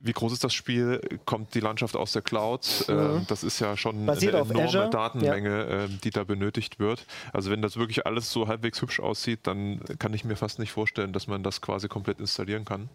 wie 0.01 0.13
groß 0.13 0.33
ist 0.33 0.43
das 0.43 0.53
Spiel? 0.53 1.01
Kommt 1.25 1.53
die 1.55 1.59
Landschaft 1.59 1.95
aus 1.95 2.11
der 2.11 2.21
Cloud? 2.21 2.85
Mhm. 2.87 3.25
das 3.27 3.43
ist 3.43 3.59
ja 3.59 3.75
schon 3.75 4.05
Basiert 4.05 4.35
eine 4.35 4.43
enorme 4.43 4.63
Azure. 4.63 4.89
Datenmenge, 4.89 5.49
ja. 5.49 5.83
Ähm, 5.83 5.99
die 6.03 6.09
da 6.11 6.23
benötigt 6.23 6.79
wird. 6.79 7.05
Also 7.33 7.51
wenn 7.51 7.61
das 7.61 7.77
wirklich 7.77 8.05
alles 8.05 8.31
so 8.31 8.47
halbwegs 8.47 8.81
hübsch 8.81 8.99
aussieht, 8.99 9.41
dann 9.43 9.81
kann 9.99 10.13
ich 10.13 10.23
mir 10.23 10.35
fast 10.35 10.59
nicht 10.59 10.71
vorstellen, 10.71 11.13
dass 11.13 11.27
man 11.27 11.43
das 11.43 11.61
quasi 11.61 11.87
komplett 11.87 12.19
installieren 12.19 12.65
kann. 12.65 12.89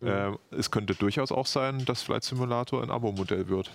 Mhm. 0.00 0.08
Ähm, 0.08 0.38
es 0.50 0.70
könnte 0.70 0.94
durchaus 0.94 1.32
auch 1.32 1.46
sein, 1.46 1.84
dass 1.84 2.02
Flight 2.02 2.24
Simulator 2.24 2.82
ein 2.82 2.90
Abo-Modell 2.90 3.48
wird 3.48 3.70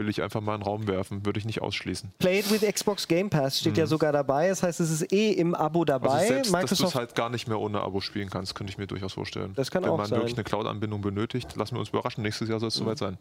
will 0.00 0.08
ich 0.08 0.22
einfach 0.22 0.40
mal 0.40 0.54
in 0.54 0.60
den 0.62 0.66
Raum 0.66 0.88
werfen, 0.88 1.24
würde 1.24 1.38
ich 1.38 1.44
nicht 1.44 1.62
ausschließen. 1.62 2.10
Play 2.18 2.40
it 2.40 2.50
with 2.50 2.62
Xbox 2.62 3.06
Game 3.06 3.30
Pass 3.30 3.60
steht 3.60 3.74
mhm. 3.74 3.80
ja 3.80 3.86
sogar 3.86 4.12
dabei, 4.12 4.48
das 4.48 4.62
heißt, 4.62 4.80
es 4.80 4.90
ist 4.90 5.12
eh 5.12 5.30
im 5.32 5.54
Abo 5.54 5.84
dabei. 5.84 6.08
Also 6.08 6.28
selbst, 6.28 6.52
Microsoft 6.52 6.72
dass 6.72 6.78
du 6.78 6.86
es 6.86 6.94
halt 6.94 7.14
gar 7.14 7.28
nicht 7.28 7.46
mehr 7.46 7.60
ohne 7.60 7.80
Abo 7.80 8.00
spielen 8.00 8.30
kannst, 8.30 8.54
könnte 8.54 8.72
ich 8.72 8.78
mir 8.78 8.86
durchaus 8.86 9.12
vorstellen. 9.12 9.52
Das 9.54 9.70
kann 9.70 9.84
Wenn 9.84 9.90
auch 9.90 9.98
sein. 9.98 10.04
Wenn 10.06 10.10
man 10.10 10.20
wirklich 10.20 10.36
eine 10.36 10.44
Cloud-Anbindung 10.44 11.02
benötigt, 11.02 11.54
lassen 11.54 11.76
wir 11.76 11.80
uns 11.80 11.90
überraschen, 11.90 12.22
nächstes 12.22 12.48
Jahr 12.48 12.58
soll 12.58 12.68
es 12.68 12.80
mhm. 12.80 12.84
soweit 12.84 12.98
sein. 12.98 13.18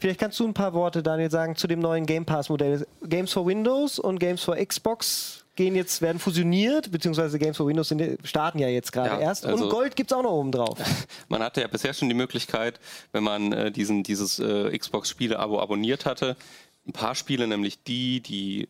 Vielleicht 0.00 0.18
kannst 0.18 0.40
du 0.40 0.48
ein 0.48 0.52
paar 0.52 0.74
Worte, 0.74 1.00
Daniel, 1.00 1.30
sagen 1.30 1.54
zu 1.54 1.68
dem 1.68 1.78
neuen 1.78 2.06
Game 2.06 2.24
Pass-Modell. 2.24 2.84
Games 3.04 3.32
for 3.32 3.46
Windows 3.46 4.00
und 4.00 4.18
Games 4.18 4.42
for 4.42 4.56
Xbox 4.56 5.41
gehen 5.54 5.74
jetzt, 5.74 6.00
werden 6.00 6.18
fusioniert, 6.18 6.90
beziehungsweise 6.90 7.38
Games 7.38 7.56
for 7.56 7.66
Windows 7.66 7.88
sind, 7.88 8.18
starten 8.26 8.58
ja 8.58 8.68
jetzt 8.68 8.92
gerade 8.92 9.14
ja, 9.14 9.20
erst. 9.20 9.44
Also 9.44 9.64
und 9.64 9.70
Gold 9.70 9.96
gibt 9.96 10.10
es 10.10 10.16
auch 10.16 10.22
noch 10.22 10.32
oben 10.32 10.52
drauf. 10.52 10.78
Man 11.28 11.42
hatte 11.42 11.60
ja 11.60 11.66
bisher 11.66 11.92
schon 11.92 12.08
die 12.08 12.14
Möglichkeit, 12.14 12.80
wenn 13.12 13.24
man 13.24 13.52
äh, 13.52 13.70
diesen, 13.70 14.02
dieses 14.02 14.38
äh, 14.38 14.76
Xbox-Spiele-Abo 14.76 15.60
abonniert 15.60 16.06
hatte, 16.06 16.36
ein 16.86 16.92
paar 16.92 17.14
Spiele, 17.14 17.46
nämlich 17.46 17.82
die, 17.82 18.20
die 18.20 18.68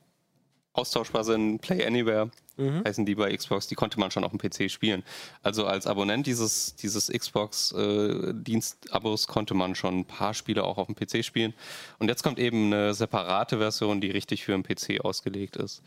austauschbar 0.74 1.24
sind, 1.24 1.60
Play 1.60 1.86
Anywhere, 1.86 2.30
mhm. 2.56 2.82
heißen 2.86 3.04
die 3.04 3.14
bei 3.14 3.36
Xbox, 3.36 3.68
die 3.68 3.74
konnte 3.74 4.00
man 4.00 4.10
schon 4.10 4.24
auf 4.24 4.30
dem 4.30 4.38
PC 4.38 4.70
spielen. 4.70 5.02
Also 5.42 5.66
als 5.66 5.86
Abonnent 5.86 6.26
dieses, 6.26 6.76
dieses 6.76 7.08
Xbox-Dienstabos 7.08 9.24
äh, 9.24 9.32
konnte 9.32 9.52
man 9.54 9.74
schon 9.74 9.98
ein 10.00 10.06
paar 10.06 10.32
Spiele 10.34 10.64
auch 10.64 10.76
auf 10.78 10.86
dem 10.86 10.94
PC 10.94 11.22
spielen. 11.24 11.52
Und 11.98 12.08
jetzt 12.08 12.22
kommt 12.22 12.38
eben 12.38 12.72
eine 12.72 12.94
separate 12.94 13.58
Version, 13.58 14.00
die 14.00 14.10
richtig 14.10 14.44
für 14.44 14.52
den 14.52 14.62
PC 14.62 15.04
ausgelegt 15.04 15.56
ist. 15.56 15.82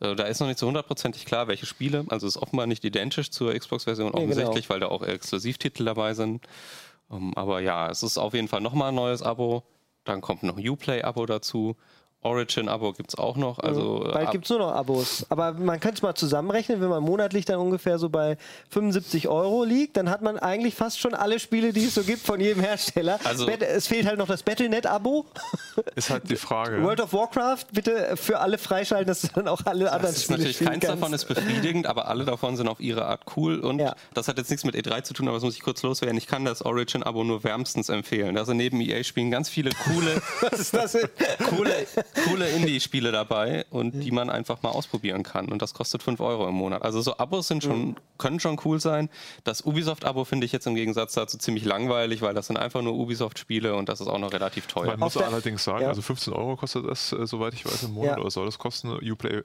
Äh, 0.00 0.16
da 0.16 0.24
ist 0.24 0.40
noch 0.40 0.48
nicht 0.48 0.58
so 0.58 0.66
hundertprozentig 0.66 1.26
klar, 1.26 1.48
welche 1.48 1.66
Spiele, 1.66 2.06
also 2.08 2.26
ist 2.26 2.38
offenbar 2.38 2.66
nicht 2.66 2.84
identisch 2.84 3.30
zur 3.30 3.52
Xbox-Version, 3.52 4.12
nee, 4.14 4.22
offensichtlich, 4.22 4.68
genau. 4.68 4.74
weil 4.74 4.80
da 4.80 4.88
auch 4.88 5.02
Exklusivtitel 5.02 5.84
dabei 5.84 6.14
sind. 6.14 6.46
Um, 7.08 7.28
ähm, 7.28 7.32
aber 7.36 7.60
ja, 7.60 7.90
es 7.90 8.02
ist 8.02 8.16
auf 8.16 8.32
jeden 8.32 8.48
Fall 8.48 8.62
nochmal 8.62 8.88
ein 8.88 8.94
neues 8.94 9.20
Abo. 9.22 9.64
Dann 10.04 10.20
kommt 10.20 10.42
noch 10.42 10.56
ein 10.56 10.68
Uplay-Abo 10.68 11.26
dazu. 11.26 11.76
Origin-Abo 12.22 12.92
gibt 12.92 13.10
es 13.10 13.18
auch 13.18 13.36
noch. 13.36 13.58
Also, 13.58 14.08
Bald 14.12 14.30
gibt 14.30 14.44
es 14.44 14.50
nur 14.50 14.60
noch 14.60 14.72
Abos. 14.72 15.26
Aber 15.28 15.52
man 15.52 15.80
könnte 15.80 15.96
es 15.96 16.02
mal 16.02 16.14
zusammenrechnen, 16.14 16.80
wenn 16.80 16.88
man 16.88 17.02
monatlich 17.02 17.44
dann 17.44 17.58
ungefähr 17.58 17.98
so 17.98 18.08
bei 18.08 18.36
75 18.70 19.28
Euro 19.28 19.64
liegt, 19.64 19.96
dann 19.96 20.08
hat 20.08 20.22
man 20.22 20.38
eigentlich 20.38 20.74
fast 20.74 21.00
schon 21.00 21.14
alle 21.14 21.40
Spiele, 21.40 21.72
die 21.72 21.84
es 21.84 21.94
so 21.94 22.02
gibt 22.02 22.24
von 22.24 22.40
jedem 22.40 22.62
Hersteller. 22.62 23.18
Also, 23.24 23.48
es 23.48 23.88
fehlt 23.88 24.06
halt 24.06 24.18
noch 24.18 24.28
das 24.28 24.42
Battlenet-Abo. 24.42 25.26
Ist 25.96 26.10
halt 26.10 26.30
die 26.30 26.36
Frage. 26.36 26.82
World 26.82 27.00
of 27.00 27.12
Warcraft, 27.12 27.66
bitte 27.72 28.16
für 28.16 28.38
alle 28.38 28.58
freischalten, 28.58 29.08
dass 29.08 29.22
du 29.22 29.28
dann 29.34 29.48
auch 29.48 29.62
alle 29.64 29.84
das 29.84 29.92
anderen 29.92 30.14
ist 30.14 30.22
Spiele 30.22 30.38
natürlich 30.38 30.58
Keins 30.58 30.70
kannst. 30.84 31.02
davon 31.02 31.12
ist 31.12 31.24
befriedigend, 31.24 31.86
aber 31.86 32.08
alle 32.08 32.24
davon 32.24 32.56
sind 32.56 32.68
auf 32.68 32.80
ihre 32.80 33.04
Art 33.06 33.22
cool. 33.36 33.58
Und 33.58 33.80
ja. 33.80 33.94
das 34.14 34.28
hat 34.28 34.38
jetzt 34.38 34.50
nichts 34.50 34.64
mit 34.64 34.74
E3 34.76 35.02
zu 35.02 35.14
tun, 35.14 35.26
aber 35.28 35.36
das 35.36 35.44
muss 35.44 35.54
ich 35.54 35.62
kurz 35.62 35.82
loswerden. 35.82 36.16
Ich 36.18 36.26
kann 36.26 36.44
das 36.44 36.62
Origin-Abo 36.62 37.24
nur 37.24 37.42
wärmstens 37.42 37.88
empfehlen. 37.88 38.34
Da 38.34 38.44
sind 38.44 38.58
neben 38.58 38.80
EA 38.80 39.02
spielen 39.02 39.30
ganz 39.30 39.48
viele 39.48 39.70
coole, 39.84 40.22
Was 40.50 40.60
ist 40.60 40.74
das 40.74 40.92
denn? 40.92 41.08
coole 41.48 41.72
coole 42.26 42.48
Indie-Spiele 42.48 43.12
dabei 43.12 43.66
und 43.70 43.92
die 44.00 44.10
man 44.10 44.30
einfach 44.30 44.62
mal 44.62 44.70
ausprobieren 44.70 45.22
kann. 45.22 45.50
Und 45.50 45.62
das 45.62 45.74
kostet 45.74 46.02
5 46.02 46.20
Euro 46.20 46.48
im 46.48 46.54
Monat. 46.54 46.82
Also 46.82 47.00
so 47.00 47.16
Abos 47.18 47.48
sind 47.48 47.62
schon, 47.62 47.96
können 48.18 48.40
schon 48.40 48.58
cool 48.64 48.80
sein. 48.80 49.08
Das 49.44 49.64
Ubisoft-Abo 49.64 50.24
finde 50.24 50.46
ich 50.46 50.52
jetzt 50.52 50.66
im 50.66 50.74
Gegensatz 50.74 51.14
dazu 51.14 51.38
ziemlich 51.38 51.64
langweilig, 51.64 52.22
weil 52.22 52.34
das 52.34 52.46
sind 52.46 52.56
einfach 52.56 52.82
nur 52.82 52.94
Ubisoft-Spiele 52.94 53.74
und 53.74 53.88
das 53.88 54.00
ist 54.00 54.08
auch 54.08 54.18
noch 54.18 54.32
relativ 54.32 54.66
teuer. 54.66 54.86
Man 54.86 55.00
muss 55.00 55.16
allerdings 55.16 55.64
sagen, 55.64 55.82
ja. 55.82 55.88
also 55.88 56.02
15 56.02 56.32
Euro 56.32 56.56
kostet 56.56 56.86
das, 56.86 57.12
äh, 57.12 57.26
soweit 57.26 57.54
ich 57.54 57.64
weiß, 57.64 57.84
im 57.84 57.92
Monat 57.92 58.16
ja. 58.16 58.22
oder 58.22 58.30
soll 58.30 58.46
das 58.46 58.58
kosten? 58.58 58.90
Uplay, 58.90 59.10
Uplay 59.12 59.42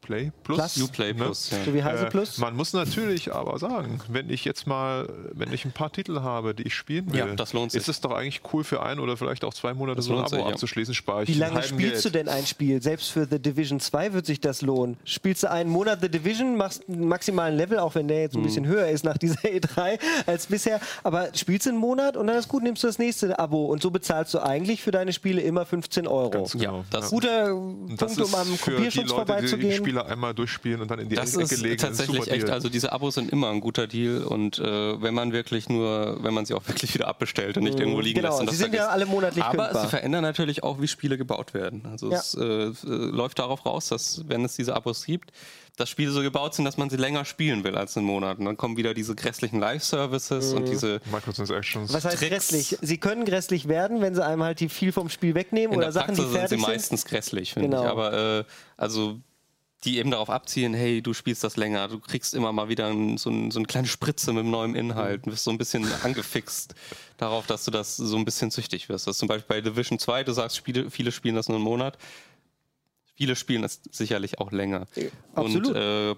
Play 0.00 0.30
Plus. 0.44 0.56
Plus. 0.56 0.82
Uplay 0.82 1.12
ne? 1.12 1.24
Plus. 1.24 1.50
Ja. 1.50 1.64
So 1.64 1.74
wie 1.74 1.82
Heise 1.82 2.06
Plus. 2.06 2.38
Äh, 2.38 2.40
man 2.40 2.54
muss 2.54 2.72
natürlich 2.72 3.32
aber 3.32 3.58
sagen, 3.58 4.00
wenn 4.08 4.30
ich 4.30 4.44
jetzt 4.44 4.66
mal, 4.66 5.08
wenn 5.32 5.52
ich 5.52 5.64
ein 5.64 5.72
paar 5.72 5.90
Titel 5.90 6.20
habe, 6.20 6.54
die 6.54 6.64
ich 6.64 6.74
spielen 6.74 7.12
will, 7.12 7.18
ja, 7.18 7.34
das 7.34 7.52
lohnt 7.52 7.72
sich. 7.72 7.80
ist 7.80 7.88
es 7.88 8.00
doch 8.00 8.12
eigentlich 8.12 8.42
cool 8.52 8.62
für 8.62 8.82
ein 8.82 9.00
oder 9.00 9.16
vielleicht 9.16 9.44
auch 9.44 9.54
zwei 9.54 9.74
Monate 9.74 9.96
das 9.96 10.04
so 10.04 10.12
ein 10.12 10.20
Abo 10.20 10.28
sich, 10.28 10.44
abzuschließen, 10.44 10.94
spare 10.94 11.24
ich 11.24 11.30
Wie 11.30 11.34
lange 11.34 11.62
spielst 11.62 12.02
Geld. 12.02 12.04
du 12.04 12.10
denn 12.10 12.28
ein 12.28 12.46
Spiel? 12.46 12.80
Selbst 12.82 13.10
für 13.10 13.26
The 13.26 13.40
Division 13.40 13.80
2 13.80 14.12
wird 14.12 14.26
sich 14.26 14.40
das 14.40 14.62
lohnen. 14.62 14.96
Spielst 15.04 15.42
du 15.42 15.50
einen 15.50 15.70
Monat 15.70 16.00
The 16.00 16.08
Division, 16.08 16.56
machst 16.56 16.88
einen 16.88 17.08
maximalen 17.08 17.56
Level, 17.56 17.78
auch 17.78 17.94
wenn 17.94 18.08
der 18.08 18.20
jetzt 18.20 18.34
ein 18.34 18.38
hm. 18.38 18.44
bisschen 18.44 18.66
höher 18.66 18.88
ist 18.88 19.04
nach 19.04 19.18
dieser 19.18 19.40
E3 19.44 19.98
als 20.26 20.46
bisher, 20.46 20.80
aber 21.02 21.30
spielst 21.34 21.66
du 21.66 21.70
einen 21.70 21.78
Monat 21.78 22.16
und 22.16 22.26
dann 22.28 22.36
ist 22.36 22.48
gut, 22.48 22.62
nimmst 22.62 22.82
du 22.82 22.86
das 22.86 22.98
nächste 22.98 23.38
Abo 23.38 23.66
und 23.66 23.82
so 23.82 23.90
bezahlst 23.90 24.34
du 24.34 24.40
eigentlich 24.40 24.82
für 24.82 24.90
deine 24.90 25.12
Spiele 25.12 25.40
immer 25.40 25.66
15 25.66 26.06
Euro. 26.06 26.30
Ganz 26.30 26.52
genau. 26.52 26.78
Ja, 26.78 26.84
das 26.90 27.10
Guter 27.10 27.48
Punkt, 27.48 28.20
um 28.20 28.34
am 28.34 28.60
Kopierschutz 28.60 29.10
vorbeizugehen. 29.10 29.85
Spieler 29.86 30.06
einmal 30.06 30.34
durchspielen 30.34 30.66
spielen 30.66 30.82
und 30.82 30.90
dann 30.90 30.98
in 30.98 31.08
die 31.08 31.14
das 31.14 31.34
Ecke 31.34 31.44
ist 31.44 31.62
legen. 31.62 31.76
Tatsächlich 31.76 32.30
echt, 32.30 32.50
also 32.50 32.68
diese 32.68 32.92
Abos 32.92 33.14
sind 33.14 33.30
immer 33.30 33.50
ein 33.50 33.60
guter 33.60 33.86
Deal 33.86 34.24
und 34.24 34.58
äh, 34.58 35.00
wenn 35.00 35.14
man 35.14 35.32
wirklich 35.32 35.68
nur, 35.68 36.18
wenn 36.22 36.34
man 36.34 36.46
sie 36.46 36.54
auch 36.54 36.66
wirklich 36.66 36.92
wieder 36.94 37.08
abbestellt 37.08 37.56
und 37.56 37.64
nicht 37.64 37.78
irgendwo 37.78 38.00
liegen 38.00 38.20
genau, 38.20 38.30
lässt. 38.30 38.40
Und 38.40 38.50
sie 38.50 38.56
sind 38.56 38.74
ja 38.74 38.88
alle 38.88 39.06
monatlich 39.06 39.44
Aber 39.44 39.64
kündbar. 39.64 39.82
sie 39.82 39.88
verändern 39.88 40.22
natürlich 40.22 40.62
auch, 40.62 40.80
wie 40.80 40.88
Spiele 40.88 41.16
gebaut 41.16 41.54
werden. 41.54 41.86
Also 41.90 42.10
ja. 42.10 42.18
es 42.18 42.34
äh, 42.34 42.72
läuft 42.84 43.38
darauf 43.38 43.64
raus, 43.64 43.88
dass 43.88 44.24
wenn 44.26 44.44
es 44.44 44.56
diese 44.56 44.74
Abos 44.74 45.04
gibt, 45.04 45.30
dass 45.76 45.90
Spiele 45.90 46.10
so 46.10 46.22
gebaut 46.22 46.54
sind, 46.54 46.64
dass 46.64 46.78
man 46.78 46.88
sie 46.88 46.96
länger 46.96 47.26
spielen 47.26 47.62
will 47.62 47.76
als 47.76 47.96
einen 47.96 48.06
Monat. 48.06 48.38
Und 48.38 48.46
dann 48.46 48.56
kommen 48.56 48.78
wieder 48.78 48.94
diese 48.94 49.14
grässlichen 49.14 49.60
Live-Services 49.60 50.52
mhm. 50.52 50.56
und 50.56 50.68
diese 50.68 51.00
Microtransactions. 51.12 51.92
Was 51.92 52.04
heißt 52.06 52.18
Tricks. 52.18 52.30
grässlich? 52.30 52.78
Sie 52.80 52.98
können 52.98 53.26
grässlich 53.26 53.68
werden, 53.68 54.00
wenn 54.00 54.14
sie 54.14 54.24
einem 54.24 54.42
halt 54.42 54.60
die 54.60 54.70
viel 54.70 54.92
vom 54.92 55.10
Spiel 55.10 55.34
wegnehmen 55.34 55.74
In 55.74 55.78
oder 55.78 55.92
Sachen, 55.92 56.14
die 56.14 56.22
fertig 56.22 56.32
sind. 56.32 56.48
sind 56.48 56.60
sie 56.60 56.66
meistens 56.66 57.04
grässlich, 57.04 57.52
finde 57.52 57.68
genau. 57.68 57.84
ich. 57.84 57.90
Aber 57.90 58.38
äh, 58.38 58.44
also 58.78 59.20
die 59.86 59.98
eben 59.98 60.10
darauf 60.10 60.28
abzielen, 60.28 60.74
hey, 60.74 61.00
du 61.00 61.14
spielst 61.14 61.44
das 61.44 61.56
länger, 61.56 61.88
du 61.88 62.00
kriegst 62.00 62.34
immer 62.34 62.52
mal 62.52 62.68
wieder 62.68 62.88
ein, 62.88 63.16
so, 63.16 63.30
ein, 63.30 63.52
so 63.52 63.60
eine 63.60 63.66
kleine 63.66 63.86
Spritze 63.86 64.32
mit 64.32 64.44
neuem 64.44 64.74
Inhalt 64.74 65.24
und 65.24 65.32
wirst 65.32 65.44
so 65.44 65.50
ein 65.52 65.58
bisschen 65.58 65.86
angefixt 66.02 66.74
darauf, 67.16 67.46
dass 67.46 67.64
du 67.64 67.70
das 67.70 67.96
so 67.96 68.16
ein 68.16 68.24
bisschen 68.24 68.50
süchtig 68.50 68.88
wirst. 68.88 69.06
Das 69.06 69.12
ist 69.12 69.18
zum 69.20 69.28
Beispiel 69.28 69.46
bei 69.48 69.60
Division 69.60 69.98
2, 69.98 70.24
du 70.24 70.32
sagst, 70.32 70.56
Spiele, 70.56 70.90
viele 70.90 71.12
spielen 71.12 71.36
das 71.36 71.48
nur 71.48 71.56
einen 71.56 71.64
Monat. 71.64 71.96
Viele 73.14 73.36
spielen 73.36 73.62
das 73.62 73.80
sicherlich 73.90 74.40
auch 74.40 74.52
länger. 74.52 74.86
Absolut. 75.34 75.68
Und 75.68 75.76
äh, 75.76 76.14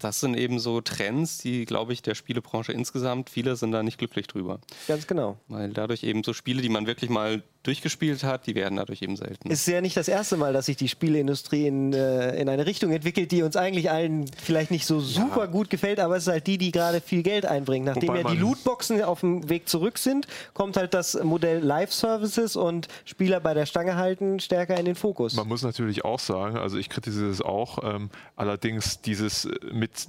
das 0.00 0.20
sind 0.20 0.36
eben 0.36 0.58
so 0.58 0.80
Trends, 0.80 1.38
die, 1.38 1.66
glaube 1.66 1.92
ich, 1.92 2.02
der 2.02 2.14
Spielebranche 2.14 2.72
insgesamt, 2.72 3.30
viele 3.30 3.54
sind 3.56 3.70
da 3.72 3.82
nicht 3.82 3.98
glücklich 3.98 4.26
drüber. 4.26 4.60
Ganz 4.88 5.06
genau. 5.06 5.38
Weil 5.46 5.70
dadurch 5.70 6.02
eben 6.02 6.24
so 6.24 6.32
Spiele, 6.32 6.62
die 6.62 6.70
man 6.70 6.86
wirklich 6.86 7.10
mal 7.10 7.42
durchgespielt 7.62 8.24
hat, 8.24 8.46
die 8.46 8.54
werden 8.54 8.76
dadurch 8.76 9.02
eben 9.02 9.16
selten. 9.16 9.50
Es 9.50 9.60
ist 9.60 9.66
ja 9.66 9.80
nicht 9.80 9.96
das 9.96 10.08
erste 10.08 10.36
Mal, 10.36 10.52
dass 10.52 10.66
sich 10.66 10.76
die 10.76 10.88
Spieleindustrie 10.88 11.66
in, 11.66 11.92
äh, 11.92 12.40
in 12.40 12.48
eine 12.48 12.64
Richtung 12.64 12.90
entwickelt, 12.90 13.32
die 13.32 13.42
uns 13.42 13.56
eigentlich 13.56 13.90
allen 13.90 14.26
vielleicht 14.42 14.70
nicht 14.70 14.86
so 14.86 15.00
super 15.00 15.40
ja. 15.40 15.46
gut 15.46 15.68
gefällt, 15.68 16.00
aber 16.00 16.16
es 16.16 16.24
ist 16.26 16.32
halt 16.32 16.46
die, 16.46 16.56
die 16.56 16.72
gerade 16.72 17.00
viel 17.00 17.22
Geld 17.22 17.44
einbringt. 17.44 17.84
Nachdem 17.84 18.08
Wobei 18.08 18.22
ja 18.22 18.30
die 18.30 18.38
Lootboxen 18.38 19.02
auf 19.02 19.20
dem 19.20 19.48
Weg 19.50 19.68
zurück 19.68 19.98
sind, 19.98 20.26
kommt 20.54 20.76
halt 20.76 20.94
das 20.94 21.22
Modell 21.22 21.58
Live-Services 21.62 22.56
und 22.56 22.88
Spieler 23.04 23.40
bei 23.40 23.52
der 23.52 23.66
Stange 23.66 23.96
halten 23.96 24.40
stärker 24.40 24.78
in 24.78 24.86
den 24.86 24.94
Fokus. 24.94 25.34
Man 25.34 25.48
muss 25.48 25.62
natürlich 25.62 26.04
auch 26.04 26.18
sagen, 26.18 26.56
also 26.56 26.78
ich 26.78 26.88
kritisiere 26.88 27.30
es 27.30 27.42
auch, 27.42 27.84
ähm, 27.84 28.10
allerdings 28.36 29.02
dieses 29.02 29.46
mit 29.70 30.08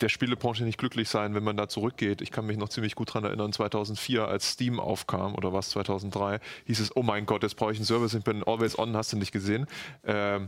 der 0.00 0.08
Spielebranche 0.08 0.64
nicht 0.64 0.78
glücklich 0.78 1.08
sein, 1.08 1.34
wenn 1.34 1.42
man 1.42 1.56
da 1.56 1.68
zurückgeht. 1.68 2.20
Ich 2.20 2.30
kann 2.30 2.46
mich 2.46 2.56
noch 2.56 2.68
ziemlich 2.68 2.94
gut 2.94 3.08
daran 3.10 3.24
erinnern, 3.24 3.52
2004, 3.52 4.26
als 4.26 4.52
Steam 4.52 4.78
aufkam, 4.78 5.34
oder 5.34 5.52
was, 5.52 5.70
2003, 5.70 6.40
hieß 6.66 6.80
es, 6.80 6.96
oh 6.96 7.02
mein 7.02 7.26
Gott, 7.26 7.42
jetzt 7.42 7.56
brauche 7.56 7.72
ich 7.72 7.78
einen 7.78 7.84
Service, 7.84 8.14
ich 8.14 8.22
bin 8.22 8.44
Always 8.44 8.78
On, 8.78 8.96
hast 8.96 9.12
du 9.12 9.16
nicht 9.16 9.32
gesehen. 9.32 9.66
Ähm, 10.04 10.46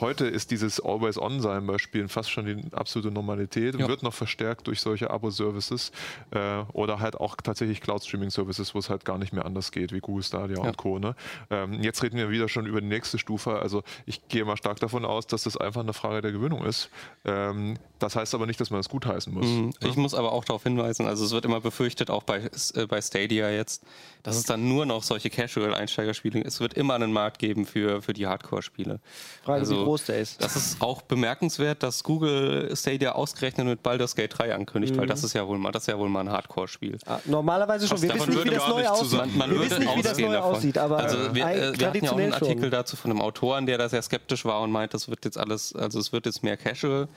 heute 0.00 0.26
ist 0.26 0.50
dieses 0.50 0.80
Always 0.80 1.16
On-Sein 1.18 1.66
bei 1.66 1.78
Spielen 1.78 2.08
fast 2.08 2.30
schon 2.30 2.46
die 2.46 2.72
absolute 2.74 3.12
Normalität 3.12 3.74
und 3.74 3.80
ja. 3.80 3.88
wird 3.88 4.02
noch 4.02 4.14
verstärkt 4.14 4.66
durch 4.66 4.80
solche 4.80 5.10
Abo-Services 5.10 5.92
äh, 6.32 6.62
oder 6.72 6.98
halt 6.98 7.16
auch 7.16 7.36
tatsächlich 7.36 7.80
Cloud-Streaming-Services, 7.80 8.74
wo 8.74 8.80
es 8.80 8.90
halt 8.90 9.04
gar 9.04 9.18
nicht 9.18 9.32
mehr 9.32 9.44
anders 9.44 9.70
geht, 9.70 9.92
wie 9.92 10.00
Google 10.00 10.24
Stadia 10.24 10.56
ja. 10.56 10.62
und 10.62 10.76
Co. 10.76 10.98
Ne? 10.98 11.14
Ähm, 11.50 11.74
jetzt 11.82 12.02
reden 12.02 12.16
wir 12.16 12.30
wieder 12.30 12.48
schon 12.48 12.66
über 12.66 12.80
die 12.80 12.88
nächste 12.88 13.18
Stufe. 13.18 13.60
Also 13.60 13.84
ich 14.06 14.26
gehe 14.28 14.44
mal 14.44 14.56
stark 14.56 14.80
davon 14.80 15.04
aus, 15.04 15.26
dass 15.26 15.44
das 15.44 15.56
einfach 15.56 15.82
eine 15.82 15.92
Frage 15.92 16.20
der 16.20 16.32
Gewöhnung 16.32 16.64
ist. 16.64 16.90
Ähm, 17.24 17.76
das 17.98 18.16
heißt 18.16 18.34
aber 18.34 18.46
nicht, 18.46 18.60
dass 18.60 18.70
man 18.70 18.78
das 18.78 18.87
gutheißen 18.88 19.32
muss. 19.32 19.46
Mhm. 19.46 19.70
Ich 19.84 19.96
muss 19.96 20.14
aber 20.14 20.32
auch 20.32 20.44
darauf 20.44 20.62
hinweisen, 20.62 21.06
also 21.06 21.24
es 21.24 21.32
wird 21.32 21.44
immer 21.44 21.60
befürchtet, 21.60 22.10
auch 22.10 22.22
bei, 22.22 22.50
äh, 22.74 22.86
bei 22.86 23.00
Stadia 23.00 23.50
jetzt, 23.50 23.82
dass 24.22 24.36
es 24.36 24.44
dann 24.44 24.68
nur 24.68 24.86
noch 24.86 25.02
solche 25.02 25.30
Casual-Einsteigerspiele 25.30 26.42
Es 26.42 26.60
wird 26.60 26.74
immer 26.74 26.94
einen 26.94 27.12
Markt 27.12 27.38
geben 27.38 27.66
für, 27.66 28.02
für 28.02 28.12
die 28.12 28.26
Hardcore-Spiele. 28.26 29.00
Frage, 29.42 29.60
also, 29.60 29.80
wie 29.80 29.84
groß 29.84 30.04
der 30.06 30.18
ist. 30.18 30.42
Das 30.42 30.56
ist 30.56 30.80
auch 30.82 31.02
bemerkenswert, 31.02 31.82
dass 31.82 32.02
Google 32.02 32.74
Stadia 32.76 33.12
ausgerechnet 33.12 33.66
mit 33.66 33.82
Baldur's 33.82 34.14
Gate 34.14 34.36
3 34.36 34.54
ankündigt, 34.54 34.94
mhm. 34.94 35.00
weil 35.00 35.06
das 35.06 35.24
ist 35.24 35.32
ja 35.32 35.46
wohl 35.46 35.58
mal, 35.58 35.72
das 35.72 35.84
ist 35.84 35.86
ja 35.88 35.98
wohl 35.98 36.08
mal 36.08 36.20
ein 36.20 36.30
Hardcore-Spiel. 36.30 36.98
Ah, 37.06 37.20
normalerweise 37.24 37.86
schon. 37.86 38.02
Wir 38.02 38.14
wissen 38.14 38.30
nicht, 38.30 38.44
wie 38.44 38.50
das 38.50 38.68
neu 38.68 38.86
aussieht. 38.86 39.18
Man, 39.18 39.36
man 39.38 39.50
wir 39.50 39.60
wissen 39.60 39.78
nicht, 39.80 39.96
wie 39.96 40.02
das 40.02 40.18
neu 40.18 40.38
aussieht, 40.38 40.78
aber 40.78 40.98
also 40.98 41.34
wir, 41.34 41.46
äh, 41.46 41.78
wir 41.78 41.86
hatten 41.86 42.04
ja 42.04 42.12
auch 42.12 42.16
einen 42.16 42.32
Artikel 42.32 42.62
schon. 42.62 42.70
dazu 42.70 42.96
von 42.96 43.10
einem 43.10 43.20
Autoren, 43.20 43.66
der 43.66 43.78
da 43.78 43.88
sehr 43.88 44.02
skeptisch 44.02 44.44
war 44.44 44.60
und 44.60 44.70
meint, 44.70 44.94
das 44.94 45.08
wird 45.08 45.24
jetzt 45.24 45.38
alles, 45.38 45.74
also 45.74 45.98
es 45.98 46.12
wird 46.12 46.26
jetzt 46.26 46.42
mehr 46.42 46.56
Casual. 46.56 47.08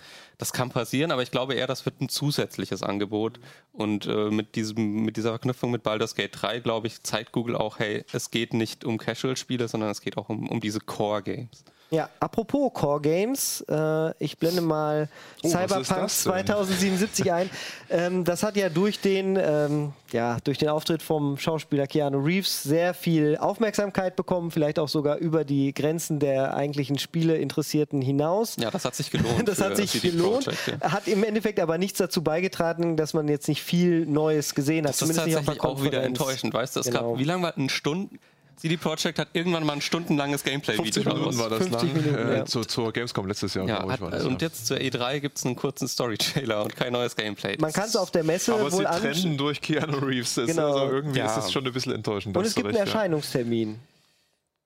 Das 0.41 0.53
kann 0.53 0.71
passieren, 0.71 1.11
aber 1.11 1.21
ich 1.21 1.29
glaube 1.29 1.53
eher, 1.53 1.67
das 1.67 1.85
wird 1.85 2.01
ein 2.01 2.09
zusätzliches 2.09 2.81
Angebot. 2.81 3.39
Und 3.73 4.07
äh, 4.07 4.31
mit, 4.31 4.55
diesem, 4.55 5.03
mit 5.03 5.15
dieser 5.15 5.29
Verknüpfung 5.29 5.69
mit 5.69 5.83
Baldur's 5.83 6.15
Gate 6.15 6.31
3, 6.33 6.61
glaube 6.61 6.87
ich, 6.87 7.03
zeigt 7.03 7.31
Google 7.31 7.55
auch, 7.55 7.77
hey, 7.77 8.03
es 8.11 8.31
geht 8.31 8.55
nicht 8.55 8.83
um 8.83 8.97
Casual-Spiele, 8.97 9.67
sondern 9.67 9.91
es 9.91 10.01
geht 10.01 10.17
auch 10.17 10.29
um, 10.29 10.49
um 10.49 10.59
diese 10.59 10.79
Core-Games. 10.79 11.63
Ja, 11.93 12.09
apropos 12.21 12.71
Core 12.73 13.01
Games, 13.01 13.65
äh, 13.69 14.13
ich 14.23 14.37
blende 14.37 14.61
mal 14.61 15.09
oh, 15.43 15.49
Cyberpunk 15.49 16.09
2077 16.09 17.31
ein. 17.31 17.49
Ähm, 17.93 18.23
das 18.23 18.41
hat 18.41 18.55
ja 18.55 18.69
durch 18.69 19.01
den, 19.01 19.37
ähm, 19.37 19.91
ja 20.13 20.37
durch 20.45 20.57
den 20.57 20.69
Auftritt 20.69 21.01
vom 21.01 21.37
Schauspieler 21.37 21.87
Keanu 21.87 22.19
Reeves 22.19 22.63
sehr 22.63 22.93
viel 22.93 23.35
Aufmerksamkeit 23.35 24.15
bekommen, 24.15 24.49
vielleicht 24.49 24.79
auch 24.79 24.87
sogar 24.87 25.17
über 25.17 25.43
die 25.43 25.73
Grenzen 25.73 26.19
der 26.19 26.55
eigentlichen 26.55 26.97
Spiele 26.97 27.35
Interessierten 27.35 28.01
hinaus. 28.01 28.55
Ja, 28.57 28.71
das 28.71 28.85
hat 28.85 28.95
sich 28.95 29.11
gelohnt. 29.11 29.45
das 29.45 29.59
hat 29.59 29.75
sich 29.75 30.01
gelohnt. 30.01 30.45
Project, 30.45 30.81
ja. 30.81 30.91
Hat 30.93 31.09
im 31.09 31.21
Endeffekt 31.25 31.59
aber 31.59 31.77
nichts 31.77 31.97
dazu 31.97 32.23
beigetragen, 32.23 32.95
dass 32.95 33.13
man 33.13 33.27
jetzt 33.27 33.49
nicht 33.49 33.61
viel 33.61 34.05
Neues 34.05 34.55
gesehen 34.55 34.85
hat. 34.85 34.93
Das 34.93 35.01
ist 35.01 35.13
tatsächlich 35.13 35.59
auch 35.59 35.83
wieder 35.83 36.01
enttäuschend, 36.01 36.53
weißt 36.53 36.77
du? 36.77 36.79
Es 36.79 36.85
genau. 36.85 37.11
gab, 37.11 37.19
wie 37.19 37.25
lange 37.25 37.43
war 37.43 37.57
eine 37.57 37.69
Stunde? 37.69 38.15
CD 38.57 38.77
Projekt 38.77 39.17
hat 39.17 39.29
irgendwann 39.33 39.65
mal 39.65 39.73
ein 39.73 39.81
stundenlanges 39.81 40.43
Gameplay-Video 40.43 41.03
50 41.03 41.05
Minuten 41.05 41.37
war 41.39 41.49
das 41.49 41.69
lang, 41.69 41.93
Minuten, 41.93 42.15
äh, 42.15 42.37
ja. 42.37 42.45
zu, 42.45 42.61
zur 42.61 42.91
Gamescom 42.93 43.27
letztes 43.27 43.53
Jahr, 43.53 43.67
ja, 43.67 43.87
hat, 43.87 44.01
das, 44.01 44.23
Und 44.25 44.41
ja. 44.41 44.47
jetzt 44.47 44.67
zur 44.67 44.77
E3 44.77 45.19
gibt 45.19 45.37
es 45.37 45.45
einen 45.45 45.55
kurzen 45.55 45.87
Story-Trailer 45.87 46.63
und 46.63 46.75
kein 46.75 46.93
neues 46.93 47.15
Gameplay. 47.15 47.57
Man 47.59 47.73
kann 47.73 47.85
es 47.85 47.95
auf 47.95 48.11
der 48.11 48.23
Messe 48.23 48.53
aber 48.53 48.71
wohl 48.71 48.71
sie 48.71 48.83
trennen 48.83 49.37
durch 49.37 49.61
Keanu 49.61 49.97
Reeves. 49.97 50.35
Genau. 50.35 50.73
Also 50.73 50.93
irgendwie 50.93 51.19
ja. 51.19 51.25
ist 51.25 51.45
es 51.45 51.51
schon 51.51 51.65
ein 51.65 51.73
bisschen 51.73 51.93
enttäuschend. 51.93 52.37
Und 52.37 52.45
es 52.45 52.53
gibt 52.53 52.67
recht, 52.67 52.77
einen 52.77 52.87
Erscheinungstermin 52.87 53.79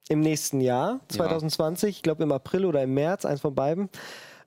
im 0.09 0.19
nächsten 0.19 0.61
Jahr, 0.61 0.99
2020, 1.09 1.97
ich 1.97 2.03
glaube 2.03 2.23
im 2.23 2.31
April 2.31 2.65
oder 2.65 2.83
im 2.83 2.93
März, 2.93 3.25
eins 3.25 3.41
von 3.41 3.55
beiden 3.55 3.89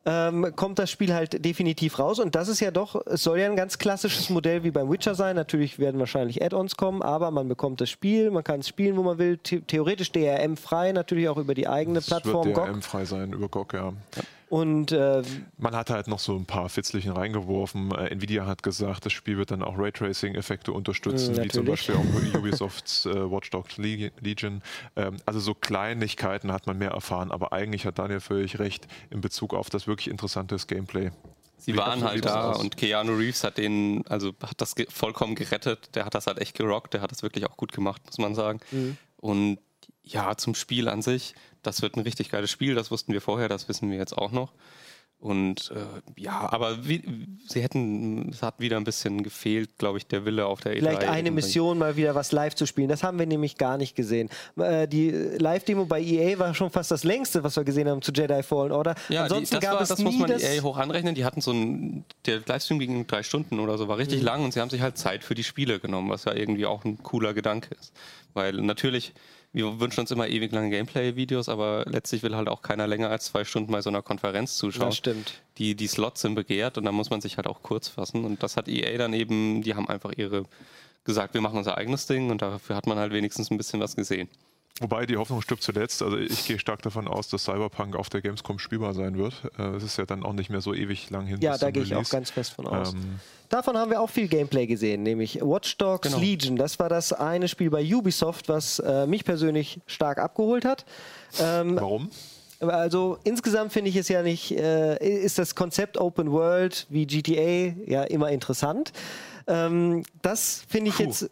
ähm, 0.06 0.52
kommt 0.56 0.78
das 0.78 0.90
Spiel 0.90 1.12
halt 1.12 1.44
definitiv 1.44 1.98
raus. 1.98 2.18
Und 2.18 2.34
das 2.34 2.48
ist 2.48 2.60
ja 2.60 2.70
doch, 2.70 3.00
es 3.06 3.22
soll 3.22 3.40
ja 3.40 3.46
ein 3.46 3.56
ganz 3.56 3.78
klassisches 3.78 4.30
Modell 4.30 4.64
wie 4.64 4.70
beim 4.70 4.90
Witcher 4.90 5.14
sein. 5.14 5.36
Natürlich 5.36 5.78
werden 5.78 5.98
wahrscheinlich 5.98 6.42
Add-ons 6.42 6.76
kommen, 6.76 7.02
aber 7.02 7.30
man 7.30 7.48
bekommt 7.48 7.80
das 7.80 7.90
Spiel, 7.90 8.30
man 8.30 8.44
kann 8.44 8.60
es 8.60 8.68
spielen, 8.68 8.96
wo 8.96 9.02
man 9.02 9.18
will. 9.18 9.38
The 9.46 9.60
theoretisch 9.60 10.12
DRM-frei, 10.12 10.92
natürlich 10.92 11.28
auch 11.28 11.36
über 11.36 11.54
die 11.54 11.68
eigene 11.68 11.96
das 11.96 12.06
Plattform. 12.06 12.46
Wird 12.46 12.56
DRM-frei 12.56 13.04
sein 13.04 13.32
über 13.32 13.48
GOG, 13.48 13.74
ja. 13.74 13.92
ja. 14.16 14.22
Und 14.48 14.92
äh, 14.92 15.22
man 15.58 15.76
hat 15.76 15.90
halt 15.90 16.08
noch 16.08 16.18
so 16.18 16.34
ein 16.34 16.46
paar 16.46 16.68
Fitzlichen 16.70 17.12
reingeworfen. 17.12 17.92
Äh, 17.92 18.08
Nvidia 18.08 18.46
hat 18.46 18.62
gesagt, 18.62 19.04
das 19.04 19.12
Spiel 19.12 19.36
wird 19.36 19.50
dann 19.50 19.62
auch 19.62 19.78
Raytracing-Effekte 19.78 20.72
unterstützen, 20.72 21.34
mh, 21.34 21.44
wie 21.44 21.48
zum 21.48 21.66
Beispiel 21.66 21.96
auch 21.96 22.34
Ubisofts 22.38 23.06
äh, 23.06 23.30
Watch 23.30 23.50
Dogs 23.50 23.76
Legion. 23.76 24.62
Ähm, 24.96 25.16
also 25.26 25.38
so 25.40 25.54
Kleinigkeiten 25.54 26.50
hat 26.50 26.66
man 26.66 26.78
mehr 26.78 26.92
erfahren, 26.92 27.30
aber 27.30 27.52
eigentlich 27.52 27.84
hat 27.84 27.98
Daniel 27.98 28.20
völlig 28.20 28.58
recht 28.58 28.88
in 29.10 29.20
Bezug 29.20 29.52
auf 29.52 29.68
das 29.68 29.86
wirklich 29.86 30.08
interessante 30.08 30.56
Gameplay. 30.66 31.10
Sie 31.58 31.76
waren 31.76 32.02
halt 32.04 32.24
da 32.24 32.52
und 32.52 32.76
Keanu 32.76 33.16
Reeves 33.16 33.44
hat 33.44 33.58
den, 33.58 34.06
also 34.08 34.32
hat 34.42 34.60
das 34.60 34.74
vollkommen 34.88 35.34
gerettet. 35.34 35.94
Der 35.94 36.04
hat 36.06 36.14
das 36.14 36.26
halt 36.26 36.38
echt 36.38 36.56
gerockt, 36.56 36.94
der 36.94 37.02
hat 37.02 37.10
das 37.10 37.22
wirklich 37.22 37.46
auch 37.46 37.56
gut 37.56 37.72
gemacht, 37.72 38.00
muss 38.06 38.18
man 38.18 38.34
sagen. 38.34 38.60
Mhm. 38.70 38.96
Und 39.18 39.58
ja, 40.02 40.36
zum 40.36 40.54
Spiel 40.54 40.88
an 40.88 41.02
sich 41.02 41.34
das 41.62 41.82
wird 41.82 41.96
ein 41.96 42.00
richtig 42.00 42.30
geiles 42.30 42.50
Spiel, 42.50 42.74
das 42.74 42.90
wussten 42.90 43.12
wir 43.12 43.20
vorher, 43.20 43.48
das 43.48 43.68
wissen 43.68 43.90
wir 43.90 43.98
jetzt 43.98 44.16
auch 44.16 44.32
noch. 44.32 44.52
Und 45.20 45.72
äh, 45.74 46.20
ja, 46.20 46.48
aber 46.52 46.86
wie, 46.86 47.02
sie 47.48 47.60
hätten, 47.60 48.28
es 48.30 48.40
hat 48.40 48.60
wieder 48.60 48.76
ein 48.76 48.84
bisschen 48.84 49.24
gefehlt, 49.24 49.76
glaube 49.76 49.98
ich, 49.98 50.06
der 50.06 50.24
Wille 50.24 50.46
auf 50.46 50.60
der 50.60 50.74
E3. 50.74 50.78
Vielleicht 50.78 51.04
eine 51.08 51.32
Mission, 51.32 51.76
mal 51.76 51.96
wieder 51.96 52.14
was 52.14 52.30
live 52.30 52.54
zu 52.54 52.66
spielen. 52.66 52.88
Das 52.88 53.02
haben 53.02 53.18
wir 53.18 53.26
nämlich 53.26 53.56
gar 53.56 53.78
nicht 53.78 53.96
gesehen. 53.96 54.30
Äh, 54.56 54.86
die 54.86 55.10
Live-Demo 55.10 55.86
bei 55.86 56.00
EA 56.00 56.38
war 56.38 56.54
schon 56.54 56.70
fast 56.70 56.92
das 56.92 57.02
längste, 57.02 57.42
was 57.42 57.56
wir 57.56 57.64
gesehen 57.64 57.88
haben 57.88 58.00
zu 58.00 58.12
Jedi 58.12 58.44
Fallen 58.44 58.70
Order. 58.70 58.94
Ja, 59.08 59.24
Ansonsten 59.24 59.56
die, 59.56 59.60
das, 59.60 59.64
gab 59.68 59.74
war, 59.74 59.82
es 59.82 59.88
das 59.88 59.98
muss 59.98 60.16
man 60.16 60.30
EA 60.30 60.62
hoch 60.62 60.76
anrechnen. 60.76 61.16
Die 61.16 61.24
hatten 61.24 61.40
so 61.40 61.50
ein, 61.50 62.04
der 62.26 62.40
Livestream 62.46 62.78
ging 62.78 63.04
drei 63.08 63.24
Stunden 63.24 63.58
oder 63.58 63.76
so, 63.76 63.88
war 63.88 63.98
richtig 63.98 64.20
mhm. 64.20 64.26
lang 64.26 64.44
und 64.44 64.52
sie 64.52 64.60
haben 64.60 64.70
sich 64.70 64.82
halt 64.82 64.98
Zeit 64.98 65.24
für 65.24 65.34
die 65.34 65.44
Spiele 65.44 65.80
genommen, 65.80 66.10
was 66.10 66.26
ja 66.26 66.32
irgendwie 66.32 66.66
auch 66.66 66.84
ein 66.84 67.02
cooler 67.02 67.34
Gedanke 67.34 67.74
ist. 67.74 67.92
Weil 68.34 68.52
natürlich 68.52 69.14
wir 69.52 69.80
wünschen 69.80 70.00
uns 70.00 70.10
immer 70.10 70.28
ewig 70.28 70.52
lange 70.52 70.70
Gameplay-Videos, 70.70 71.48
aber 71.48 71.84
letztlich 71.86 72.22
will 72.22 72.36
halt 72.36 72.48
auch 72.48 72.62
keiner 72.62 72.86
länger 72.86 73.10
als 73.10 73.26
zwei 73.26 73.44
Stunden 73.44 73.72
bei 73.72 73.80
so 73.80 73.90
einer 73.90 74.02
Konferenz 74.02 74.56
zuschauen. 74.56 74.88
Das 74.88 74.96
stimmt. 74.96 75.42
Die, 75.56 75.74
die 75.74 75.88
Slots 75.88 76.20
sind 76.20 76.34
begehrt 76.34 76.78
und 76.78 76.84
da 76.84 76.92
muss 76.92 77.10
man 77.10 77.20
sich 77.20 77.36
halt 77.36 77.46
auch 77.46 77.62
kurz 77.62 77.88
fassen. 77.88 78.24
Und 78.24 78.42
das 78.42 78.56
hat 78.56 78.68
EA 78.68 78.98
dann 78.98 79.14
eben, 79.14 79.62
die 79.62 79.74
haben 79.74 79.88
einfach 79.88 80.12
ihre 80.12 80.44
gesagt, 81.04 81.32
wir 81.32 81.40
machen 81.40 81.56
unser 81.56 81.78
eigenes 81.78 82.06
Ding 82.06 82.30
und 82.30 82.42
dafür 82.42 82.76
hat 82.76 82.86
man 82.86 82.98
halt 82.98 83.12
wenigstens 83.12 83.50
ein 83.50 83.56
bisschen 83.56 83.80
was 83.80 83.96
gesehen. 83.96 84.28
Wobei 84.80 85.06
die 85.06 85.16
Hoffnung 85.16 85.42
stirbt 85.42 85.62
zuletzt. 85.62 86.02
Also 86.02 86.16
ich 86.18 86.46
gehe 86.46 86.58
stark 86.58 86.82
davon 86.82 87.08
aus, 87.08 87.28
dass 87.28 87.44
Cyberpunk 87.44 87.96
auf 87.96 88.10
der 88.10 88.22
Gamescom 88.22 88.60
spielbar 88.60 88.94
sein 88.94 89.18
wird. 89.18 89.34
Äh, 89.58 89.76
es 89.76 89.82
ist 89.82 89.98
ja 89.98 90.06
dann 90.06 90.22
auch 90.22 90.32
nicht 90.32 90.50
mehr 90.50 90.60
so 90.60 90.72
ewig 90.72 91.10
lang 91.10 91.26
hin. 91.26 91.40
Ja, 91.40 91.58
da 91.58 91.70
gehe 91.70 91.82
ich 91.82 91.94
auch 91.94 92.08
ganz 92.08 92.30
fest 92.30 92.52
von 92.52 92.66
aus. 92.66 92.92
Ähm, 92.92 93.18
Davon 93.48 93.76
haben 93.76 93.90
wir 93.90 94.00
auch 94.00 94.10
viel 94.10 94.28
Gameplay 94.28 94.66
gesehen, 94.66 95.02
nämlich 95.02 95.40
Watch 95.40 95.78
Dogs 95.78 96.06
genau. 96.06 96.20
Legion. 96.20 96.56
Das 96.56 96.78
war 96.78 96.88
das 96.88 97.12
eine 97.12 97.48
Spiel 97.48 97.70
bei 97.70 97.82
Ubisoft, 97.82 98.48
was 98.48 98.78
äh, 98.78 99.06
mich 99.06 99.24
persönlich 99.24 99.80
stark 99.86 100.18
abgeholt 100.18 100.64
hat. 100.64 100.84
Ähm, 101.40 101.76
Warum? 101.76 102.10
Also 102.60 103.18
insgesamt 103.24 103.72
finde 103.72 103.90
ich 103.90 103.96
es 103.96 104.08
ja 104.08 104.22
nicht, 104.22 104.50
äh, 104.50 104.98
ist 104.98 105.38
das 105.38 105.54
Konzept 105.54 105.96
Open 105.96 106.30
World 106.30 106.86
wie 106.90 107.06
GTA 107.06 107.74
ja 107.86 108.02
immer 108.02 108.30
interessant. 108.30 108.92
Ähm, 109.46 110.02
das 110.22 110.64
finde 110.68 110.90
ich 110.90 110.96
Puh. 110.96 111.04
jetzt 111.04 111.30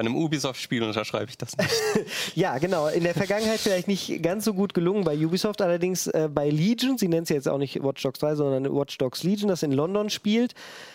bei 0.00 0.06
einem 0.06 0.16
Ubisoft-Spiel 0.16 0.82
unterschreibe 0.82 1.28
ich 1.28 1.36
das 1.36 1.54
nicht. 1.58 1.70
ja, 2.34 2.56
genau. 2.56 2.88
In 2.88 3.04
der 3.04 3.12
Vergangenheit 3.12 3.60
vielleicht 3.60 3.86
nicht 3.86 4.22
ganz 4.22 4.46
so 4.46 4.54
gut 4.54 4.72
gelungen 4.72 5.04
bei 5.04 5.14
Ubisoft, 5.14 5.60
allerdings 5.60 6.06
äh, 6.06 6.30
bei 6.32 6.48
Legion, 6.48 6.96
sie 6.96 7.06
nennt 7.06 7.24
es 7.24 7.28
jetzt 7.28 7.46
auch 7.46 7.58
nicht 7.58 7.82
Watch 7.82 8.02
Dogs 8.02 8.18
3, 8.20 8.36
sondern 8.36 8.74
Watch 8.74 8.96
Dogs 8.96 9.24
Legion, 9.24 9.50
das 9.50 9.62
in 9.62 9.72
London 9.72 10.08
spielt, 10.08 10.54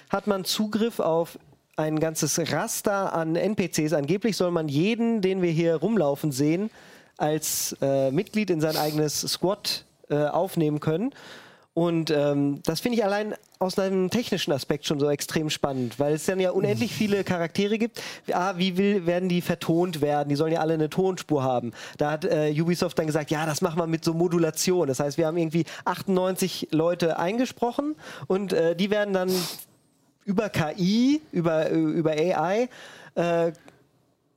hat 0.09 0.25
man 0.25 0.43
Zugriff 0.43 0.99
auf 0.99 1.37
ein 1.75 1.99
ganzes 1.99 2.51
Raster 2.51 3.13
an 3.13 3.35
NPCs. 3.35 3.93
Angeblich 3.93 4.37
soll 4.37 4.49
man 4.49 4.69
jeden, 4.69 5.21
den 5.21 5.43
wir 5.43 5.51
hier 5.51 5.75
rumlaufen 5.75 6.31
sehen, 6.31 6.71
als 7.17 7.77
äh, 7.83 8.09
Mitglied 8.09 8.49
in 8.49 8.59
sein 8.59 8.75
eigenes 8.75 9.21
Squad 9.21 9.85
äh, 10.09 10.15
aufnehmen 10.15 10.79
können. 10.79 11.13
Und 11.75 12.09
ähm, 12.09 12.61
das 12.63 12.79
finde 12.79 12.97
ich 12.97 13.03
allein 13.03 13.35
aus 13.59 13.77
einem 13.77 14.09
technischen 14.09 14.53
Aspekt 14.53 14.85
schon 14.85 14.97
so 14.97 15.09
extrem 15.09 15.49
spannend, 15.49 15.99
weil 15.99 16.13
es 16.13 16.25
dann 16.25 16.39
ja 16.39 16.51
unendlich 16.51 16.91
mhm. 16.91 16.95
viele 16.95 17.23
Charaktere 17.25 17.77
gibt. 17.77 18.01
Ah, 18.31 18.53
wie 18.55 18.77
will, 18.77 19.05
werden 19.05 19.27
die 19.27 19.41
vertont 19.41 19.99
werden? 19.99 20.29
Die 20.29 20.37
sollen 20.37 20.53
ja 20.53 20.61
alle 20.61 20.75
eine 20.75 20.89
Tonspur 20.89 21.43
haben. 21.43 21.73
Da 21.97 22.11
hat 22.11 22.23
äh, 22.23 22.55
Ubisoft 22.57 22.97
dann 22.97 23.07
gesagt, 23.07 23.29
ja, 23.29 23.45
das 23.45 23.61
machen 23.61 23.77
wir 23.77 23.87
mit 23.87 24.05
so 24.05 24.13
Modulation. 24.13 24.87
Das 24.87 25.01
heißt, 25.01 25.17
wir 25.17 25.27
haben 25.27 25.35
irgendwie 25.35 25.65
98 25.83 26.69
Leute 26.71 27.19
eingesprochen 27.19 27.95
und 28.27 28.53
äh, 28.53 28.73
die 28.77 28.89
werden 28.89 29.13
dann 29.13 29.29
über 30.23 30.47
KI, 30.47 31.21
über, 31.33 31.69
über 31.71 32.11
AI, 32.11 32.69
äh, 33.15 33.51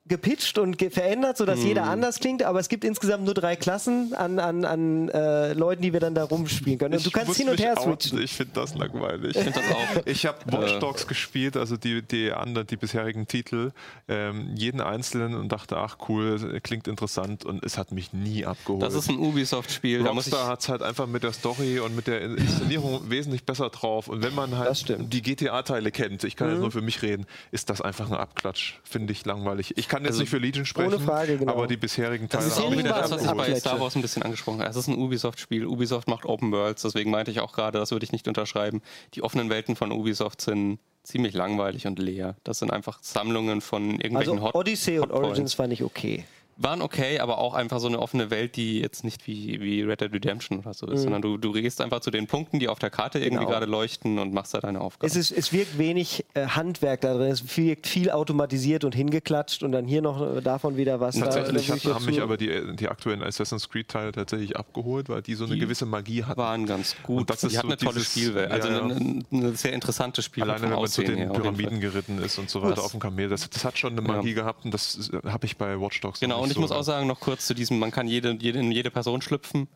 gepitcht 0.08 0.58
und 0.58 0.78
ge 0.78 0.90
verändert, 0.90 1.36
sodass 1.36 1.62
jeder 1.62 1.84
anders 1.84 2.18
klingt, 2.18 2.42
aber 2.42 2.60
es 2.60 2.68
gibt 2.68 2.84
insgesamt 2.84 3.24
nur 3.24 3.34
drei 3.34 3.56
Klassen 3.56 4.14
an, 4.14 4.38
an, 4.38 4.64
an 4.64 5.08
äh, 5.10 5.52
Leuten, 5.52 5.82
die 5.82 5.92
wir 5.92 6.00
dann 6.00 6.14
da 6.14 6.24
rumspielen 6.24 6.78
können. 6.78 6.94
Und 6.94 7.06
du 7.06 7.10
kannst 7.10 7.36
hin 7.36 7.48
und 7.48 7.60
her 7.60 7.78
outen, 7.78 8.00
switchen. 8.00 8.22
Ich 8.22 8.32
finde 8.32 8.54
das 8.54 8.74
langweilig. 8.74 9.36
Ich 9.36 9.42
finde 9.42 9.60
das 9.60 9.70
auch. 9.70 9.78
Ich 10.08 10.26
habe 10.26 10.38
Watch 10.46 10.78
Dogs 10.78 11.06
gespielt, 11.06 11.56
also 11.56 11.76
die, 11.76 12.02
die 12.02 12.32
anderen, 12.32 12.66
die 12.66 12.76
bisherigen 12.76 13.26
Titel, 13.26 13.72
ähm, 14.08 14.50
jeden 14.54 14.80
einzelnen 14.80 15.34
und 15.34 15.50
dachte, 15.50 15.76
ach 15.76 15.98
cool, 16.08 16.60
klingt 16.62 16.88
interessant 16.88 17.44
und 17.44 17.62
es 17.64 17.76
hat 17.76 17.92
mich 17.92 18.12
nie 18.12 18.46
abgeholt. 18.46 18.82
Das 18.82 18.94
ist 18.94 19.08
ein 19.08 19.18
Ubisoft-Spiel. 19.18 20.06
Rockstar 20.06 20.48
hat 20.48 20.60
es 20.60 20.68
halt 20.68 20.82
einfach 20.82 21.06
mit 21.06 21.22
der 21.22 21.32
Story 21.32 21.80
und 21.80 21.94
mit 21.94 22.06
der 22.06 22.22
Inszenierung 22.22 23.02
wesentlich 23.10 23.44
besser 23.44 23.68
drauf. 23.70 24.08
Und 24.08 24.22
wenn 24.22 24.34
man 24.34 24.56
halt. 24.56 24.88
Mhm. 24.88 25.10
die 25.10 25.22
GTA-Teile 25.22 25.90
kennt, 25.90 26.24
ich 26.24 26.36
kann 26.36 26.50
jetzt 26.50 26.60
nur 26.60 26.70
für 26.70 26.80
mich 26.80 27.02
reden, 27.02 27.26
ist 27.50 27.70
das 27.70 27.80
einfach 27.80 28.10
ein 28.10 28.16
Abklatsch. 28.16 28.74
Finde 28.84 29.12
ich 29.12 29.24
langweilig. 29.24 29.76
Ich 29.76 29.88
kann 29.88 29.97
jetzt 30.04 30.12
Also, 30.12 30.20
nicht 30.20 30.30
für 30.30 30.38
Legion 30.38 30.64
sprechen, 30.66 30.94
ohne 30.94 31.04
Frage, 31.04 31.38
genau. 31.38 31.52
aber 31.52 31.66
die 31.66 31.76
bisherigen 31.76 32.28
Teile 32.28 32.44
Das 32.44 32.52
ist 32.52 32.58
auch 32.58 32.70
Deswegen 32.70 32.84
wieder 32.84 33.00
das, 33.00 33.10
was 33.10 33.24
ich 33.24 33.30
bei. 33.30 33.54
Star 33.54 33.80
Wars 33.80 33.96
ein 33.96 34.02
bisschen 34.02 34.22
angesprochen 34.22 34.60
habe. 34.60 34.70
Es 34.70 34.76
ist 34.76 34.88
ein 34.88 34.96
Ubisoft-Spiel. 34.96 35.66
Ubisoft 35.66 36.08
macht 36.08 36.24
Open 36.26 36.52
Worlds, 36.52 36.82
deswegen 36.82 37.10
meinte 37.10 37.30
ich 37.30 37.40
auch 37.40 37.52
gerade, 37.52 37.78
das 37.78 37.90
würde 37.90 38.04
ich 38.04 38.12
nicht 38.12 38.28
unterschreiben. 38.28 38.82
Die 39.14 39.22
offenen 39.22 39.50
Welten 39.50 39.76
von 39.76 39.92
Ubisoft 39.92 40.40
sind 40.40 40.78
ziemlich 41.02 41.34
langweilig 41.34 41.86
und 41.86 41.98
leer. 41.98 42.36
Das 42.44 42.58
sind 42.58 42.70
einfach 42.70 42.98
Sammlungen 43.02 43.60
von 43.60 43.92
irgendwelchen 43.92 44.34
Also 44.34 44.42
Hot 44.42 44.54
Odyssey 44.54 44.98
und 44.98 45.04
Hotpoints. 45.04 45.26
Origins 45.28 45.54
fand 45.54 45.72
ich 45.72 45.82
okay. 45.82 46.24
Waren 46.60 46.82
okay, 46.82 47.20
aber 47.20 47.38
auch 47.38 47.54
einfach 47.54 47.78
so 47.80 47.86
eine 47.86 47.98
offene 48.00 48.30
Welt, 48.30 48.56
die 48.56 48.80
jetzt 48.80 49.04
nicht 49.04 49.26
wie, 49.26 49.60
wie 49.60 49.82
Red 49.82 50.00
Dead 50.00 50.12
Redemption 50.12 50.58
oder 50.58 50.74
so 50.74 50.86
ist, 50.88 51.02
sondern 51.02 51.22
du, 51.22 51.36
du 51.38 51.52
gehst 51.52 51.80
einfach 51.80 52.00
zu 52.00 52.10
den 52.10 52.26
Punkten, 52.26 52.58
die 52.58 52.68
auf 52.68 52.78
der 52.78 52.90
Karte 52.90 53.18
irgendwie 53.18 53.36
Mhm. 53.38 53.38
Genau. 53.38 53.50
gerade 53.52 53.66
leuchten 53.66 54.18
und 54.18 54.32
machst 54.34 54.54
da 54.54 54.58
deine 54.60 54.80
Aufgabe. 54.80 55.06
Es, 55.06 55.14
ist, 55.14 55.30
es 55.30 55.52
wirkt 55.52 55.78
wenig 55.78 56.24
äh, 56.34 56.46
Handwerk 56.48 57.00
da 57.02 57.14
drin. 57.14 57.30
Es 57.30 57.56
wirkt 57.56 57.86
viel 57.86 58.10
automatisiert 58.10 58.82
und 58.84 58.94
hingeklatscht 58.94 59.62
und 59.62 59.70
dann 59.72 59.86
hier 59.86 60.02
noch 60.02 60.20
äh, 60.36 60.40
davon 60.40 60.76
wieder 60.76 60.98
was. 61.00 61.16
Tatsächlich 61.16 61.66
da, 61.68 61.74
hat, 61.74 61.84
haben 61.94 62.04
mich 62.06 62.20
aber 62.20 62.36
die, 62.36 62.74
die 62.74 62.88
aktuellen 62.88 63.22
Assassin's 63.22 63.68
Creed-Teile 63.68 64.10
tatsächlich 64.12 64.56
abgeholt, 64.56 65.08
weil 65.08 65.22
die 65.22 65.34
so 65.34 65.44
eine 65.44 65.54
Die 65.54 65.60
gewisse 65.60 65.86
Magie 65.86 66.24
hatten. 66.24 66.38
waren 66.38 66.66
ganz 66.66 66.96
gut. 67.04 67.18
Und 67.20 67.30
das 67.30 67.44
ist 67.44 67.52
die 67.52 67.58
hatten 67.58 67.68
so 67.68 67.72
eine 67.74 67.76
tolle 67.92 68.00
Spielwelt. 68.04 68.50
Also 68.50 68.68
ja, 68.68 68.74
ja. 68.78 68.82
Eine, 68.82 69.24
eine 69.30 69.52
sehr 69.54 69.72
interessante 69.72 70.22
Spielwelt 70.22 70.56
Alleine 70.56 70.72
wenn 70.74 70.80
man 70.80 70.88
zu 70.88 71.02
den 71.04 71.16
her. 71.18 71.28
Pyramiden 71.28 71.80
geritten 71.80 72.18
ist 72.18 72.38
und 72.38 72.50
so 72.50 72.62
weiter 72.62 72.74
Das- 72.76 72.84
auf 72.86 72.90
dem 72.90 73.00
Kamel, 73.00 73.28
das, 73.28 73.48
das 73.48 73.64
hat 73.64 73.78
schon 73.78 73.92
eine 73.92 74.00
Magie 74.00 74.34
gehabt 74.34 74.64
und 74.64 74.74
das 74.74 75.10
äh, 75.12 75.20
habe 75.28 75.46
ich 75.46 75.56
bei 75.56 75.80
Watch 75.80 76.00
Dogs 76.00 76.18
Genau, 76.18 76.47
und 76.48 76.52
ich 76.52 76.58
muss 76.58 76.70
so 76.70 76.76
auch 76.76 76.82
sagen, 76.82 77.06
noch 77.06 77.20
kurz 77.20 77.46
zu 77.46 77.54
diesem, 77.54 77.78
man 77.78 77.90
kann 77.90 78.06
jede, 78.06 78.32
jede, 78.40 78.58
in 78.58 78.72
jede 78.72 78.90
Person 78.90 79.22
schlüpfen. 79.22 79.68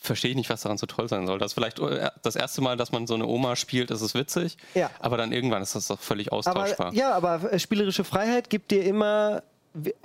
Verstehe 0.00 0.30
ich 0.30 0.36
nicht, 0.36 0.50
was 0.50 0.62
daran 0.62 0.78
so 0.78 0.86
toll 0.86 1.08
sein 1.08 1.26
soll. 1.26 1.38
Das 1.38 1.52
ist 1.52 1.54
vielleicht 1.54 1.78
äh, 1.78 2.10
das 2.22 2.36
erste 2.36 2.60
Mal, 2.60 2.76
dass 2.76 2.92
man 2.92 3.06
so 3.06 3.14
eine 3.14 3.26
Oma 3.26 3.56
spielt, 3.56 3.90
ist 3.90 4.02
es 4.02 4.14
witzig. 4.14 4.56
Ja. 4.74 4.90
Aber 5.00 5.16
dann 5.16 5.32
irgendwann 5.32 5.62
ist 5.62 5.74
das 5.74 5.86
doch 5.88 6.00
völlig 6.00 6.32
austauschbar. 6.32 6.88
aber, 6.88 6.96
ja, 6.96 7.12
aber 7.12 7.52
äh, 7.52 7.58
spielerische 7.58 8.04
Freiheit 8.04 8.50
gibt 8.50 8.70
dir 8.70 8.84
immer 8.84 9.42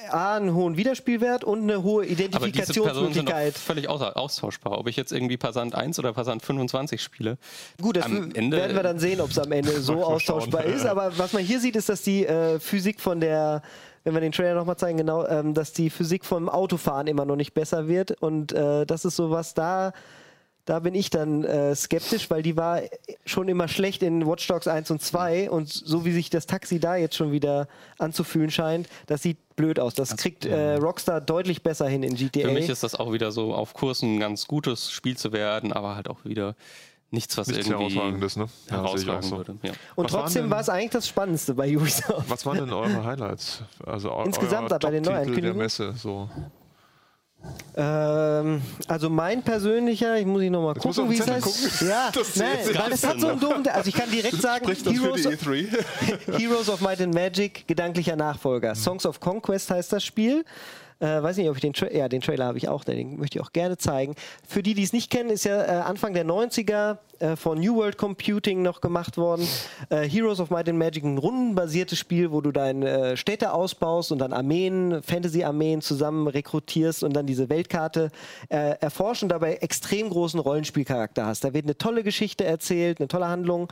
A, 0.10 0.36
einen 0.36 0.54
hohen 0.54 0.78
Wiederspielwert 0.78 1.44
und 1.44 1.64
eine 1.64 1.84
hohe 1.84 2.06
Identifikationsmöglichkeit. 2.06 3.56
völlig 3.58 3.88
austauschbar. 3.90 4.78
Ob 4.78 4.88
ich 4.88 4.96
jetzt 4.96 5.12
irgendwie 5.12 5.38
Passant 5.38 5.74
1 5.76 6.00
oder 6.00 6.14
Passant 6.14 6.44
25 6.44 7.02
spiele. 7.02 7.38
Gut, 7.82 7.98
das 7.98 8.06
am 8.06 8.32
Ende- 8.34 8.58
werden 8.58 8.76
wir 8.76 8.84
dann 8.84 9.00
sehen, 9.00 9.20
ob 9.22 9.32
es 9.32 9.40
am 9.40 9.52
Ende 9.52 9.72
so 9.82 10.04
austauschbar 10.04 10.64
schauen. 10.64 10.74
ist. 10.74 10.86
Aber 10.86 11.18
was 11.18 11.34
man 11.34 11.44
hier 11.44 11.60
sieht, 11.60 11.76
ist, 11.76 11.90
dass 11.90 12.02
die 12.02 12.26
äh, 12.26 12.60
Physik 12.60 13.00
von 13.00 13.20
der, 13.20 13.62
wenn 14.04 14.14
wir 14.14 14.22
den 14.22 14.32
Trailer 14.32 14.56
nochmal 14.56 14.78
zeigen, 14.78 14.98
genau, 14.98 15.26
ähm, 15.28 15.54
dass 15.54 15.74
die 15.74 15.90
Physik 15.90 16.26
vom 16.26 16.50
Autofahren 16.50 17.08
immer 17.08 17.26
noch 17.26 17.36
nicht 17.36 17.54
besser 17.54 17.88
wird. 17.88 18.12
Und 18.12 18.52
äh, 18.52 18.86
das 18.86 19.06
ist 19.06 19.16
sowas, 19.16 19.54
da, 19.54 19.94
da 20.66 20.80
bin 20.80 20.94
ich 20.94 21.10
dann 21.10 21.44
äh, 21.44 21.74
skeptisch, 21.76 22.30
weil 22.30 22.42
die 22.42 22.58
war 22.58 22.82
schon 23.26 23.48
immer 23.48 23.68
schlecht 23.68 24.04
in 24.04 24.28
Watch 24.28 24.48
Dogs 24.48 24.68
1 24.68 24.92
und 24.92 25.02
2. 25.02 25.50
Und 25.50 25.70
so 25.70 26.04
wie 26.04 26.12
sich 26.12 26.30
das 26.30 26.48
Taxi 26.48 26.80
da 26.80 26.96
jetzt 26.98 27.16
schon 27.16 27.32
wieder 27.32 27.68
anzufühlen 27.98 28.52
scheint, 28.52 28.88
das 29.08 29.22
sieht 29.22 29.38
blöd 29.56 29.80
aus. 29.80 29.94
Das 29.94 30.18
kriegt 30.18 30.46
äh, 30.46 30.76
Rockstar 30.76 31.22
deutlich 31.22 31.64
besser 31.64 31.88
hin 31.88 32.04
in 32.04 32.16
GTA. 32.16 32.48
Für 32.48 32.54
mich 32.54 32.70
ist 32.70 32.84
das 32.84 32.96
auch 32.96 33.14
wieder 33.14 33.32
so 33.32 33.54
auf 33.54 33.74
Kurs 33.74 34.02
ein 34.02 34.20
ganz 34.20 34.48
gutes 34.48 34.92
Spiel 34.92 35.16
zu 35.16 35.32
werden, 35.32 35.72
aber 35.72 35.96
halt 35.96 36.10
auch 36.10 36.26
wieder 36.26 36.56
nichts, 37.14 37.38
was 37.38 37.48
Nichts 37.48 37.68
irgendwie 37.68 37.94
Herausragendes, 37.96 38.36
ne? 38.36 38.48
Herausragen 38.70 39.30
so. 39.30 39.38
würde. 39.38 39.56
Ja. 39.62 39.72
und 39.96 40.06
Was 40.06 40.12
trotzdem 40.12 40.50
war 40.50 40.60
es 40.60 40.70
eigentlich 40.70 40.92
das 40.92 41.08
Spannendste 41.08 41.54
bei 41.54 41.76
Ubisoft. 41.76 42.30
Was 42.30 42.46
waren 42.46 42.58
denn 42.58 42.74
eure 42.74 43.04
Highlights? 43.06 43.62
Also 43.86 44.12
Insgesamt 44.26 44.72
euer 44.72 44.80
bei 44.80 44.92
den 44.92 45.04
Top-Titel 45.04 45.42
der? 45.42 45.54
Messe. 45.54 45.94
So. 45.96 46.30
Ähm, 47.76 48.62
also 48.88 49.10
mein 49.10 49.44
persönlicher, 49.44 50.18
ich 50.18 50.26
muss 50.26 50.42
ich 50.42 50.50
noch 50.50 50.64
mal 50.64 50.76
Jetzt 50.76 50.86
musst 50.86 50.98
du 50.98 51.04
gucken, 51.04 51.18
wie 51.18 51.22
es 51.22 51.30
heißt. 51.30 51.82
Ja, 51.82 52.10
Das 52.14 52.36
nein, 52.36 52.58
weil 52.74 52.90
das 52.92 53.06
hat 53.06 53.20
so 53.20 53.28
einen 53.28 53.40
doofen, 53.40 53.68
also 53.68 53.90
ich 53.90 53.96
kann 53.96 54.10
direkt 54.10 54.42
sagen, 54.42 54.66
Heroes, 54.66 55.26
E 55.26 55.30
E3? 55.30 56.38
Heroes 56.38 56.70
of 56.70 56.82
Might 56.82 57.02
and 57.02 57.14
Magic, 57.14 57.68
gedanklicher 57.68 58.16
Nachfolger. 58.16 58.76
Songs 58.76 59.06
of 59.06 59.20
Conquest 59.20 59.72
heißt 59.72 59.92
das 59.92 60.04
Spiel. 60.04 60.46
Äh, 61.00 61.22
weiß 61.22 61.38
nicht, 61.38 61.50
ob 61.50 61.56
ich 61.56 61.62
den, 61.62 61.74
Tra 61.74 61.92
ja, 61.92 62.08
den 62.08 62.22
Trailer 62.22 62.46
habe 62.46 62.58
ich 62.58 62.68
auch, 62.68 62.84
den 62.84 63.18
möchte 63.18 63.38
ich 63.38 63.44
auch 63.44 63.52
gerne 63.52 63.78
zeigen. 63.78 64.16
Für 64.48 64.64
die, 64.64 64.74
die 64.74 64.84
es 64.84 64.94
nicht 64.94 65.12
kennen, 65.12 65.30
ist 65.30 65.46
ja 65.46 65.64
äh, 65.64 65.82
Anfang 65.82 66.14
der 66.14 66.26
90er 66.26 66.98
äh, 67.20 67.36
von 67.36 67.60
New 67.60 67.76
World 67.76 67.98
Computing 67.98 68.62
noch 68.62 68.82
gemacht 68.82 69.18
worden. 69.18 69.48
Äh, 69.90 70.08
Heroes 70.08 70.40
of 70.40 70.50
Might 70.50 70.68
and 70.68 70.78
Magic, 70.78 71.04
ein 71.04 71.18
rundenbasiertes 71.18 71.98
Spiel, 71.98 72.32
wo 72.32 72.42
du 72.42 72.52
deine 72.52 72.90
äh, 72.90 73.18
Städte 73.18 73.54
ausbaust 73.54 74.12
und 74.12 74.20
dann 74.20 74.34
Armeen, 74.34 75.02
Fantasy-Armeen 75.04 75.82
zusammen 75.82 76.28
rekrutierst 76.28 77.04
und 77.04 77.14
dann 77.14 77.26
diese 77.26 77.50
Weltkarte 77.50 78.10
äh, 78.50 78.78
erforschen 78.80 79.26
und 79.26 79.30
dabei 79.30 79.56
extrem 79.56 80.10
großen 80.10 80.40
Rollenspielcharakter 80.40 81.26
hast. 81.26 81.44
Da 81.44 81.54
wird 81.54 81.66
eine 81.66 81.78
tolle 81.78 82.04
Geschichte 82.04 82.44
erzählt, 82.44 83.00
eine 83.00 83.08
tolle 83.08 83.28
Handlung. 83.28 83.72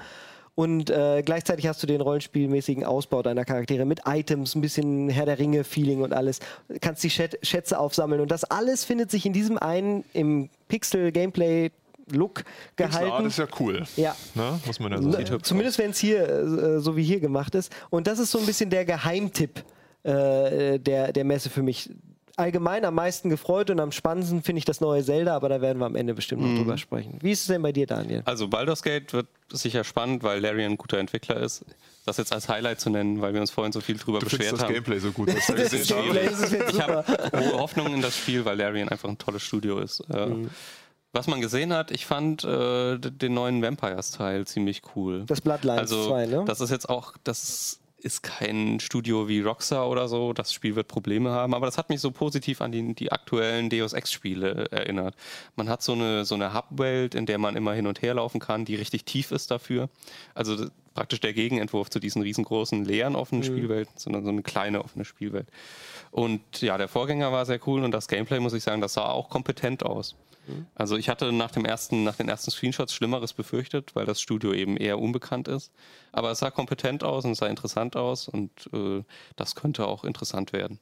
Und 0.55 0.89
äh, 0.89 1.21
gleichzeitig 1.23 1.67
hast 1.67 1.81
du 1.81 1.87
den 1.87 2.01
rollenspielmäßigen 2.01 2.83
Ausbau 2.83 3.21
deiner 3.21 3.45
Charaktere 3.45 3.85
mit 3.85 4.01
Items, 4.05 4.55
ein 4.55 4.61
bisschen 4.61 5.09
Herr 5.09 5.25
der 5.25 5.39
Ringe-Feeling 5.39 6.01
und 6.01 6.13
alles. 6.13 6.39
Kannst 6.81 7.03
die 7.03 7.09
Schät 7.09 7.39
Schätze 7.41 7.79
aufsammeln. 7.79 8.21
Und 8.21 8.31
das 8.31 8.43
alles 8.43 8.83
findet 8.83 9.11
sich 9.11 9.25
in 9.25 9.33
diesem 9.33 9.57
einen 9.57 10.03
im 10.13 10.49
Pixel-Gameplay-Look 10.67 12.43
Pixel 12.75 12.85
Art 12.85 13.05
gehalten. 13.05 13.27
ist 13.27 13.39
ja 13.39 13.47
cool. 13.59 13.83
Ja. 13.95 14.15
Ne? 14.35 14.59
Muss 14.65 14.79
man 14.79 14.91
ja 14.91 15.01
sagen. 15.01 15.43
Zumindest 15.43 15.77
wenn 15.77 15.91
es 15.91 15.99
hier 15.99 16.27
äh, 16.27 16.79
so 16.79 16.97
wie 16.97 17.03
hier 17.03 17.21
gemacht 17.21 17.55
ist. 17.55 17.71
Und 17.89 18.07
das 18.07 18.19
ist 18.19 18.31
so 18.31 18.39
ein 18.39 18.45
bisschen 18.45 18.69
der 18.69 18.83
Geheimtipp 18.83 19.63
äh, 20.03 20.79
der, 20.79 21.13
der 21.13 21.23
Messe 21.23 21.49
für 21.49 21.63
mich. 21.63 21.89
Allgemein 22.41 22.83
am 22.85 22.95
meisten 22.95 23.29
gefreut 23.29 23.69
und 23.69 23.79
am 23.79 23.91
spannendsten 23.91 24.41
finde 24.43 24.59
ich 24.59 24.65
das 24.65 24.81
neue 24.81 25.03
Zelda, 25.03 25.35
aber 25.35 25.47
da 25.49 25.61
werden 25.61 25.79
wir 25.79 25.85
am 25.85 25.95
Ende 25.95 26.13
bestimmt 26.13 26.41
noch 26.41 26.49
Mhm. 26.49 26.57
drüber 26.57 26.77
sprechen. 26.77 27.17
Wie 27.21 27.31
ist 27.31 27.41
es 27.41 27.47
denn 27.47 27.61
bei 27.61 27.71
dir, 27.71 27.85
Daniel? 27.87 28.21
Also 28.25 28.47
Baldur's 28.47 28.81
Gate 28.83 29.13
wird 29.13 29.27
sicher 29.51 29.83
spannend, 29.83 30.23
weil 30.23 30.39
Larry 30.41 30.65
ein 30.65 30.77
guter 30.77 30.97
Entwickler 30.97 31.37
ist. 31.37 31.63
Das 32.05 32.17
jetzt 32.17 32.33
als 32.33 32.49
Highlight 32.49 32.79
zu 32.79 32.89
nennen, 32.89 33.21
weil 33.21 33.33
wir 33.33 33.41
uns 33.41 33.51
vorhin 33.51 33.71
so 33.71 33.79
viel 33.79 33.97
drüber 33.97 34.19
Du 34.19 34.25
beschwert 34.25 34.53
das 34.53 34.63
haben. 34.63 34.73
Gameplay 34.73 34.97
so 34.99 35.11
gut. 35.11 35.29
Das 35.29 35.45
gesehen 35.55 35.97
haben. 35.97 36.13
Gameplay 36.13 36.27
ist 36.27 36.73
Ich 36.73 36.81
habe 36.81 37.05
hohe 37.35 37.59
Hoffnungen 37.59 37.93
in 37.93 38.01
das 38.01 38.17
Spiel, 38.17 38.43
weil 38.43 38.57
Larian 38.57 38.89
einfach 38.89 39.07
ein 39.09 39.17
tolles 39.17 39.43
Studio 39.43 39.79
ist. 39.79 40.01
Äh, 40.11 40.25
Mhm. 40.25 40.49
Was 41.13 41.27
man 41.27 41.41
gesehen 41.41 41.73
hat, 41.73 41.91
ich 41.91 42.05
fand 42.05 42.45
äh, 42.45 42.97
den 42.97 43.33
neuen 43.33 43.61
Vampires-Teil 43.61 44.47
ziemlich 44.47 44.81
cool. 44.95 45.25
Das 45.27 45.41
Bloodlines 45.41 45.77
also, 45.81 46.07
2, 46.07 46.25
ne? 46.27 46.43
Das 46.47 46.61
ist 46.61 46.69
jetzt 46.69 46.87
auch, 46.87 47.15
das 47.25 47.80
ist 48.03 48.23
kein 48.23 48.79
Studio 48.79 49.27
wie 49.27 49.41
Rockstar 49.41 49.89
oder 49.89 50.07
so. 50.07 50.33
Das 50.33 50.53
Spiel 50.53 50.75
wird 50.75 50.87
Probleme 50.87 51.31
haben, 51.31 51.53
aber 51.53 51.65
das 51.65 51.77
hat 51.77 51.89
mich 51.89 52.01
so 52.01 52.11
positiv 52.11 52.61
an 52.61 52.71
die, 52.71 52.93
die 52.95 53.11
aktuellen 53.11 53.69
Deus 53.69 53.93
Ex-Spiele 53.93 54.67
erinnert. 54.71 55.15
Man 55.55 55.69
hat 55.69 55.81
so 55.81 55.93
eine, 55.93 56.25
so 56.25 56.35
eine 56.35 56.53
Hub-Welt, 56.53 57.15
in 57.15 57.25
der 57.25 57.37
man 57.37 57.55
immer 57.55 57.73
hin 57.73 57.87
und 57.87 58.01
her 58.01 58.15
laufen 58.15 58.39
kann, 58.39 58.65
die 58.65 58.75
richtig 58.75 59.05
tief 59.05 59.31
ist 59.31 59.51
dafür. 59.51 59.89
Also 60.33 60.67
praktisch 60.93 61.19
der 61.19 61.33
Gegenentwurf 61.33 61.89
zu 61.89 61.99
diesen 61.99 62.21
riesengroßen 62.21 62.83
leeren 62.85 63.15
offenen 63.15 63.43
Spielwelten, 63.43 63.93
sondern 63.97 64.23
so 64.23 64.29
eine 64.29 64.41
kleine 64.41 64.83
offene 64.83 65.05
Spielwelt. 65.05 65.47
Und 66.11 66.61
ja, 66.61 66.77
der 66.77 66.87
Vorgänger 66.87 67.31
war 67.31 67.45
sehr 67.45 67.59
cool 67.67 67.83
und 67.83 67.91
das 67.91 68.07
Gameplay, 68.07 68.39
muss 68.39 68.53
ich 68.53 68.63
sagen, 68.63 68.81
das 68.81 68.93
sah 68.93 69.09
auch 69.09 69.29
kompetent 69.29 69.83
aus. 69.83 70.15
Also 70.75 70.97
ich 70.97 71.09
hatte 71.09 71.31
nach, 71.31 71.51
dem 71.51 71.65
ersten, 71.65 72.03
nach 72.03 72.15
den 72.15 72.29
ersten 72.29 72.51
Screenshots 72.51 72.93
Schlimmeres 72.93 73.33
befürchtet, 73.33 73.95
weil 73.95 74.05
das 74.05 74.21
Studio 74.21 74.53
eben 74.53 74.77
eher 74.77 74.99
unbekannt 74.99 75.47
ist. 75.47 75.71
Aber 76.11 76.31
es 76.31 76.39
sah 76.39 76.51
kompetent 76.51 77.03
aus 77.03 77.25
und 77.25 77.35
sah 77.35 77.47
interessant 77.47 77.95
aus 77.95 78.27
und 78.27 78.51
äh, 78.73 79.03
das 79.35 79.55
könnte 79.55 79.87
auch 79.87 80.03
interessant 80.03 80.53
werden. 80.53 80.79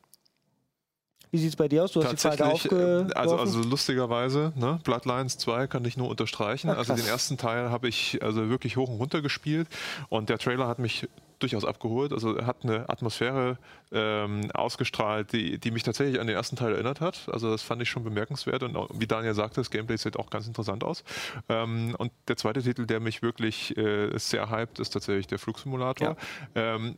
Wie 1.31 1.37
sieht 1.37 1.49
es 1.49 1.55
bei 1.55 1.67
dir 1.67 1.83
aus? 1.83 1.91
Du 1.91 2.03
hast 2.03 2.11
die 2.11 2.17
Frage 2.17 2.43
äh, 2.43 2.47
aufgeworfen. 2.47 3.13
also, 3.13 3.37
also 3.37 3.61
lustigerweise, 3.61 4.53
ne, 4.55 4.79
Bloodlines 4.83 5.37
2 5.37 5.67
kann 5.67 5.85
ich 5.85 5.97
nur 5.97 6.09
unterstreichen. 6.09 6.69
also 6.69 6.95
den 6.95 7.05
ersten 7.05 7.37
Teil 7.37 7.69
habe 7.69 7.87
ich 7.87 8.21
also 8.23 8.49
wirklich 8.49 8.77
hoch 8.77 8.89
und 8.89 8.97
runter 8.97 9.21
gespielt 9.21 9.67
und 10.09 10.29
der 10.29 10.39
Trailer 10.39 10.67
hat 10.67 10.79
mich 10.79 11.07
durchaus 11.39 11.65
abgeholt. 11.65 12.13
Also 12.13 12.35
er 12.35 12.45
hat 12.45 12.57
eine 12.63 12.89
Atmosphäre 12.89 13.57
ähm, 13.91 14.51
ausgestrahlt, 14.53 15.33
die, 15.33 15.57
die 15.57 15.71
mich 15.71 15.83
tatsächlich 15.83 16.19
an 16.19 16.27
den 16.27 16.35
ersten 16.35 16.55
Teil 16.55 16.73
erinnert 16.73 17.01
hat. 17.01 17.27
Also 17.31 17.49
das 17.49 17.61
fand 17.61 17.81
ich 17.81 17.89
schon 17.89 18.03
bemerkenswert 18.03 18.63
und 18.63 18.75
auch, 18.75 18.89
wie 18.93 19.07
Daniel 19.07 19.33
sagte, 19.33 19.61
das 19.61 19.71
Gameplay 19.71 19.97
sieht 19.97 20.17
auch 20.17 20.29
ganz 20.29 20.47
interessant 20.47 20.83
aus. 20.83 21.03
Ähm, 21.47 21.95
und 21.97 22.11
der 22.27 22.37
zweite 22.37 22.61
Titel, 22.61 22.85
der 22.85 22.99
mich 22.99 23.21
wirklich 23.21 23.75
äh, 23.77 24.17
sehr 24.17 24.49
hypt, 24.49 24.79
ist 24.79 24.91
tatsächlich 24.91 25.27
der 25.27 25.39
Flugsimulator. 25.39 26.17
Ähm, 26.55 26.97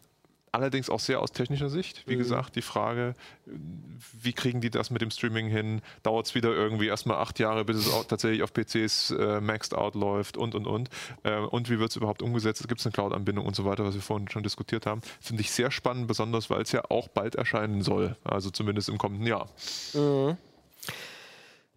allerdings 0.51 0.89
auch 0.89 0.99
sehr 0.99 1.21
aus 1.21 1.31
technischer 1.31 1.69
Sicht. 1.69 2.03
Wie 2.07 2.15
mhm. 2.15 2.19
gesagt, 2.19 2.55
die 2.55 2.61
Frage, 2.61 3.13
wie 3.45 4.33
kriegen 4.33 4.61
die 4.61 4.69
das 4.69 4.89
mit 4.89 5.01
dem 5.01 5.11
Streaming 5.11 5.47
hin? 5.47 5.81
Dauert 6.03 6.27
es 6.27 6.35
wieder 6.35 6.49
irgendwie 6.53 6.87
erstmal 6.87 7.17
acht 7.17 7.39
Jahre, 7.39 7.65
bis 7.65 7.77
es 7.77 7.91
auch 7.91 8.05
tatsächlich 8.05 8.43
auf 8.43 8.53
PCs 8.53 9.11
äh, 9.11 9.41
maxed 9.41 9.73
out 9.73 9.95
läuft 9.95 10.37
und 10.37 10.55
und 10.55 10.67
und. 10.67 10.89
Äh, 11.23 11.37
und 11.37 11.69
wie 11.69 11.79
wird 11.79 11.91
es 11.91 11.95
überhaupt 11.95 12.21
umgesetzt? 12.21 12.67
Gibt 12.67 12.79
es 12.79 12.85
eine 12.85 12.93
Cloud-Anbindung 12.93 13.45
und 13.45 13.55
so 13.55 13.65
weiter, 13.65 13.85
was 13.85 13.95
wir 13.95 14.01
vorhin 14.01 14.29
schon 14.29 14.43
diskutiert 14.43 14.85
haben. 14.85 15.01
Finde 15.19 15.41
ich 15.41 15.51
sehr 15.51 15.71
spannend, 15.71 16.07
besonders 16.07 16.49
weil 16.49 16.61
es 16.61 16.71
ja 16.71 16.83
auch 16.89 17.07
bald 17.07 17.35
erscheinen 17.35 17.81
soll. 17.81 18.15
Also 18.23 18.49
zumindest 18.49 18.89
im 18.89 18.97
kommenden 18.97 19.27
Jahr. 19.27 19.47
Mhm. 19.93 20.37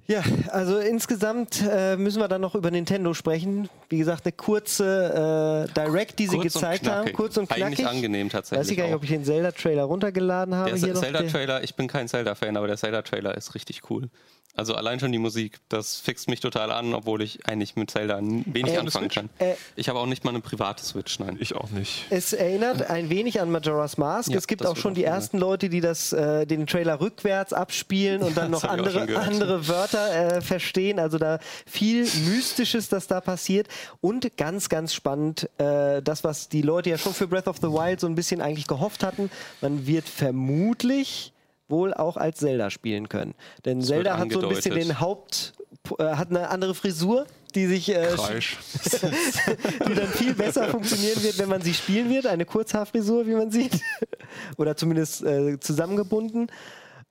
Ja, 0.07 0.23
also 0.49 0.79
insgesamt 0.79 1.63
äh, 1.67 1.97
müssen 1.97 2.21
wir 2.21 2.29
dann 2.29 2.43
noch 2.43 2.55
über 2.55 2.71
Nintendo 2.71 3.15
sprechen. 3.15 3.71
Wie 3.89 3.97
gesagt, 3.97 4.27
eine 4.27 4.33
kurze 4.33 5.67
äh, 5.71 5.73
Direct, 5.73 6.19
die 6.19 6.27
sie 6.27 6.37
kurz 6.37 6.53
gezeigt 6.53 6.87
haben. 6.89 7.11
Kurz 7.15 7.39
und 7.39 7.47
knackig. 7.47 7.65
Eigentlich 7.65 7.87
angenehm 7.87 8.29
tatsächlich. 8.29 8.67
Weiß 8.67 8.71
ich 8.71 8.77
gar 8.77 8.85
nicht, 8.85 8.95
ob 8.95 9.03
ich 9.05 9.11
den 9.11 9.25
Zelda-Trailer 9.25 9.85
runtergeladen 9.85 10.55
habe. 10.55 10.79
Der 10.79 10.95
Zelda-Trailer, 10.95 11.65
ich 11.65 11.75
bin 11.75 11.89
kein 11.89 12.07
Zelda-Fan, 12.09 12.57
aber 12.57 12.67
der 12.67 12.77
Zelda-Trailer 12.77 13.35
ist 13.37 13.55
richtig 13.55 13.89
cool. 13.91 14.11
Also 14.57 14.75
allein 14.75 15.01
schon 15.01 15.11
die 15.11 15.19
Musik, 15.19 15.59
das 15.69 15.97
fixt 15.97 16.29
mich 16.29 16.39
total 16.39 16.71
an, 16.71 16.95
obwohl 16.95 17.23
ich 17.23 17.45
eigentlich 17.49 17.75
mit 17.75 17.91
Zelda 17.91 18.21
wenig 18.21 18.75
äh, 18.75 18.79
anfangen 18.79 19.09
kann. 19.09 19.29
Äh, 19.39 19.55
ich 19.75 19.89
habe 19.89 19.99
auch 19.99 20.07
nicht 20.07 20.23
mal 20.23 20.31
eine 20.31 20.41
private 20.41 20.85
Switch, 20.85 21.19
nein. 21.19 21.37
Ich 21.41 21.57
auch 21.57 21.71
nicht. 21.71 22.07
Es 22.11 22.33
erinnert 22.33 22.89
ein 22.89 23.11
wenig 23.11 23.41
an 23.41 23.51
Majora's 23.51 23.99
Mask. 23.99 24.31
Ja, 24.31 24.39
es 24.39 24.47
gibt 24.47 24.65
auch 24.65 24.77
schon 24.77 24.95
die 24.95 25.03
ersten 25.03 25.39
Leute, 25.39 25.69
die 25.69 25.81
das, 25.81 26.13
äh, 26.13 26.47
den 26.47 26.69
Trailer 26.69 27.01
rückwärts 27.01 27.53
abspielen 27.53 28.23
und 28.23 28.37
dann 28.37 28.53
noch 28.53 28.63
andere, 28.63 29.19
andere 29.19 29.67
Wörter 29.67 30.37
äh, 30.37 30.41
verstehen. 30.41 31.01
Also 31.01 31.19
da 31.19 31.41
viel 31.67 32.05
Mystisches, 32.05 32.89
das 32.89 33.09
da 33.09 33.21
passiert. 33.21 33.67
Und 34.01 34.37
ganz, 34.37 34.69
ganz 34.69 34.95
spannend, 34.95 35.51
äh, 35.59 36.01
das, 36.01 36.23
was 36.23 36.49
die 36.49 36.63
Leute 36.63 36.91
ja 36.91 36.99
schon 36.99 37.13
für 37.13 37.27
Breath 37.27 37.49
of 37.49 37.57
the 37.57 37.69
Wild 37.69 37.99
so 37.99 38.07
ein 38.07 38.15
bisschen 38.15 38.41
eigentlich 38.41 38.69
gehofft 38.69 39.03
hatten. 39.03 39.31
Man 39.61 39.89
wird 39.89 40.09
vermutlich 40.09 41.34
wohl 41.69 41.95
auch 41.95 42.17
als 42.17 42.39
Zelda 42.39 42.71
spielen 42.71 43.09
können. 43.09 43.35
Denn 43.65 43.81
das 43.81 43.89
Zelda 43.89 44.19
hat 44.19 44.33
so 44.33 44.41
ein 44.41 44.49
bisschen 44.49 44.75
den 44.75 45.01
Haupt, 45.01 45.55
äh, 45.99 46.05
hat 46.05 46.31
eine 46.31 46.49
andere 46.51 46.75
Frisur, 46.75 47.27
die 47.55 47.67
sich, 47.67 47.89
äh, 47.89 48.09
die 49.89 49.95
dann 49.95 50.09
viel 50.09 50.35
besser 50.35 50.69
funktionieren 50.69 51.23
wird, 51.23 51.39
wenn 51.39 51.49
man 51.49 51.63
sie 51.63 51.75
spielen 51.75 52.11
wird. 52.11 52.27
Eine 52.27 52.45
Kurzhaarfrisur, 52.45 53.27
wie 53.27 53.35
man 53.35 53.51
sieht, 53.51 53.81
oder 54.57 54.77
zumindest 54.77 55.23
äh, 55.23 55.59
zusammengebunden. 55.61 56.49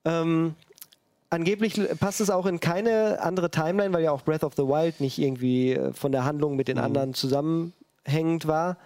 Ähm, 0.04 0.54
angeblich 1.30 1.80
passt 1.98 2.20
es 2.20 2.30
auch 2.30 2.46
in 2.46 2.60
keine 2.60 3.20
andere 3.20 3.50
Timeline, 3.50 3.92
weil 3.92 4.04
ja 4.04 4.12
auch 4.12 4.22
Breath 4.22 4.44
of 4.44 4.54
the 4.56 4.62
Wild 4.62 5.00
nicht 5.00 5.18
irgendwie 5.18 5.72
äh, 5.72 5.92
von 5.92 6.12
der 6.12 6.24
Handlung 6.24 6.56
mit 6.56 6.68
den 6.68 6.76
mhm. 6.76 6.84
anderen 6.84 7.14
zusammenhängend 7.14 8.46
war. 8.46 8.76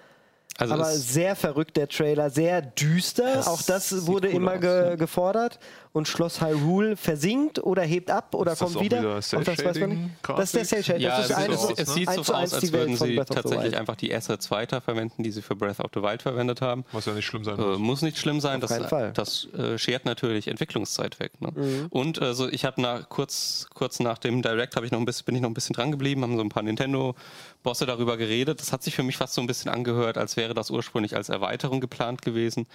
Also 0.59 0.75
aber 0.75 0.87
sehr 0.87 1.37
verrückt 1.37 1.77
der 1.77 1.89
Trailer, 1.89 2.31
sehr 2.31 2.63
düster. 2.63 3.35
Das 3.35 3.47
Auch 3.47 3.63
das 3.63 4.07
wurde 4.09 4.29
cool 4.29 4.35
immer 4.35 4.59
ge 4.59 4.97
gefordert. 4.97 5.61
Und 5.93 6.07
Schloss 6.07 6.41
Hyrule 6.41 6.97
versinkt 6.97 7.59
oder 7.61 7.83
hebt 7.83 8.11
ab 8.11 8.35
oder 8.35 8.53
ist 8.53 8.59
kommt 8.59 8.81
wieder. 8.81 8.99
wieder 8.99 9.19
auch 9.19 9.45
das 9.45 9.65
weiß 9.65 9.79
man 9.79 9.91
nicht. 9.91 10.11
Das 10.27 10.41
ist 10.45 10.55
der 10.55 10.65
Cell 10.65 10.85
Shade. 10.85 11.01
Ja, 11.01 11.17
das 11.17 11.31
ist 11.31 11.37
eine, 11.37 11.57
so, 11.57 11.73
es 11.77 11.95
sieht 11.95 12.11
so 12.11 12.21
aus, 12.21 12.31
als 12.31 12.73
würden 12.73 12.97
sie 12.97 13.17
tatsächlich 13.17 13.77
einfach 13.77 13.97
die 13.97 14.15
Assets 14.15 14.51
weiter 14.51 14.81
verwenden, 14.81 15.23
die 15.23 15.31
sie 15.31 15.43
für 15.43 15.57
Breath 15.57 15.81
of 15.81 15.91
the 15.95 16.03
Wild 16.03 16.23
verwendet 16.23 16.61
haben. 16.61 16.85
Muss 16.93 17.07
ja 17.07 17.15
nicht 17.15 17.25
schlimm 17.25 17.45
sein. 17.45 17.59
Äh, 17.59 17.79
muss 17.79 18.03
nicht 18.03 18.19
schlimm 18.19 18.41
sein. 18.41 18.63
Auf 18.63 18.69
das, 18.69 19.13
das 19.15 19.49
äh, 19.55 19.79
schert 19.79 20.05
natürlich 20.05 20.49
Entwicklungszeit 20.49 21.19
weg. 21.21 21.41
Ne? 21.41 21.53
Mhm. 21.55 21.87
Und 21.91 22.21
also 22.21 22.49
ich 22.49 22.65
habe 22.65 22.81
nach, 22.81 23.09
kurz, 23.09 23.67
kurz 23.75 23.99
nach 23.99 24.19
dem 24.19 24.43
Direct 24.43 24.77
ich 24.83 24.93
noch 24.93 25.01
ein 25.01 25.05
bisschen, 25.05 25.25
bin 25.25 25.37
ich 25.37 25.43
noch 25.43 25.51
ein 25.51 25.55
bisschen 25.55 25.75
dran 25.75 25.91
geblieben, 25.91 26.23
haben 26.23 26.37
so 26.37 26.43
ein 26.43 26.49
paar 26.49 26.63
Nintendo-Bosse 26.63 27.87
darüber 27.87 28.17
geredet. 28.17 28.61
Das 28.61 28.73
hat 28.73 28.83
sich 28.83 28.95
für 28.95 29.03
mich 29.03 29.17
fast 29.17 29.35
so 29.35 29.41
ein 29.41 29.47
bisschen 29.47 29.71
angehört, 29.71 30.19
als 30.19 30.37
wäre 30.37 30.48
das 30.55 30.71
ursprünglich 30.71 31.17
als 31.17 31.29
Erweiterung 31.29 31.81
geplant 31.81 32.23
gewesen 32.23 32.67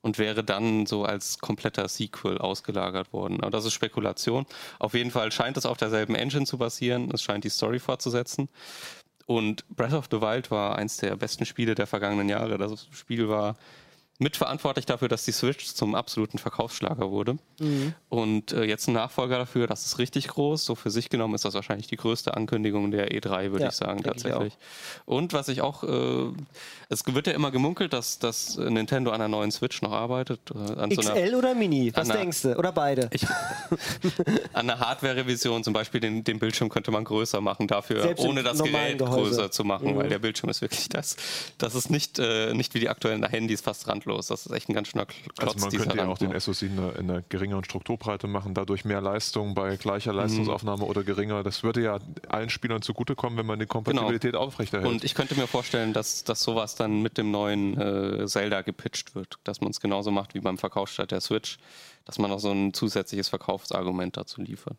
und 0.00 0.18
wäre 0.18 0.44
dann 0.44 0.86
so 0.86 1.04
als 1.04 1.38
kompletter 1.38 1.88
Sequel 1.88 2.38
ausgelagert 2.38 3.12
worden. 3.12 3.40
Aber 3.40 3.50
das 3.50 3.64
ist 3.64 3.74
Spekulation. 3.74 4.46
Auf 4.78 4.94
jeden 4.94 5.10
Fall 5.10 5.32
scheint 5.32 5.56
es 5.56 5.66
auf 5.66 5.76
derselben 5.76 6.14
Engine 6.14 6.46
zu 6.46 6.58
basieren. 6.58 7.10
Es 7.12 7.22
scheint 7.22 7.44
die 7.44 7.50
Story 7.50 7.78
fortzusetzen. 7.78 8.48
Und 9.26 9.64
Breath 9.68 9.94
of 9.94 10.08
the 10.10 10.20
Wild 10.20 10.50
war 10.50 10.76
eins 10.76 10.96
der 10.96 11.16
besten 11.16 11.46
Spiele 11.46 11.74
der 11.74 11.86
vergangenen 11.86 12.28
Jahre. 12.28 12.58
Das 12.58 12.88
Spiel 12.90 13.28
war 13.28 13.56
mitverantwortlich 14.22 14.86
dafür, 14.86 15.08
dass 15.08 15.24
die 15.24 15.32
Switch 15.32 15.66
zum 15.66 15.94
absoluten 15.94 16.38
Verkaufsschlager 16.38 17.10
wurde. 17.10 17.38
Mhm. 17.58 17.94
Und 18.08 18.52
äh, 18.52 18.64
jetzt 18.64 18.88
ein 18.88 18.94
Nachfolger 18.94 19.38
dafür, 19.38 19.66
das 19.66 19.84
ist 19.84 19.98
richtig 19.98 20.28
groß. 20.28 20.64
So 20.64 20.74
für 20.74 20.90
sich 20.90 21.10
genommen 21.10 21.34
ist 21.34 21.44
das 21.44 21.54
wahrscheinlich 21.54 21.88
die 21.88 21.96
größte 21.96 22.34
Ankündigung 22.34 22.90
der 22.90 23.10
E3, 23.10 23.52
würde 23.52 23.64
ja, 23.64 23.68
ich 23.68 23.74
sagen, 23.74 24.02
tatsächlich. 24.02 24.54
Ich 24.54 25.06
Und 25.06 25.32
was 25.32 25.48
ich 25.48 25.60
auch, 25.60 25.82
äh, 25.84 26.32
es 26.88 27.04
wird 27.06 27.26
ja 27.26 27.32
immer 27.32 27.50
gemunkelt, 27.50 27.92
dass, 27.92 28.18
dass 28.18 28.56
Nintendo 28.56 29.10
an 29.10 29.16
einer 29.16 29.28
neuen 29.28 29.50
Switch 29.50 29.82
noch 29.82 29.92
arbeitet. 29.92 30.40
Äh, 30.54 30.58
an 30.58 30.90
XL 30.90 31.02
so 31.02 31.12
einer, 31.12 31.38
oder 31.38 31.54
Mini? 31.54 31.92
Was 31.94 32.08
einer, 32.08 32.20
denkst 32.20 32.42
du? 32.42 32.56
Oder 32.56 32.72
beide? 32.72 33.10
Ich, 33.12 33.26
an 34.52 34.70
einer 34.70 34.78
Hardware-Revision 34.78 35.64
zum 35.64 35.72
Beispiel 35.72 36.00
den, 36.00 36.24
den 36.24 36.38
Bildschirm 36.38 36.68
könnte 36.68 36.90
man 36.90 37.04
größer 37.04 37.40
machen, 37.40 37.66
dafür 37.66 38.02
Selbst 38.02 38.24
ohne 38.24 38.42
das 38.42 38.62
Gerät 38.62 38.98
Gehäuse. 38.98 39.22
größer 39.22 39.50
zu 39.50 39.64
machen, 39.64 39.92
mhm. 39.92 39.96
weil 39.96 40.08
der 40.08 40.18
Bildschirm 40.18 40.50
ist 40.50 40.60
wirklich 40.60 40.88
das. 40.88 41.16
Das 41.58 41.74
ist 41.74 41.90
nicht, 41.90 42.18
äh, 42.18 42.54
nicht 42.54 42.74
wie 42.74 42.80
die 42.80 42.88
aktuellen 42.88 43.24
Handys 43.24 43.60
fast 43.60 43.88
randlos 43.88 44.11
randlos. 44.12 44.26
Das 44.28 44.46
ist 44.46 44.52
echt 44.52 44.68
ein 44.68 44.74
ganz 44.74 44.88
schöner 44.88 45.06
Klotz. 45.06 45.38
Also 45.38 45.58
man 45.58 45.70
könnte 45.70 45.96
ja 45.96 46.08
auch 46.08 46.18
den 46.18 46.38
SoC 46.38 46.62
in 46.62 46.78
einer, 46.78 46.96
in 46.98 47.10
einer, 47.10 47.22
geringeren 47.22 47.64
Strukturbreite 47.64 48.26
machen, 48.26 48.54
dadurch 48.54 48.84
mehr 48.84 49.00
Leistung 49.00 49.54
bei 49.54 49.76
gleicher 49.76 50.12
Leistungsaufnahme 50.12 50.84
mhm. 50.84 50.90
oder 50.90 51.02
geringer. 51.02 51.42
Das 51.42 51.62
würde 51.62 51.82
ja 51.82 51.98
allen 52.28 52.50
Spielern 52.50 52.82
zugutekommen, 52.82 53.38
wenn 53.38 53.46
man 53.46 53.58
die 53.58 53.66
Kompatibilität 53.66 54.32
genau. 54.32 54.44
aufrechterhält. 54.44 54.88
Und 54.88 55.04
ich 55.04 55.14
könnte 55.14 55.34
mir 55.34 55.46
vorstellen, 55.46 55.92
dass, 55.92 56.24
dass 56.24 56.42
sowas 56.42 56.74
dann 56.74 57.02
mit 57.02 57.18
dem 57.18 57.30
neuen 57.30 57.78
äh, 57.80 58.26
Zelda 58.26 58.62
gepitcht 58.62 59.14
wird, 59.14 59.38
dass 59.44 59.60
man 59.60 59.70
es 59.70 59.80
genauso 59.80 60.10
macht 60.10 60.34
wie 60.34 60.40
beim 60.40 60.58
Verkaufsstart 60.58 61.10
der 61.10 61.20
Switch, 61.20 61.58
dass 62.04 62.18
man 62.18 62.30
noch 62.30 62.40
so 62.40 62.50
ein 62.50 62.74
zusätzliches 62.74 63.28
Verkaufsargument 63.28 64.16
dazu 64.16 64.40
liefert. 64.42 64.76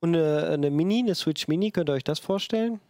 Und 0.00 0.14
eine, 0.14 0.50
eine 0.50 0.70
Mini, 0.70 1.00
eine 1.00 1.14
Switch 1.14 1.48
Mini, 1.48 1.70
könnt 1.70 1.90
ihr 1.90 1.94
euch 1.94 2.04
das 2.04 2.18
vorstellen? 2.18 2.80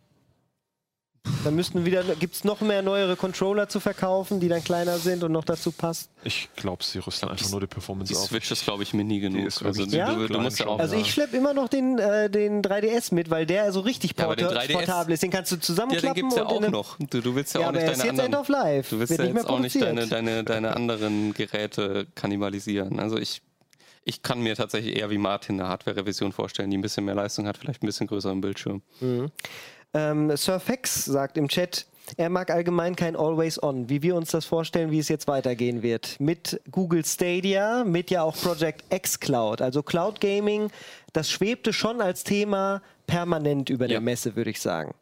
Dann 1.46 1.54
müssten 1.54 1.84
wieder, 1.84 2.02
gibt 2.02 2.34
es 2.34 2.42
noch 2.42 2.60
mehr 2.60 2.82
neuere 2.82 3.14
Controller 3.14 3.68
zu 3.68 3.78
verkaufen, 3.78 4.40
die 4.40 4.48
dann 4.48 4.64
kleiner 4.64 4.98
sind 4.98 5.22
und 5.22 5.30
noch 5.30 5.44
dazu 5.44 5.70
passt. 5.70 6.10
Ich 6.24 6.48
glaube, 6.56 6.82
sie 6.82 6.98
rüsten 6.98 7.28
einfach 7.28 7.48
nur 7.50 7.60
die 7.60 7.68
Performance 7.68 8.12
die 8.12 8.18
auf. 8.18 8.24
Die 8.24 8.28
Switch 8.30 8.50
ist, 8.50 8.64
glaube 8.64 8.82
ich, 8.82 8.92
mini 8.92 9.20
genug. 9.20 9.44
also, 9.64 9.84
ja? 9.84 10.12
du, 10.12 10.26
du 10.26 10.40
musst 10.40 10.58
ja 10.58 10.66
auch, 10.66 10.80
also 10.80 10.96
ich 10.96 11.12
schleppe 11.12 11.36
immer 11.36 11.54
noch 11.54 11.68
den, 11.68 12.00
äh, 12.00 12.28
den 12.28 12.62
3DS 12.62 13.14
mit, 13.14 13.30
weil 13.30 13.46
der 13.46 13.70
so 13.70 13.78
richtig 13.78 14.16
porta 14.16 14.42
ja, 14.42 14.50
3DS, 14.50 14.72
portabel 14.72 15.14
ist. 15.14 15.22
Den 15.22 15.30
kannst 15.30 15.52
du 15.52 15.60
zusammenklappen. 15.60 16.08
Ja, 16.08 16.14
den 16.14 16.20
gibt 16.20 16.32
es 16.32 16.36
ja 16.36 16.46
auch 16.46 16.68
noch. 16.68 16.98
Du, 16.98 17.20
du, 17.20 17.36
willst 17.36 17.54
ja, 17.54 17.60
ja 17.60 17.68
auch 17.68 17.72
nicht 17.72 17.82
deine 17.82 17.92
jetzt 17.92 18.10
anderen, 18.10 18.26
End 18.26 18.36
of 18.36 18.48
Life. 18.48 18.90
Du 18.90 18.98
willst 18.98 19.16
ja 19.16 19.24
jetzt 19.24 19.46
auch 19.48 19.60
nicht 19.60 19.80
deine, 19.80 20.08
deine, 20.08 20.42
deine 20.44 20.74
anderen 20.74 21.32
Geräte 21.32 22.08
kannibalisieren. 22.16 22.98
Also 22.98 23.18
ich 23.18 23.40
ich 24.08 24.22
kann 24.22 24.40
mir 24.40 24.54
tatsächlich 24.54 24.96
eher 24.96 25.10
wie 25.10 25.18
Martin 25.18 25.60
eine 25.60 25.68
Hardware-Revision 25.68 26.30
vorstellen, 26.30 26.70
die 26.70 26.78
ein 26.78 26.80
bisschen 26.80 27.04
mehr 27.04 27.16
Leistung 27.16 27.48
hat, 27.48 27.58
vielleicht 27.58 27.82
ein 27.82 27.86
bisschen 27.86 28.06
größeren 28.06 28.40
Bildschirm. 28.40 28.82
Mhm. 29.00 29.32
Ähm, 29.96 30.36
Surfex 30.36 31.06
sagt 31.06 31.38
im 31.38 31.48
Chat, 31.48 31.86
er 32.16 32.28
mag 32.28 32.50
allgemein 32.50 32.94
kein 32.94 33.16
Always 33.16 33.60
On, 33.62 33.88
wie 33.88 34.02
wir 34.02 34.14
uns 34.14 34.30
das 34.30 34.44
vorstellen, 34.44 34.90
wie 34.90 34.98
es 34.98 35.08
jetzt 35.08 35.26
weitergehen 35.26 35.82
wird. 35.82 36.16
Mit 36.20 36.60
Google 36.70 37.04
Stadia, 37.04 37.82
mit 37.84 38.10
ja 38.10 38.22
auch 38.22 38.36
Project 38.36 38.84
X 38.92 39.18
Cloud, 39.18 39.60
also 39.60 39.82
Cloud 39.82 40.20
Gaming, 40.20 40.70
das 41.12 41.30
schwebte 41.30 41.72
schon 41.72 42.00
als 42.00 42.24
Thema 42.24 42.82
permanent 43.06 43.70
über 43.70 43.86
ja. 43.86 43.92
der 43.92 44.00
Messe, 44.00 44.36
würde 44.36 44.50
ich 44.50 44.60
sagen. 44.60 44.94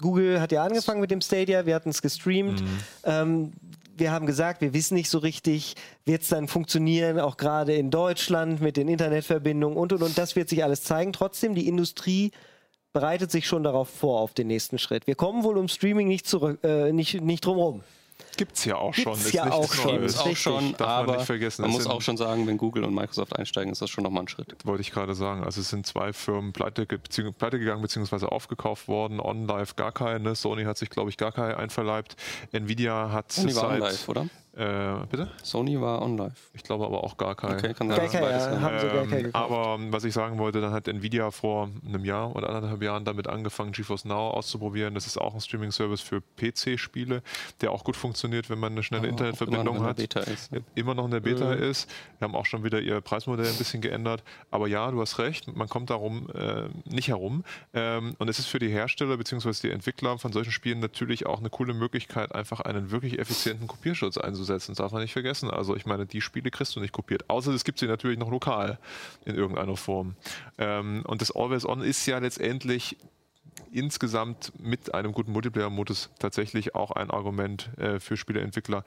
Google 0.00 0.40
hat 0.40 0.52
ja 0.52 0.62
angefangen 0.62 1.00
mit 1.00 1.10
dem 1.10 1.20
Stadia, 1.20 1.66
wir 1.66 1.74
hatten 1.74 1.90
es 1.90 2.00
gestreamt. 2.00 2.60
Mhm. 2.60 2.78
Ähm, 3.04 3.52
wir 3.98 4.12
haben 4.12 4.26
gesagt, 4.26 4.60
wir 4.60 4.74
wissen 4.74 4.94
nicht 4.94 5.08
so 5.08 5.18
richtig, 5.18 5.74
wird 6.04 6.22
es 6.22 6.28
dann 6.28 6.48
funktionieren, 6.48 7.18
auch 7.18 7.38
gerade 7.38 7.74
in 7.74 7.90
Deutschland 7.90 8.60
mit 8.60 8.76
den 8.76 8.88
Internetverbindungen 8.88 9.76
und 9.76 9.92
und 9.92 10.02
und. 10.02 10.18
Das 10.18 10.36
wird 10.36 10.50
sich 10.50 10.62
alles 10.62 10.82
zeigen. 10.82 11.12
Trotzdem, 11.12 11.54
die 11.54 11.66
Industrie 11.66 12.30
bereitet 12.96 13.30
sich 13.30 13.46
schon 13.46 13.62
darauf 13.62 13.90
vor, 13.90 14.22
auf 14.22 14.32
den 14.32 14.46
nächsten 14.46 14.78
Schritt. 14.78 15.06
Wir 15.06 15.16
kommen 15.16 15.44
wohl 15.44 15.58
um 15.58 15.68
Streaming 15.68 16.08
nicht, 16.08 16.26
zurück, 16.26 16.64
äh, 16.64 16.92
nicht, 16.92 17.20
nicht 17.20 17.44
drum 17.44 17.58
herum. 17.58 17.82
Gibt 18.38 18.56
es 18.56 18.64
ja 18.64 18.76
auch 18.76 18.94
schon. 18.94 19.12
Gibt's 19.12 19.32
ja 19.32 19.50
auch 19.50 19.70
schon. 19.70 20.00
Gibt's 20.00 20.16
auch 20.16 20.34
schon, 20.34 20.74
Darf 20.78 20.88
aber 20.88 21.18
man, 21.28 21.52
man 21.58 21.70
muss 21.70 21.86
auch 21.86 22.00
schon 22.00 22.16
sagen, 22.16 22.46
wenn 22.46 22.56
Google 22.56 22.84
und 22.84 22.94
Microsoft 22.94 23.36
einsteigen, 23.36 23.70
ist 23.70 23.82
das 23.82 23.90
schon 23.90 24.02
nochmal 24.02 24.24
ein 24.24 24.28
Schritt. 24.28 24.56
Wollte 24.64 24.80
ich 24.80 24.92
gerade 24.92 25.14
sagen. 25.14 25.44
Also 25.44 25.60
es 25.60 25.68
sind 25.68 25.86
zwei 25.86 26.14
Firmen 26.14 26.54
pleite, 26.54 26.86
bezieh 26.86 27.30
pleite 27.32 27.58
gegangen 27.58 27.82
bzw. 27.82 28.24
aufgekauft 28.24 28.88
worden. 28.88 29.20
OnLive 29.20 29.74
gar 29.76 29.92
keine. 29.92 30.34
Sony 30.34 30.64
hat 30.64 30.78
sich, 30.78 30.88
glaube 30.88 31.10
ich, 31.10 31.18
gar 31.18 31.32
keine 31.32 31.58
einverleibt. 31.58 32.16
Nvidia 32.52 33.10
hat 33.12 33.30
Sony 33.30 33.54
war 33.56 33.74
OnLive, 33.74 34.08
oder? 34.08 34.26
Äh, 34.56 35.04
bitte? 35.10 35.28
Sony 35.42 35.78
war 35.78 36.00
OnLive. 36.00 36.32
Ich 36.54 36.62
glaube 36.62 36.86
aber 36.86 37.04
auch 37.04 37.18
gar 37.18 37.34
kein. 37.34 37.58
Okay, 37.58 37.74
kann 37.74 37.90
sein. 37.90 38.10
Gar 38.10 38.30
ja, 38.30 38.60
haben 38.62 38.78
sie 38.78 38.88
gar 38.88 39.12
ähm, 39.12 39.30
aber 39.34 39.78
was 39.90 40.04
ich 40.04 40.14
sagen 40.14 40.38
wollte, 40.38 40.62
dann 40.62 40.72
hat 40.72 40.88
Nvidia 40.88 41.30
vor 41.30 41.68
einem 41.86 42.06
Jahr 42.06 42.34
oder 42.34 42.48
anderthalb 42.48 42.82
Jahren 42.82 43.04
damit 43.04 43.26
angefangen, 43.26 43.72
GeForce 43.72 44.06
Now 44.06 44.30
auszuprobieren. 44.30 44.94
Das 44.94 45.06
ist 45.06 45.18
auch 45.18 45.34
ein 45.34 45.40
Streaming-Service 45.42 46.00
für 46.00 46.22
PC-Spiele, 46.38 47.22
der 47.60 47.70
auch 47.70 47.84
gut 47.84 47.96
funktioniert, 47.96 48.48
wenn 48.48 48.58
man 48.58 48.72
eine 48.72 48.82
schnelle 48.82 49.06
oh, 49.06 49.10
Internetverbindung 49.10 49.82
hat. 49.82 49.98
Ist, 49.98 50.52
ne? 50.52 50.62
Immer 50.74 50.94
noch 50.94 51.04
in 51.04 51.10
der 51.10 51.20
Beta 51.20 51.54
mhm. 51.54 51.62
ist. 51.62 51.90
Wir 52.18 52.26
haben 52.26 52.34
auch 52.34 52.46
schon 52.46 52.64
wieder 52.64 52.80
ihr 52.80 53.02
Preismodell 53.02 53.48
ein 53.48 53.58
bisschen 53.58 53.82
geändert. 53.82 54.22
Aber 54.50 54.68
ja, 54.68 54.90
du 54.90 55.02
hast 55.02 55.18
recht, 55.18 55.54
man 55.54 55.68
kommt 55.68 55.90
darum 55.90 56.30
äh, 56.30 56.62
nicht 56.86 57.08
herum. 57.08 57.44
Ähm, 57.74 58.16
und 58.18 58.30
es 58.30 58.38
ist 58.38 58.46
für 58.46 58.58
die 58.58 58.70
Hersteller 58.70 59.18
bzw. 59.18 59.52
die 59.64 59.70
Entwickler 59.70 60.16
von 60.16 60.32
solchen 60.32 60.50
Spielen 60.50 60.78
natürlich 60.78 61.26
auch 61.26 61.40
eine 61.40 61.50
coole 61.50 61.74
Möglichkeit, 61.74 62.34
einfach 62.34 62.60
einen 62.60 62.90
wirklich 62.90 63.18
effizienten 63.18 63.66
Kopierschutz 63.66 64.16
einzusetzen 64.16 64.45
umzusetzen. 64.46 64.72
Das 64.72 64.78
darf 64.78 64.92
man 64.92 65.02
nicht 65.02 65.12
vergessen. 65.12 65.50
Also 65.50 65.76
ich 65.76 65.86
meine, 65.86 66.06
die 66.06 66.20
Spiele 66.20 66.50
kriegst 66.50 66.76
du 66.76 66.80
nicht 66.80 66.92
kopiert. 66.92 67.28
Außer 67.28 67.52
es 67.52 67.64
gibt 67.64 67.78
sie 67.78 67.86
natürlich 67.86 68.18
noch 68.18 68.30
lokal 68.30 68.78
in 69.24 69.34
irgendeiner 69.34 69.76
Form. 69.76 70.14
Ähm, 70.58 71.02
und 71.06 71.20
das 71.20 71.34
Always 71.34 71.66
On 71.66 71.82
ist 71.82 72.06
ja 72.06 72.18
letztendlich 72.18 72.96
insgesamt 73.76 74.52
mit 74.58 74.94
einem 74.94 75.12
guten 75.12 75.32
Multiplayer-Modus 75.32 76.10
tatsächlich 76.18 76.74
auch 76.74 76.92
ein 76.92 77.10
Argument 77.10 77.70
äh, 77.78 78.00
für 78.00 78.16
Spieleentwickler 78.16 78.84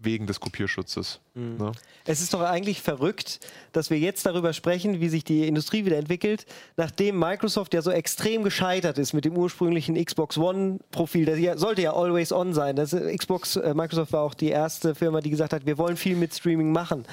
wegen 0.00 0.26
des 0.26 0.40
Kopierschutzes. 0.40 1.20
Mhm. 1.34 1.56
Ne? 1.58 1.72
Es 2.06 2.22
ist 2.22 2.32
doch 2.32 2.40
eigentlich 2.40 2.80
verrückt, 2.80 3.40
dass 3.72 3.90
wir 3.90 3.98
jetzt 3.98 4.24
darüber 4.24 4.52
sprechen, 4.52 5.00
wie 5.00 5.10
sich 5.10 5.24
die 5.24 5.46
Industrie 5.46 5.84
wieder 5.84 5.98
entwickelt, 5.98 6.46
nachdem 6.76 7.18
Microsoft 7.18 7.74
ja 7.74 7.82
so 7.82 7.90
extrem 7.90 8.42
gescheitert 8.42 8.96
ist 8.96 9.12
mit 9.12 9.26
dem 9.26 9.36
ursprünglichen 9.36 10.02
Xbox 10.02 10.38
One-Profil. 10.38 11.26
Das 11.26 11.60
sollte 11.60 11.82
ja 11.82 11.92
always 11.92 12.32
on 12.32 12.54
sein. 12.54 12.76
Das, 12.76 12.94
äh, 12.94 13.14
Xbox, 13.14 13.56
äh, 13.56 13.74
Microsoft 13.74 14.12
war 14.12 14.22
auch 14.22 14.34
die 14.34 14.48
erste 14.48 14.94
Firma, 14.94 15.20
die 15.20 15.30
gesagt 15.30 15.52
hat, 15.52 15.66
wir 15.66 15.76
wollen 15.76 15.96
viel 15.96 16.16
mit 16.16 16.34
Streaming 16.34 16.72
machen. 16.72 17.04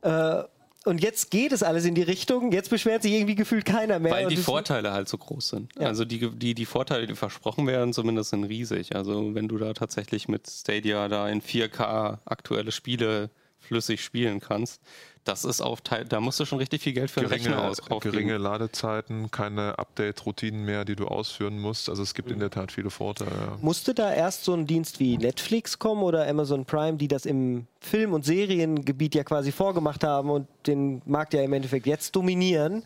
Äh, 0.00 0.44
und 0.86 1.02
jetzt 1.02 1.30
geht 1.30 1.52
es 1.52 1.62
alles 1.62 1.84
in 1.84 1.94
die 1.94 2.02
Richtung, 2.02 2.52
jetzt 2.52 2.70
beschwert 2.70 3.02
sich 3.02 3.12
irgendwie 3.12 3.34
gefühlt 3.34 3.66
keiner 3.66 3.98
mehr. 3.98 4.12
Weil 4.12 4.28
die 4.28 4.36
Vorteile 4.36 4.92
halt 4.92 5.08
so 5.08 5.18
groß 5.18 5.48
sind. 5.48 5.72
Ja. 5.78 5.88
Also 5.88 6.06
die, 6.06 6.30
die, 6.30 6.54
die 6.54 6.66
Vorteile, 6.66 7.06
die 7.06 7.14
versprochen 7.14 7.66
werden, 7.66 7.92
zumindest 7.92 8.30
sind 8.30 8.44
riesig. 8.44 8.96
Also 8.96 9.34
wenn 9.34 9.46
du 9.46 9.58
da 9.58 9.74
tatsächlich 9.74 10.28
mit 10.28 10.48
Stadia 10.48 11.08
da 11.08 11.28
in 11.28 11.42
4K 11.42 12.18
aktuelle 12.24 12.72
Spiele 12.72 13.30
flüssig 13.58 14.02
spielen 14.02 14.40
kannst, 14.40 14.80
das 15.24 15.44
ist 15.44 15.60
auf 15.60 15.82
Teil, 15.82 16.06
da 16.06 16.20
musst 16.20 16.40
du 16.40 16.44
schon 16.44 16.58
richtig 16.58 16.82
viel 16.82 16.92
Geld 16.92 17.10
für 17.10 17.20
geringe, 17.20 17.42
den 17.42 17.52
Rechner 17.52 17.68
aus, 17.68 18.00
Geringe 18.00 18.38
Ladezeiten, 18.38 19.30
keine 19.30 19.78
Update-Routinen 19.78 20.64
mehr, 20.64 20.84
die 20.84 20.96
du 20.96 21.06
ausführen 21.06 21.58
musst. 21.58 21.88
Also 21.88 22.02
es 22.02 22.14
gibt 22.14 22.28
mhm. 22.28 22.34
in 22.34 22.40
der 22.40 22.50
Tat 22.50 22.72
viele 22.72 22.90
Vorteile. 22.90 23.30
Ja. 23.30 23.58
Musste 23.60 23.94
da 23.94 24.12
erst 24.12 24.44
so 24.44 24.54
ein 24.54 24.66
Dienst 24.66 24.98
wie 24.98 25.18
Netflix 25.18 25.78
kommen 25.78 26.02
oder 26.02 26.26
Amazon 26.26 26.64
Prime, 26.64 26.96
die 26.96 27.08
das 27.08 27.26
im 27.26 27.66
Film- 27.80 28.14
und 28.14 28.24
Seriengebiet 28.24 29.14
ja 29.14 29.24
quasi 29.24 29.52
vorgemacht 29.52 30.04
haben 30.04 30.30
und 30.30 30.46
den 30.66 31.02
Markt 31.04 31.34
ja 31.34 31.42
im 31.42 31.52
Endeffekt 31.52 31.86
jetzt 31.86 32.16
dominieren? 32.16 32.82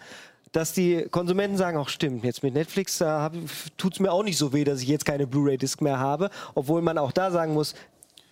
dass 0.54 0.72
die 0.72 1.08
Konsumenten 1.10 1.56
sagen, 1.56 1.76
auch 1.76 1.88
stimmt, 1.88 2.24
jetzt 2.24 2.44
mit 2.44 2.54
Netflix 2.54 3.02
tut 3.76 3.94
es 3.94 3.98
mir 3.98 4.12
auch 4.12 4.22
nicht 4.22 4.38
so 4.38 4.52
weh, 4.52 4.62
dass 4.62 4.82
ich 4.82 4.88
jetzt 4.88 5.04
keine 5.04 5.26
Blu-ray-Disc 5.26 5.80
mehr 5.82 5.98
habe, 5.98 6.30
obwohl 6.54 6.80
man 6.80 6.96
auch 6.96 7.10
da 7.10 7.32
sagen 7.32 7.54
muss, 7.54 7.74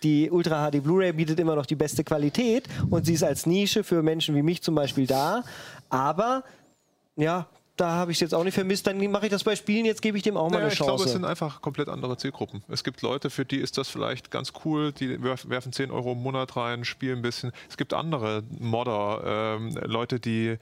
die 0.03 0.29
Ultra 0.29 0.69
HD 0.69 0.83
Blu-ray 0.83 1.13
bietet 1.13 1.39
immer 1.39 1.55
noch 1.55 1.65
die 1.65 1.75
beste 1.75 2.03
Qualität 2.03 2.67
und 2.89 3.05
sie 3.05 3.13
ist 3.13 3.23
als 3.23 3.45
Nische 3.45 3.83
für 3.83 4.03
Menschen 4.03 4.35
wie 4.35 4.41
mich 4.41 4.61
zum 4.61 4.75
Beispiel 4.75 5.07
da. 5.07 5.43
Aber 5.89 6.43
ja, 7.15 7.47
da 7.75 7.91
habe 7.91 8.11
ich 8.11 8.17
es 8.17 8.21
jetzt 8.21 8.35
auch 8.35 8.43
nicht 8.43 8.53
vermisst. 8.53 8.85
Dann 8.85 8.99
mache 9.11 9.25
ich 9.25 9.31
das 9.31 9.43
bei 9.43 9.55
Spielen, 9.55 9.85
jetzt 9.85 10.01
gebe 10.01 10.17
ich 10.17 10.23
dem 10.23 10.37
auch 10.37 10.49
mal 10.49 10.57
naja, 10.57 10.65
eine 10.65 10.75
Chance. 10.75 10.83
Ich 10.83 10.95
glaube, 10.95 11.03
es 11.05 11.11
sind 11.11 11.25
einfach 11.25 11.61
komplett 11.61 11.89
andere 11.89 12.17
Zielgruppen. 12.17 12.63
Es 12.67 12.83
gibt 12.83 13.01
Leute, 13.01 13.29
für 13.29 13.45
die 13.45 13.57
ist 13.57 13.77
das 13.77 13.89
vielleicht 13.89 14.31
ganz 14.31 14.53
cool, 14.63 14.91
die 14.91 15.21
werfen 15.23 15.73
10 15.73 15.91
Euro 15.91 16.11
im 16.11 16.21
Monat 16.21 16.55
rein, 16.55 16.85
spielen 16.85 17.19
ein 17.19 17.21
bisschen. 17.21 17.51
Es 17.69 17.77
gibt 17.77 17.93
andere 17.93 18.43
Modder, 18.59 19.57
ähm, 19.57 19.77
Leute, 19.85 20.19
die 20.19 20.57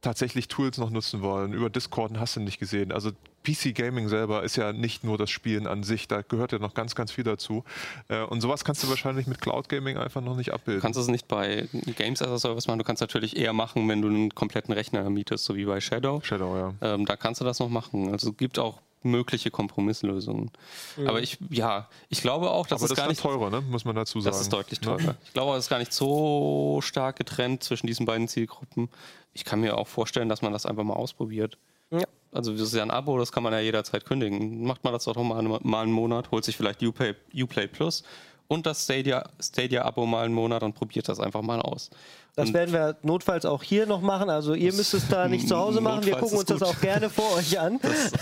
tatsächlich 0.00 0.48
Tools 0.48 0.78
noch 0.78 0.90
nutzen 0.90 1.22
wollen. 1.22 1.52
Über 1.52 1.70
Discord 1.70 2.18
hast 2.18 2.36
du 2.36 2.40
nicht 2.40 2.58
gesehen. 2.58 2.92
Also 2.92 3.10
PC 3.44 3.74
Gaming 3.74 4.08
selber 4.08 4.42
ist 4.42 4.56
ja 4.56 4.72
nicht 4.72 5.04
nur 5.04 5.16
das 5.16 5.30
Spielen 5.30 5.66
an 5.66 5.82
sich, 5.82 6.08
da 6.08 6.22
gehört 6.22 6.52
ja 6.52 6.58
noch 6.58 6.74
ganz, 6.74 6.94
ganz 6.94 7.12
viel 7.12 7.24
dazu. 7.24 7.64
Äh, 8.08 8.22
und 8.22 8.40
sowas 8.40 8.64
kannst 8.64 8.82
du 8.82 8.88
wahrscheinlich 8.88 9.26
mit 9.26 9.40
Cloud 9.40 9.68
Gaming 9.68 9.96
einfach 9.96 10.20
noch 10.20 10.36
nicht 10.36 10.52
abbilden. 10.52 10.80
Du 10.80 10.82
kannst 10.82 10.98
es 10.98 11.08
nicht 11.08 11.28
bei 11.28 11.68
Games 11.96 12.20
as 12.20 12.28
a 12.28 12.38
Service 12.38 12.66
machen, 12.66 12.78
du 12.78 12.84
kannst 12.84 13.00
natürlich 13.00 13.36
eher 13.36 13.52
machen, 13.52 13.88
wenn 13.88 14.02
du 14.02 14.08
einen 14.08 14.34
kompletten 14.34 14.74
Rechner 14.74 15.08
mietest, 15.08 15.44
so 15.44 15.56
wie 15.56 15.64
bei 15.64 15.80
Shadow. 15.80 16.20
Shadow, 16.22 16.56
ja. 16.56 16.74
Ähm, 16.94 17.06
da 17.06 17.16
kannst 17.16 17.40
du 17.40 17.44
das 17.44 17.58
noch 17.58 17.68
machen. 17.68 18.10
Also 18.12 18.30
es 18.30 18.36
gibt 18.36 18.58
auch 18.58 18.80
mögliche 19.10 19.50
Kompromisslösungen. 19.50 20.50
Mhm. 20.96 21.06
Aber 21.06 21.20
ich, 21.20 21.38
ja, 21.50 21.88
ich 22.08 22.20
glaube 22.20 22.50
auch, 22.50 22.66
dass 22.66 22.80
Aber 22.80 22.84
es 22.84 22.90
das 22.90 22.98
gar 22.98 23.08
nicht 23.08 23.20
teurer, 23.20 23.50
ne? 23.50 23.60
muss 23.60 23.84
man 23.84 23.96
dazu 23.96 24.20
sagen. 24.20 24.32
Das 24.32 24.40
ist 24.40 24.52
deutlich 24.52 24.80
teurer. 24.80 25.00
Ja. 25.00 25.14
Ich 25.24 25.32
glaube, 25.32 25.56
es 25.56 25.64
ist 25.64 25.70
gar 25.70 25.78
nicht 25.78 25.92
so 25.92 26.80
stark 26.82 27.16
getrennt 27.16 27.62
zwischen 27.62 27.86
diesen 27.86 28.06
beiden 28.06 28.28
Zielgruppen. 28.28 28.88
Ich 29.32 29.44
kann 29.44 29.60
mir 29.60 29.76
auch 29.76 29.88
vorstellen, 29.88 30.28
dass 30.28 30.42
man 30.42 30.52
das 30.52 30.66
einfach 30.66 30.84
mal 30.84 30.94
ausprobiert. 30.94 31.58
Ja. 31.90 32.04
Also 32.32 32.52
das 32.52 32.60
ist 32.62 32.74
ja 32.74 32.82
ein 32.82 32.90
Abo, 32.90 33.18
das 33.18 33.32
kann 33.32 33.42
man 33.42 33.52
ja 33.52 33.60
jederzeit 33.60 34.04
kündigen. 34.04 34.64
Macht 34.64 34.84
man 34.84 34.92
das 34.92 35.04
doch 35.04 35.16
mal, 35.16 35.42
mal 35.42 35.82
einen 35.82 35.92
Monat, 35.92 36.30
holt 36.30 36.44
sich 36.44 36.56
vielleicht 36.56 36.82
Uplay, 36.82 37.14
Uplay 37.34 37.66
Plus 37.66 38.04
und 38.48 38.64
das 38.66 38.84
Stadia-Abo 38.84 39.30
Stadia 39.40 39.92
mal 39.92 40.24
einen 40.24 40.34
Monat 40.34 40.62
und 40.62 40.74
probiert 40.74 41.08
das 41.08 41.20
einfach 41.20 41.42
mal 41.42 41.60
aus. 41.60 41.90
Das 42.34 42.48
und 42.48 42.54
werden 42.54 42.72
wir 42.72 42.96
notfalls 43.02 43.44
auch 43.44 43.62
hier 43.62 43.86
noch 43.86 44.00
machen. 44.00 44.30
Also 44.30 44.54
ihr 44.54 44.72
müsst 44.72 44.94
es 44.94 45.06
da 45.08 45.28
nicht 45.28 45.46
zu 45.48 45.56
Hause 45.56 45.80
machen. 45.80 46.04
Wir 46.04 46.16
gucken 46.16 46.38
uns 46.38 46.46
das 46.46 46.62
auch 46.62 46.80
gerne 46.80 47.10
vor 47.10 47.36
euch 47.36 47.58
an. 47.60 47.78
Das, 47.82 48.12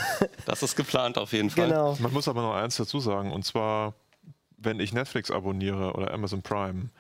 das, 0.45 0.63
ist 0.63 0.77
geplant 0.77 1.17
auf 1.17 1.33
jeden 1.33 1.51
Fall. 1.51 1.69
Genau. 1.69 1.97
Man 2.01 2.13
muss 2.13 2.27
aber 2.27 2.43
noch 2.43 2.55
eins 2.55 2.77
dazu 2.77 2.99
sagen. 2.99 3.33
Und 3.33 3.45
zwar, 3.45 3.95
wenn 4.57 4.81
ich 4.81 4.93
Netflix 4.93 5.31
abonniere 5.31 5.93
oder 5.93 6.13
Amazon 6.13 6.43
Prime, 6.43 6.91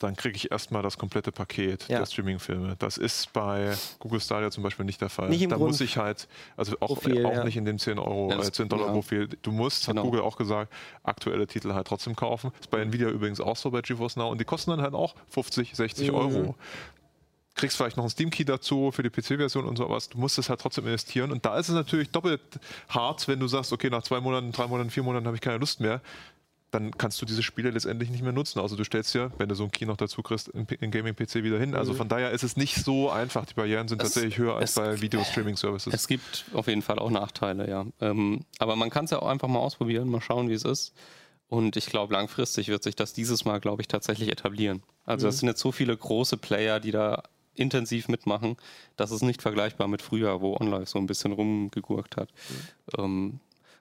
dann 0.00 0.16
kriege 0.16 0.34
ich 0.34 0.50
erstmal 0.50 0.82
das 0.82 0.98
komplette 0.98 1.30
Paket 1.30 1.86
ja. 1.88 1.98
der 1.98 2.06
Streaming-Filme. 2.06 2.74
Das 2.78 2.96
ist 2.96 3.32
bei 3.32 3.74
Google 3.98 4.20
Stadia 4.20 4.50
zum 4.50 4.62
Beispiel 4.62 4.86
nicht 4.86 5.00
der 5.00 5.10
Fall. 5.10 5.28
Nicht 5.28 5.50
da 5.50 5.56
Grund 5.56 5.70
muss 5.70 5.80
ich 5.80 5.98
halt, 5.98 6.26
also 6.56 6.74
auch, 6.80 6.88
Profil, 6.88 7.24
auch 7.26 7.32
ja. 7.32 7.44
nicht 7.44 7.56
in 7.56 7.66
dem 7.66 7.78
10 7.78 7.98
Euro, 7.98 8.30
ja, 8.30 8.38
äh, 8.38 8.50
10 8.50 8.68
Dollar 8.68 8.92
Profil. 8.92 9.28
Du 9.42 9.52
musst, 9.52 9.86
genau. 9.86 10.00
hat 10.00 10.04
Google 10.06 10.22
auch 10.22 10.36
gesagt, 10.36 10.72
aktuelle 11.02 11.46
Titel 11.46 11.74
halt 11.74 11.86
trotzdem 11.86 12.16
kaufen. 12.16 12.50
Das 12.52 12.62
ist 12.62 12.70
bei 12.70 12.80
Nvidia 12.80 13.08
übrigens 13.10 13.40
auch 13.40 13.56
so 13.56 13.70
bei 13.70 13.82
GeForce 13.82 14.16
Now 14.16 14.30
und 14.30 14.40
die 14.40 14.46
kosten 14.46 14.70
dann 14.70 14.80
halt 14.80 14.94
auch 14.94 15.14
50, 15.28 15.76
60 15.76 16.08
mhm. 16.08 16.14
Euro 16.14 16.54
kriegst 17.56 17.76
vielleicht 17.76 17.98
noch 17.98 18.04
einen 18.04 18.10
Steam-Key 18.10 18.44
dazu 18.44 18.90
für 18.90 19.02
die 19.02 19.10
PC-Version 19.10 19.66
und 19.66 19.76
sowas. 19.76 20.08
Du 20.08 20.16
musst 20.16 20.38
es 20.38 20.48
halt 20.48 20.60
trotzdem 20.60 20.86
investieren. 20.86 21.30
Und 21.30 21.44
da 21.44 21.58
ist 21.58 21.68
es 21.68 21.74
natürlich 21.74 22.10
doppelt 22.10 22.40
hart, 22.88 23.28
wenn 23.28 23.38
du 23.38 23.48
sagst, 23.48 23.72
okay, 23.72 23.90
nach 23.90 24.02
zwei 24.02 24.18
Monaten, 24.20 24.50
drei 24.50 24.66
Monaten, 24.66 24.88
vier 24.88 25.02
Monaten 25.02 25.26
habe 25.26 25.36
ich 25.36 25.42
keine 25.42 25.58
Lust 25.58 25.80
mehr 25.80 26.00
dann 26.70 26.96
kannst 26.96 27.20
du 27.20 27.26
diese 27.26 27.42
Spiele 27.42 27.70
letztendlich 27.70 28.10
nicht 28.10 28.22
mehr 28.22 28.32
nutzen. 28.32 28.60
Also 28.60 28.76
du 28.76 28.84
stellst 28.84 29.14
ja, 29.14 29.30
wenn 29.38 29.48
du 29.48 29.54
so 29.54 29.64
ein 29.64 29.72
Key 29.72 29.86
noch 29.86 29.96
dazu 29.96 30.22
kriegst, 30.22 30.48
in 30.48 30.90
Gaming-PC 30.90 31.42
wieder 31.42 31.58
hin. 31.58 31.74
Also 31.74 31.92
mhm. 31.92 31.96
von 31.96 32.08
daher 32.08 32.30
ist 32.30 32.44
es 32.44 32.56
nicht 32.56 32.76
so 32.76 33.10
einfach. 33.10 33.44
Die 33.46 33.54
Barrieren 33.54 33.88
sind 33.88 34.00
es, 34.00 34.08
tatsächlich 34.12 34.38
höher 34.38 34.56
als 34.56 34.74
bei 34.74 35.00
Video-Streaming-Services. 35.00 35.92
Es 35.92 36.06
gibt 36.06 36.44
auf 36.52 36.68
jeden 36.68 36.82
Fall 36.82 36.98
auch 36.98 37.10
Nachteile, 37.10 37.68
ja. 37.68 37.86
Ähm, 38.00 38.44
aber 38.58 38.76
man 38.76 38.90
kann 38.90 39.06
es 39.06 39.10
ja 39.10 39.20
auch 39.20 39.28
einfach 39.28 39.48
mal 39.48 39.58
ausprobieren, 39.58 40.08
mal 40.08 40.20
schauen, 40.20 40.48
wie 40.48 40.54
es 40.54 40.64
ist. 40.64 40.94
Und 41.48 41.76
ich 41.76 41.86
glaube, 41.86 42.14
langfristig 42.14 42.68
wird 42.68 42.84
sich 42.84 42.94
das 42.94 43.12
dieses 43.12 43.44
Mal, 43.44 43.58
glaube 43.58 43.82
ich, 43.82 43.88
tatsächlich 43.88 44.30
etablieren. 44.30 44.82
Also 45.04 45.26
es 45.26 45.36
mhm. 45.36 45.38
sind 45.40 45.48
jetzt 45.48 45.60
so 45.60 45.72
viele 45.72 45.96
große 45.96 46.36
Player, 46.36 46.78
die 46.78 46.92
da 46.92 47.24
intensiv 47.54 48.06
mitmachen. 48.08 48.56
Das 48.96 49.10
ist 49.10 49.22
nicht 49.22 49.42
vergleichbar 49.42 49.88
mit 49.88 50.02
früher, 50.02 50.40
wo 50.40 50.56
OnLive 50.56 50.86
so 50.86 50.98
ein 51.00 51.06
bisschen 51.06 51.32
rumgegurkt 51.32 52.16
hat. 52.16 52.30
Mhm. 52.96 53.04
Ähm, 53.04 53.40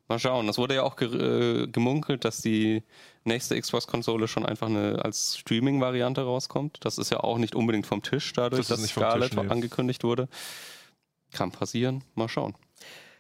Mal 0.10 0.18
schauen. 0.18 0.48
Das 0.48 0.58
wurde 0.58 0.74
ja 0.74 0.82
auch 0.84 0.96
ge 0.96 1.08
äh, 1.08 1.68
gemunkelt, 1.68 2.26
dass 2.26 2.42
die 2.42 2.82
nächste 3.26 3.62
Xbox-Konsole 3.62 4.28
schon 4.28 4.44
einfach 4.44 4.66
eine, 4.66 5.06
als 5.06 5.38
Streaming-Variante 5.38 6.22
rauskommt. 6.22 6.80
Das 6.82 6.98
ist 6.98 7.12
ja 7.12 7.20
auch 7.20 7.38
nicht 7.38 7.54
unbedingt 7.54 7.86
vom 7.86 8.02
Tisch, 8.02 8.34
dadurch, 8.34 8.68
das 8.68 8.82
dass 8.82 8.90
Scarlett 8.90 9.34
Tisch, 9.34 9.40
nee. 9.40 9.50
angekündigt 9.50 10.04
wurde. 10.04 10.28
Kann 11.32 11.52
passieren. 11.52 12.04
Mal 12.16 12.28
schauen. 12.28 12.56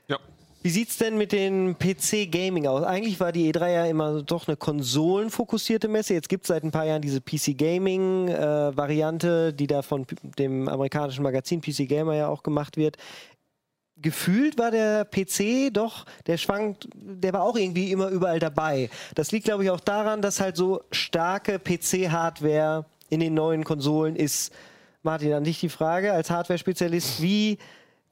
Ja. 0.07 0.17
Wie 0.63 0.71
sieht 0.71 0.89
es 0.89 0.97
denn 0.97 1.15
mit 1.15 1.31
den 1.31 1.77
PC-Gaming 1.77 2.65
aus? 2.65 2.81
Eigentlich 2.83 3.19
war 3.19 3.31
die 3.31 3.53
E3 3.53 3.71
ja 3.71 3.85
immer 3.85 4.23
doch 4.23 4.47
eine 4.47 4.57
konsolenfokussierte 4.57 5.87
Messe. 5.87 6.15
Jetzt 6.15 6.27
gibt 6.27 6.45
es 6.45 6.47
seit 6.47 6.63
ein 6.63 6.71
paar 6.71 6.85
Jahren 6.85 7.03
diese 7.03 7.21
PC-Gaming-Variante, 7.21 9.49
äh, 9.49 9.53
die 9.53 9.67
da 9.67 9.83
von 9.83 10.07
dem 10.39 10.67
amerikanischen 10.67 11.21
Magazin 11.21 11.61
PC 11.61 11.87
Gamer 11.87 12.15
ja 12.15 12.29
auch 12.29 12.41
gemacht 12.41 12.77
wird 12.77 12.97
gefühlt 14.01 14.57
war 14.57 14.71
der 14.71 15.05
PC 15.05 15.73
doch, 15.73 16.05
der 16.27 16.37
schwankt, 16.37 16.87
der 16.93 17.33
war 17.33 17.43
auch 17.43 17.55
irgendwie 17.55 17.91
immer 17.91 18.09
überall 18.09 18.39
dabei. 18.39 18.89
Das 19.15 19.31
liegt, 19.31 19.45
glaube 19.45 19.63
ich, 19.63 19.69
auch 19.69 19.79
daran, 19.79 20.21
dass 20.21 20.39
halt 20.39 20.55
so 20.55 20.81
starke 20.91 21.59
PC-Hardware 21.59 22.85
in 23.09 23.19
den 23.19 23.33
neuen 23.33 23.63
Konsolen 23.63 24.15
ist. 24.15 24.53
Martin, 25.01 25.33
an 25.33 25.43
dich 25.43 25.59
die 25.59 25.69
Frage 25.69 26.11
als 26.13 26.29
Hardware-Spezialist, 26.29 27.21
wie 27.21 27.57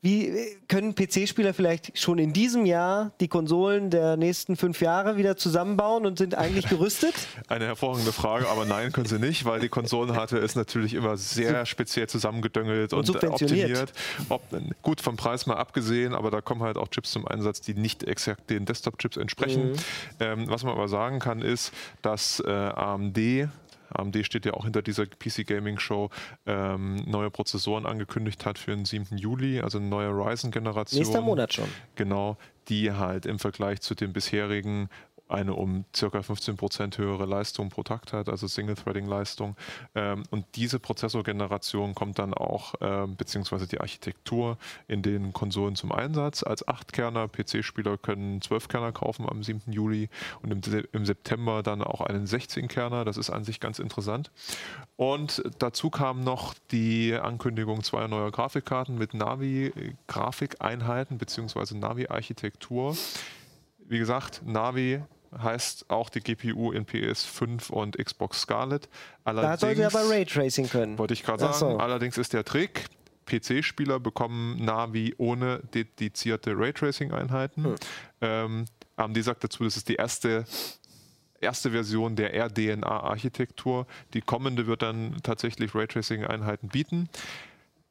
wie 0.07 0.57
können 0.69 0.95
PC-Spieler 0.95 1.53
vielleicht 1.53 1.99
schon 1.99 2.17
in 2.17 2.31
diesem 2.31 2.65
Jahr 2.65 3.11
die 3.19 3.27
Konsolen 3.27 3.89
der 3.89 4.15
nächsten 4.15 4.55
fünf 4.55 4.79
Jahre 4.81 5.17
wieder 5.17 5.35
zusammenbauen 5.35 6.05
und 6.05 6.17
sind 6.17 6.33
eigentlich 6.35 6.65
gerüstet? 6.69 7.13
Eine 7.49 7.65
hervorragende 7.65 8.13
Frage, 8.13 8.47
aber 8.47 8.63
nein, 8.63 8.93
können 8.93 9.05
sie 9.05 9.19
nicht, 9.19 9.43
weil 9.43 9.59
die 9.59 9.67
Konsolenhardware 9.67 10.41
ist 10.41 10.55
natürlich 10.55 10.93
immer 10.93 11.17
sehr 11.17 11.65
speziell 11.65 12.07
zusammengedöngelt 12.07 12.93
und, 12.93 13.09
und 13.09 13.23
optimiert. 13.25 13.91
Ob, 14.29 14.43
gut, 14.81 15.01
vom 15.01 15.17
Preis 15.17 15.45
mal 15.45 15.57
abgesehen, 15.57 16.15
aber 16.15 16.31
da 16.31 16.39
kommen 16.39 16.63
halt 16.63 16.77
auch 16.77 16.87
Chips 16.87 17.11
zum 17.11 17.27
Einsatz, 17.27 17.59
die 17.59 17.73
nicht 17.73 18.03
exakt 18.05 18.49
den 18.49 18.65
Desktop-Chips 18.65 19.17
entsprechen. 19.17 19.71
Mhm. 19.71 19.75
Ähm, 20.21 20.45
was 20.47 20.63
man 20.63 20.71
aber 20.73 20.87
sagen 20.87 21.19
kann, 21.19 21.41
ist, 21.41 21.73
dass 22.01 22.39
äh, 22.39 22.49
AMD 22.49 23.49
AMD 23.89 24.25
steht 24.25 24.45
ja 24.45 24.53
auch 24.53 24.63
hinter 24.63 24.81
dieser 24.81 25.05
PC 25.05 25.45
Gaming 25.45 25.79
Show, 25.79 26.09
ähm, 26.45 26.95
neue 27.05 27.29
Prozessoren 27.29 27.85
angekündigt 27.85 28.45
hat 28.45 28.57
für 28.57 28.71
den 28.71 28.85
7. 28.85 29.17
Juli, 29.17 29.61
also 29.61 29.77
eine 29.77 29.87
neue 29.87 30.09
Ryzen-Generation. 30.09 30.99
Nächster 30.99 31.21
Monat 31.21 31.53
schon. 31.53 31.67
Genau, 31.95 32.37
die 32.69 32.91
halt 32.91 33.25
im 33.25 33.39
Vergleich 33.39 33.81
zu 33.81 33.95
den 33.95 34.13
bisherigen 34.13 34.89
eine 35.29 35.53
um 35.53 35.85
circa 35.95 36.19
15% 36.19 36.97
höhere 36.97 37.25
Leistung 37.25 37.69
pro 37.69 37.83
Takt 37.83 38.11
hat, 38.13 38.29
also 38.29 38.47
Single-Threading-Leistung. 38.47 39.55
Ähm, 39.95 40.23
und 40.29 40.45
diese 40.55 40.79
Prozessorgeneration 40.79 41.95
kommt 41.95 42.19
dann 42.19 42.33
auch, 42.33 42.75
äh, 42.81 43.07
beziehungsweise 43.07 43.67
die 43.67 43.81
Architektur 43.81 44.57
in 44.87 45.01
den 45.01 45.33
Konsolen 45.33 45.75
zum 45.75 45.91
Einsatz. 45.91 46.43
Als 46.43 46.65
8-Kerner, 46.67 47.27
PC-Spieler 47.27 47.97
können 47.97 48.39
12-Kerner 48.39 48.91
kaufen 48.91 49.27
am 49.29 49.43
7. 49.43 49.71
Juli 49.71 50.09
und 50.41 50.51
im, 50.51 50.61
im 50.91 51.05
September 51.05 51.63
dann 51.63 51.83
auch 51.83 52.01
einen 52.01 52.25
16-Kerner. 52.25 53.05
Das 53.05 53.17
ist 53.17 53.29
an 53.29 53.43
sich 53.43 53.59
ganz 53.59 53.79
interessant. 53.79 54.31
Und 54.95 55.43
dazu 55.59 55.89
kam 55.89 56.23
noch 56.23 56.53
die 56.71 57.13
Ankündigung 57.13 57.83
zweier 57.83 58.07
neuer 58.07 58.31
Grafikkarten 58.31 58.97
mit 58.97 59.13
Navi-Grafikeinheiten 59.13 61.17
beziehungsweise 61.17 61.77
Navi-Architektur. 61.77 62.95
Wie 63.89 63.99
gesagt, 63.99 64.41
Navi 64.45 65.01
heißt 65.37 65.89
auch 65.89 66.09
die 66.09 66.21
GPU 66.21 66.71
in 66.71 66.85
PS5 66.85 67.71
und 67.71 67.97
Xbox 67.97 68.41
Scarlet. 68.41 68.89
Allerdings, 69.23 69.59
da 69.59 69.67
sollte 69.67 69.85
aber 69.85 70.09
Raytracing 70.09 70.69
können. 70.69 70.97
Wollte 70.97 71.13
ich 71.13 71.23
gerade 71.23 71.39
sagen. 71.39 71.55
So. 71.55 71.77
Allerdings 71.77 72.17
ist 72.17 72.33
der 72.33 72.43
Trick, 72.43 72.85
PC-Spieler 73.25 73.99
bekommen 73.99 74.63
Navi 74.63 75.13
ohne 75.17 75.59
dedizierte 75.73 76.57
Raytracing-Einheiten. 76.57 77.65
Hm. 77.65 77.75
Ähm, 78.21 78.65
AMD 78.95 79.23
sagt 79.23 79.43
dazu, 79.43 79.63
das 79.63 79.77
ist 79.77 79.89
die 79.89 79.95
erste 79.95 80.45
erste 81.39 81.71
Version 81.71 82.15
der 82.15 82.33
RDNA-Architektur. 82.33 83.85
Die 84.13 84.21
kommende 84.21 84.67
wird 84.67 84.81
dann 84.81 85.17
tatsächlich 85.23 85.75
Raytracing-Einheiten 85.75 86.69
bieten. 86.69 87.09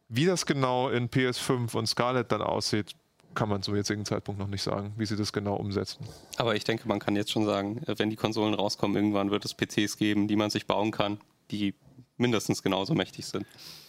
Wie 0.09 0.24
das 0.24 0.47
genau 0.47 0.89
in 0.89 1.09
PS5 1.09 1.76
und 1.76 1.87
Scarlett 1.87 2.32
dann 2.32 2.43
aussieht, 2.43 2.95
kann 3.37 3.49
man 3.49 3.62
zum 3.62 3.76
jetzigen 3.76 4.05
Zeitpunkt 4.05 4.41
noch 4.41 4.49
nicht 4.49 4.62
sagen, 4.62 4.93
wie 4.97 5.07
sie 5.07 5.16
das 5.16 5.32
genau 5.32 5.55
umsetzen. 5.55 6.05
Aber 6.37 6.57
ich 6.57 6.64
denke, 6.64 6.89
man 6.89 6.99
kann 6.99 7.14
jetzt 7.14 7.30
schon 7.30 7.47
sagen, 7.47 7.80
wenn 7.87 8.11
die 8.11 8.16
Konsolen 8.16 8.55
rauskommen, 8.55 8.97
irgendwann 8.97 9.30
wird 9.30 9.45
es 9.45 9.55
PCs 9.55 9.97
geben, 9.97 10.26
die 10.26 10.34
man 10.34 10.51
sich 10.51 10.66
bauen 10.66 10.91
kann, 10.91 11.18
die 11.53 11.74
mindestens 12.16 12.62
genauso 12.62 12.95
mächtig 12.95 13.26
sind. 13.26 13.47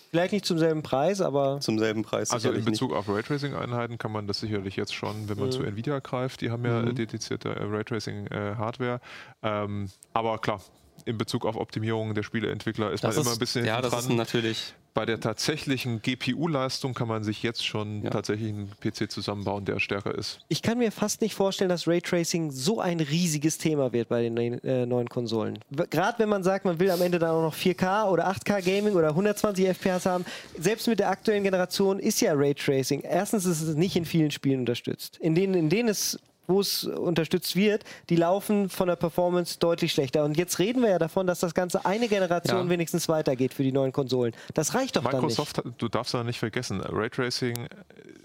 Vielleicht 0.09 0.31
nicht 0.31 0.45
zum 0.45 0.57
selben 0.57 0.83
Preis, 0.83 1.19
aber. 1.19 1.59
Zum 1.59 1.79
selben 1.79 2.03
Preis. 2.03 2.31
Also 2.31 2.51
in 2.51 2.63
Bezug 2.63 2.91
nicht. 2.91 2.99
auf 2.99 3.09
Raytracing-Einheiten 3.09 3.97
kann 3.97 4.11
man 4.11 4.25
das 4.25 4.39
sicherlich 4.39 4.75
jetzt 4.75 4.93
schon, 4.93 5.27
wenn 5.27 5.37
man 5.37 5.47
mhm. 5.47 5.51
zu 5.51 5.63
Nvidia 5.63 5.99
greift. 5.99 6.41
Die 6.41 6.49
haben 6.49 6.63
ja 6.63 6.81
mhm. 6.81 6.95
dedizierte 6.95 7.49
äh, 7.49 7.63
Raytracing-Hardware. 7.63 9.01
Äh, 9.41 9.63
ähm, 9.63 9.89
aber 10.13 10.37
klar, 10.37 10.61
in 11.05 11.17
Bezug 11.17 11.45
auf 11.45 11.57
Optimierung 11.57 12.13
der 12.13 12.23
Spieleentwickler 12.23 12.91
ist 12.91 13.03
das 13.03 13.15
man 13.15 13.21
ist, 13.21 13.27
immer 13.27 13.35
ein 13.35 13.39
bisschen 13.39 13.65
Ja, 13.65 13.81
das 13.81 13.91
dran. 13.91 13.99
ist 13.99 14.09
natürlich 14.09 14.73
bei 14.97 15.05
der 15.05 15.19
tatsächlichen 15.19 16.01
GPU-Leistung 16.01 16.95
kann 16.95 17.07
man 17.07 17.23
sich 17.23 17.43
jetzt 17.43 17.63
schon 17.63 18.01
ja. 18.01 18.09
tatsächlich 18.09 18.49
einen 18.49 18.71
PC 18.81 19.11
zusammenbauen, 19.11 19.63
der 19.63 19.79
stärker 19.79 20.15
ist. 20.15 20.39
Ich 20.47 20.63
kann 20.63 20.79
mir 20.79 20.91
fast 20.91 21.21
nicht 21.21 21.35
vorstellen, 21.35 21.69
dass 21.69 21.87
Raytracing 21.87 22.49
so 22.49 22.81
ein 22.81 22.99
riesiges 22.99 23.59
Thema 23.59 23.93
wird 23.93 24.09
bei 24.09 24.23
den 24.23 24.35
äh, 24.37 24.87
neuen 24.87 25.07
Konsolen. 25.07 25.59
Gerade 25.91 26.17
wenn 26.17 26.29
man 26.29 26.41
sagt, 26.41 26.65
man 26.65 26.79
will 26.79 26.89
am 26.89 26.99
Ende 27.03 27.19
dann 27.19 27.29
auch 27.29 27.43
noch 27.43 27.53
4K 27.53 28.09
oder 28.09 28.27
8K 28.27 28.63
Gaming 28.63 28.95
oder 28.95 29.09
120 29.09 29.67
FPS 29.67 30.07
haben. 30.07 30.25
Selbst 30.57 30.87
mit 30.87 30.97
der 30.97 31.11
aktuellen 31.11 31.43
Generation 31.43 31.99
ist 31.99 32.19
ja 32.19 32.33
Raytracing. 32.33 33.01
Erstens 33.01 33.45
ist 33.45 33.61
es 33.61 33.75
nicht 33.75 33.95
in 33.95 34.05
vielen 34.05 34.31
Spielen 34.31 34.61
unterstützt. 34.61 35.17
In 35.17 35.35
denen, 35.35 35.53
in 35.53 35.69
denen 35.69 35.89
es 35.89 36.17
wo 36.47 36.61
es 36.61 36.85
unterstützt 36.85 37.55
wird, 37.55 37.83
die 38.09 38.15
laufen 38.15 38.69
von 38.69 38.87
der 38.87 38.95
Performance 38.95 39.59
deutlich 39.59 39.91
schlechter. 39.91 40.23
Und 40.23 40.37
jetzt 40.37 40.59
reden 40.59 40.81
wir 40.81 40.89
ja 40.89 40.99
davon, 40.99 41.27
dass 41.27 41.39
das 41.39 41.53
Ganze 41.53 41.85
eine 41.85 42.07
Generation 42.07 42.65
ja. 42.65 42.69
wenigstens 42.69 43.09
weitergeht 43.09 43.53
für 43.53 43.63
die 43.63 43.71
neuen 43.71 43.91
Konsolen. 43.91 44.33
Das 44.53 44.73
reicht 44.73 44.95
doch 44.95 45.03
Microsoft, 45.03 45.57
dann 45.59 45.67
nicht. 45.67 45.81
du 45.81 45.89
darfst 45.89 46.13
da 46.13 46.23
nicht 46.23 46.39
vergessen, 46.39 46.81
Raytracing 46.81 47.67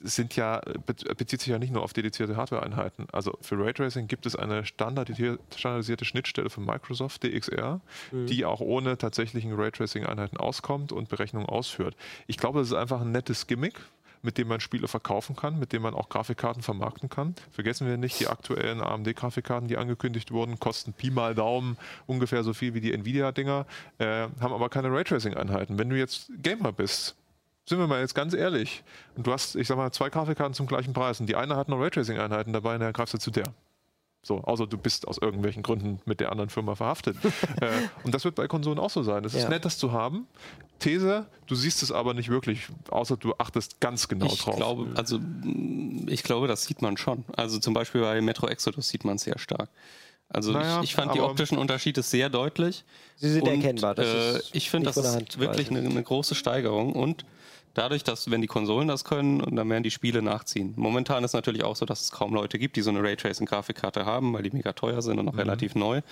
sind 0.03 0.37
ja, 0.37 0.61
bezieht 1.17 1.41
sich 1.41 1.49
ja 1.49 1.59
nicht 1.59 1.73
nur 1.73 1.83
auf 1.83 1.93
dedizierte 1.93 2.37
Hardware-Einheiten. 2.37 3.07
Also 3.13 3.37
für 3.41 3.59
Raytracing 3.59 4.09
gibt 4.09 4.27
es 4.27 4.37
eine 4.37 4.65
standardisierte 4.65 6.05
Schnittstelle 6.05 6.51
von 6.51 6.65
Microsoft, 6.65 7.23
DXR, 7.23 7.81
mhm. 8.11 8.27
die 8.27 8.45
auch 8.45 8.61
ohne 8.61 8.99
tatsächlichen 8.99 9.53
Raytracing-Einheiten 9.55 10.37
auskommt 10.37 10.93
und 10.93 11.09
Berechnungen 11.09 11.49
ausführt. 11.49 11.97
Ich 12.27 12.37
glaube, 12.37 12.61
das 12.61 12.69
ist 12.69 12.75
einfach 12.75 13.01
ein 13.01 13.13
nettes 13.13 13.47
Gimmick, 13.47 13.81
mit 14.23 14.39
dem 14.39 14.49
man 14.49 14.61
Spiele 14.61 14.89
verkaufen 14.89 15.37
kann, 15.37 15.59
mit 15.59 15.73
dem 15.73 15.83
man 15.83 15.95
auch 15.95 16.09
Grafikkarten 16.09 16.63
vermarkten 16.63 17.09
kann. 17.09 17.35
Vergessen 17.51 17.87
wir 17.87 17.97
nicht, 17.97 18.19
die 18.21 18.29
aktuellen 18.29 18.81
AMD-Grafikkarten, 18.81 19.69
die 19.69 19.77
angekündigt 19.77 20.31
wurden, 20.31 20.59
kosten 20.59 20.93
Pi 20.93 21.11
mal 21.11 21.35
Daumen 21.35 21.77
ungefähr 22.07 22.45
so 22.45 22.55
viel 22.55 22.75
wie 22.75 22.81
die 22.81 22.93
Nvidia-Dinger, 22.93 23.67
äh, 23.99 24.29
haben 24.41 24.53
aber 24.53 24.69
keine 24.69 24.93
Raytracing-Einheiten. 24.93 25.79
Wenn 25.79 25.91
du 25.91 25.99
jetzt 25.99 26.31
Gamer 26.39 26.73
bist, 26.73 27.17
sind 27.67 27.79
wir 27.79 27.87
mal 27.87 28.01
jetzt 28.01 28.15
ganz 28.15 28.35
ehrlich, 28.35 28.83
und 29.17 29.27
du 29.27 29.33
hast, 29.33 29.57
ich 29.57 29.69
sag 29.69 29.77
mal, 29.77 29.93
zwei 29.93 30.11
Grafikkarten 30.11 30.55
zum 30.55 30.67
gleichen 30.67 30.93
Preis 30.93 31.21
und 31.21 31.27
die 31.27 31.37
eine 31.37 31.57
hat 31.57 31.69
noch 31.69 31.79
Raytracing-Einheiten 31.79 32.53
dabei, 32.53 32.79
dann 32.79 32.93
greifst 32.93 33.15
du 33.15 33.19
zu 33.19 33.31
der. 33.31 33.53
So, 34.25 34.39
außer 34.39 34.69
du 34.69 34.79
bist 34.79 35.09
aus 35.09 35.19
irgendwelchen 35.19 35.65
Gründen 35.65 36.01
mit 36.05 36.21
der 36.21 36.31
anderen 36.31 36.49
Firma 36.49 36.77
verhaftet. 36.77 37.17
äh, 37.61 37.71
und 38.05 38.15
das 38.15 38.25
wird 38.25 38.37
bei 38.37 38.47
Konsolen 38.47 38.79
auch 38.79 38.91
so 38.91 39.03
sein. 39.03 39.25
Es 39.25 39.33
ja. 39.33 39.41
ist 39.41 39.49
nett, 39.49 39.65
das 39.65 39.79
zu 39.79 39.93
haben. 39.93 40.29
These, 40.79 41.27
du 41.47 41.55
siehst 41.55 41.83
es 41.83 41.91
aber 41.91 42.15
nicht 42.15 42.29
wirklich, 42.29 42.69
außer 42.89 43.17
du 43.17 43.35
achtest 43.39 43.81
ganz 43.81 44.09
genau 44.09 44.27
ich 44.27 44.39
drauf. 44.39 44.57
Glaube, 44.57 44.89
also, 44.95 45.19
ich 46.07 46.23
glaube, 46.23 46.47
das 46.47 46.65
sieht 46.65 46.83
man 46.83 46.97
schon. 46.97 47.25
Also 47.37 47.59
zum 47.59 47.75
Beispiel 47.75 48.01
bei 48.01 48.21
Metro 48.21 48.47
Exodus 48.49 48.89
sieht 48.89 49.05
man 49.05 49.17
es 49.17 49.23
sehr 49.23 49.39
stark. 49.39 49.69
Also 50.29 50.53
naja, 50.53 50.79
ich, 50.79 50.85
ich, 50.85 50.95
fand 50.95 51.15
die 51.15 51.21
optischen 51.21 51.59
Unterschiede 51.59 52.03
sehr 52.03 52.31
deutlich. 52.31 52.85
Sie 53.17 53.29
sind 53.29 53.43
und, 53.43 53.51
erkennbar. 53.51 53.99
Äh, 53.99 54.41
ich 54.53 54.71
finde, 54.71 54.87
das 54.87 54.97
ist 54.97 55.39
wirklich 55.39 55.71
eine, 55.71 55.81
eine, 55.81 56.03
große 56.03 56.35
Steigerung 56.35 56.95
und 56.95 57.27
dadurch, 57.75 58.05
dass 58.05 58.31
wenn 58.31 58.41
die 58.41 58.47
Konsolen 58.47 58.89
das 58.89 59.05
können, 59.05 59.41
und 59.41 59.57
dann 59.57 59.69
werden 59.71 59.83
die 59.83 59.91
Spiele 59.91 60.23
nachziehen. 60.23 60.75
Momentan 60.77 61.25
ist 61.25 61.33
natürlich 61.33 61.65
auch 61.65 61.77
so, 61.77 61.87
dass 61.87 62.01
es 62.03 62.11
kaum 62.11 62.35
Leute 62.35 62.59
gibt, 62.59 62.77
die 62.77 62.83
so 62.83 62.91
eine 62.91 63.03
Raytracing-Grafikkarte 63.03 64.05
haben, 64.05 64.33
weil 64.33 64.43
die 64.43 64.51
mega 64.51 64.73
teuer 64.73 65.03
sind 65.03 65.19
und 65.19 65.25
noch 65.25 65.33
mhm. 65.33 65.41
relativ 65.41 65.75
neu. 65.75 66.03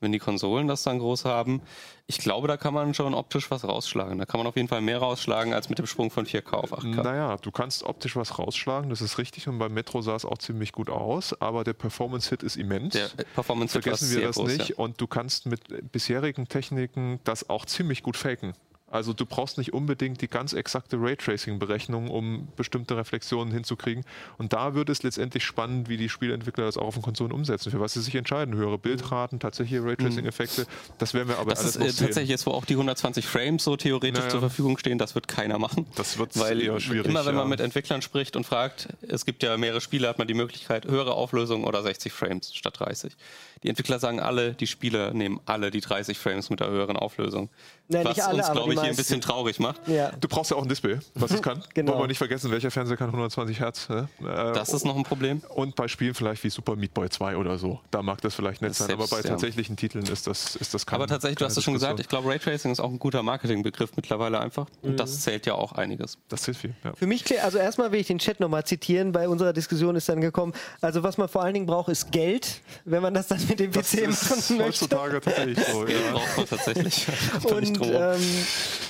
Wenn 0.00 0.12
die 0.12 0.20
Konsolen 0.20 0.68
das 0.68 0.84
dann 0.84 1.00
groß 1.00 1.24
haben, 1.24 1.60
ich 2.06 2.18
glaube, 2.18 2.46
da 2.46 2.56
kann 2.56 2.72
man 2.72 2.94
schon 2.94 3.14
optisch 3.14 3.50
was 3.50 3.64
rausschlagen. 3.64 4.16
Da 4.18 4.26
kann 4.26 4.38
man 4.38 4.46
auf 4.46 4.54
jeden 4.54 4.68
Fall 4.68 4.80
mehr 4.80 4.98
rausschlagen 4.98 5.52
als 5.52 5.68
mit 5.68 5.78
dem 5.78 5.86
Sprung 5.86 6.10
von 6.10 6.24
4K 6.24 6.52
auf 6.52 6.72
8K. 6.72 7.02
Naja, 7.02 7.36
du 7.36 7.50
kannst 7.50 7.82
optisch 7.82 8.14
was 8.14 8.38
rausschlagen, 8.38 8.90
das 8.90 9.00
ist 9.00 9.18
richtig. 9.18 9.48
Und 9.48 9.58
beim 9.58 9.74
Metro 9.74 10.00
sah 10.00 10.14
es 10.14 10.24
auch 10.24 10.38
ziemlich 10.38 10.72
gut 10.72 10.88
aus, 10.88 11.38
aber 11.40 11.64
der 11.64 11.72
Performance-Hit 11.72 12.44
ist 12.44 12.56
immens. 12.56 12.94
Der 12.94 13.10
Performance-Hit 13.34 13.82
Vergessen 13.82 14.10
wir 14.14 14.26
das 14.26 14.36
groß, 14.36 14.52
nicht. 14.52 14.68
Ja. 14.70 14.76
Und 14.76 15.00
du 15.00 15.08
kannst 15.08 15.46
mit 15.46 15.90
bisherigen 15.90 16.46
Techniken 16.48 17.18
das 17.24 17.50
auch 17.50 17.66
ziemlich 17.66 18.04
gut 18.04 18.16
faken. 18.16 18.54
Also 18.90 19.12
du 19.12 19.26
brauchst 19.26 19.58
nicht 19.58 19.72
unbedingt 19.72 20.22
die 20.22 20.28
ganz 20.28 20.52
exakte 20.52 20.96
Raytracing-Berechnung, 20.98 22.08
um 22.08 22.48
bestimmte 22.56 22.96
Reflexionen 22.96 23.52
hinzukriegen. 23.52 24.04
Und 24.38 24.52
da 24.52 24.74
wird 24.74 24.88
es 24.88 25.02
letztendlich 25.02 25.44
spannend, 25.44 25.88
wie 25.88 25.96
die 25.96 26.08
Spielentwickler 26.08 26.64
das 26.64 26.76
auch 26.76 26.86
auf 26.86 26.94
den 26.94 27.02
Konsolen 27.02 27.32
umsetzen, 27.32 27.70
für 27.70 27.80
was 27.80 27.92
sie 27.92 28.00
sich 28.00 28.14
entscheiden. 28.14 28.54
Höhere 28.54 28.78
Bildraten, 28.78 29.40
tatsächliche 29.40 29.84
Raytracing-Effekte, 29.84 30.66
das 30.98 31.12
werden 31.12 31.28
wir 31.28 31.38
aber 31.38 31.50
das 31.50 31.60
alles 31.60 31.76
ist, 31.76 31.80
noch 31.80 31.86
äh, 31.86 31.90
sehen. 31.90 32.06
Tatsächlich 32.06 32.30
jetzt, 32.30 32.46
wo 32.46 32.52
auch 32.52 32.64
die 32.64 32.74
120 32.74 33.26
Frames 33.26 33.64
so 33.64 33.76
theoretisch 33.76 34.20
naja. 34.20 34.30
zur 34.30 34.40
Verfügung 34.40 34.78
stehen, 34.78 34.98
das 34.98 35.14
wird 35.14 35.28
keiner 35.28 35.58
machen. 35.58 35.86
Das 35.94 36.18
wird 36.18 36.38
Weil 36.38 36.62
eher 36.62 36.80
schwierig. 36.80 37.06
Immer 37.06 37.26
wenn 37.26 37.34
man 37.34 37.44
ja. 37.44 37.48
mit 37.48 37.60
Entwicklern 37.60 38.02
spricht 38.02 38.36
und 38.36 38.44
fragt, 38.44 38.88
es 39.02 39.26
gibt 39.26 39.42
ja 39.42 39.56
mehrere 39.56 39.80
Spiele, 39.80 40.08
hat 40.08 40.18
man 40.18 40.28
die 40.28 40.34
Möglichkeit, 40.34 40.86
höhere 40.86 41.12
Auflösung 41.12 41.64
oder 41.64 41.82
60 41.82 42.12
Frames 42.12 42.54
statt 42.54 42.78
30. 42.78 43.16
Die 43.62 43.68
Entwickler 43.68 43.98
sagen 43.98 44.20
alle, 44.20 44.54
die 44.54 44.66
Spieler 44.66 45.12
nehmen 45.12 45.40
alle 45.44 45.70
die 45.70 45.80
30 45.80 46.18
Frames 46.18 46.50
mit 46.50 46.60
der 46.60 46.68
höheren 46.68 46.96
Auflösung. 46.96 47.50
Nein, 47.90 48.04
was 48.04 48.20
alle, 48.20 48.38
uns, 48.38 48.52
glaube 48.52 48.74
ich, 48.74 48.80
hier 48.80 48.90
ein 48.90 48.96
bisschen 48.96 49.20
traurig 49.20 49.58
macht. 49.60 49.88
Ja. 49.88 50.12
Du 50.20 50.28
brauchst 50.28 50.50
ja 50.50 50.56
auch 50.58 50.62
ein 50.62 50.68
Display, 50.68 50.98
was 51.14 51.30
es 51.30 51.40
kann. 51.40 51.64
genau. 51.74 51.92
Wollen 51.92 52.02
wir 52.02 52.06
nicht 52.08 52.18
vergessen, 52.18 52.50
welcher 52.50 52.70
Fernseher 52.70 52.98
kann 52.98 53.08
120 53.08 53.60
Hertz. 53.60 53.88
Ne? 53.88 54.08
Äh, 54.20 54.52
das 54.52 54.74
ist 54.74 54.84
noch 54.84 54.96
ein 54.96 55.04
Problem. 55.04 55.40
Und 55.54 55.74
bei 55.74 55.88
Spielen 55.88 56.12
vielleicht 56.12 56.44
wie 56.44 56.50
Super 56.50 56.76
Meat 56.76 56.92
Boy 56.92 57.08
2 57.08 57.36
oder 57.36 57.56
so. 57.56 57.80
Da 57.90 58.02
mag 58.02 58.20
das 58.20 58.34
vielleicht 58.34 58.60
nett 58.60 58.74
sein, 58.74 58.90
aber 58.90 59.06
bei 59.06 59.18
ja. 59.18 59.22
tatsächlichen 59.22 59.76
Titeln 59.76 60.04
ist 60.06 60.26
das, 60.26 60.56
ist 60.56 60.74
das 60.74 60.84
kein, 60.84 60.96
Aber 60.96 61.06
tatsächlich, 61.06 61.38
du 61.38 61.46
hast 61.46 61.56
es 61.56 61.64
schon 61.64 61.74
gesagt, 61.74 61.98
ich 62.00 62.08
glaube, 62.08 62.28
Raytracing 62.28 62.70
ist 62.70 62.80
auch 62.80 62.90
ein 62.90 62.98
guter 62.98 63.22
Marketingbegriff 63.22 63.92
mittlerweile 63.96 64.38
einfach. 64.38 64.66
Und 64.82 64.92
mhm. 64.92 64.96
das 64.96 65.20
zählt 65.22 65.46
ja 65.46 65.54
auch 65.54 65.72
einiges. 65.72 66.18
Das 66.28 66.42
zählt 66.42 66.58
viel, 66.58 66.74
ja. 66.84 66.92
Für 66.94 67.06
mich, 67.06 67.24
also 67.42 67.56
erstmal 67.56 67.90
will 67.90 68.00
ich 68.00 68.08
den 68.08 68.18
Chat 68.18 68.40
nochmal 68.40 68.64
zitieren. 68.64 69.12
Bei 69.12 69.28
unserer 69.28 69.54
Diskussion 69.54 69.96
ist 69.96 70.08
dann 70.10 70.20
gekommen, 70.20 70.52
also 70.82 71.02
was 71.02 71.16
man 71.16 71.28
vor 71.28 71.42
allen 71.42 71.54
Dingen 71.54 71.66
braucht, 71.66 71.88
ist 71.88 72.12
Geld, 72.12 72.60
wenn 72.84 73.00
man 73.00 73.14
das 73.14 73.28
dann 73.28 73.40
mit 73.48 73.60
dem 73.60 73.70
PC 73.70 74.08
machen 74.08 74.58
möchte. 74.58 74.64
Heutzutage 74.64 75.20
tatsächlich 75.22 75.58
so, 75.64 75.86
ja. 75.86 75.96
braucht 76.12 76.36
man 76.36 76.46
tatsächlich. 76.46 77.06
Und 77.44 77.77
ähm, 77.82 78.20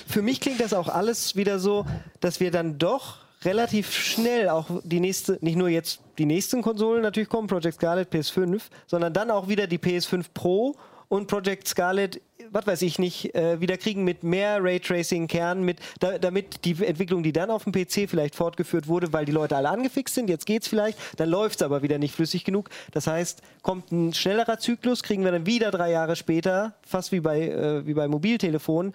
für 0.06 0.22
mich 0.22 0.40
klingt 0.40 0.60
das 0.60 0.72
auch 0.72 0.88
alles 0.88 1.36
wieder 1.36 1.58
so, 1.58 1.86
dass 2.20 2.40
wir 2.40 2.50
dann 2.50 2.78
doch 2.78 3.18
relativ 3.44 3.92
schnell 3.92 4.48
auch 4.48 4.66
die 4.82 5.00
nächste, 5.00 5.38
nicht 5.40 5.56
nur 5.56 5.68
jetzt 5.68 6.00
die 6.18 6.26
nächsten 6.26 6.62
Konsolen 6.62 7.02
natürlich 7.02 7.28
kommen, 7.28 7.46
Project 7.46 7.76
Scarlet 7.76 8.12
PS5, 8.12 8.62
sondern 8.86 9.12
dann 9.12 9.30
auch 9.30 9.48
wieder 9.48 9.66
die 9.66 9.78
PS5 9.78 10.24
Pro 10.34 10.74
und 11.08 11.26
Project 11.26 11.68
Scarlet, 11.68 12.20
was 12.50 12.66
weiß 12.66 12.82
ich 12.82 12.98
nicht, 12.98 13.34
äh, 13.34 13.60
wieder 13.60 13.76
kriegen 13.76 14.04
mit 14.04 14.22
mehr 14.22 14.62
Raytracing-Kernen, 14.62 15.64
mit, 15.64 15.78
da, 16.00 16.18
damit 16.18 16.64
die 16.64 16.84
Entwicklung, 16.84 17.22
die 17.22 17.32
dann 17.32 17.50
auf 17.50 17.64
dem 17.64 17.72
PC 17.72 18.08
vielleicht 18.08 18.34
fortgeführt 18.34 18.88
wurde, 18.88 19.12
weil 19.12 19.24
die 19.24 19.32
Leute 19.32 19.56
alle 19.56 19.70
angefixt 19.70 20.14
sind, 20.14 20.28
jetzt 20.28 20.46
geht's 20.46 20.68
vielleicht, 20.68 20.98
dann 21.16 21.28
läuft 21.28 21.56
es 21.56 21.62
aber 21.62 21.82
wieder 21.82 21.98
nicht 21.98 22.14
flüssig 22.14 22.44
genug. 22.44 22.70
Das 22.92 23.06
heißt, 23.06 23.42
kommt 23.62 23.90
ein 23.92 24.14
schnellerer 24.14 24.58
Zyklus, 24.58 25.02
kriegen 25.02 25.24
wir 25.24 25.32
dann 25.32 25.46
wieder 25.46 25.70
drei 25.70 25.90
Jahre 25.90 26.16
später, 26.16 26.74
fast 26.82 27.12
wie 27.12 27.20
bei, 27.20 27.48
äh, 27.48 27.86
wie 27.86 27.94
bei 27.94 28.08
Mobiltelefonen, 28.08 28.94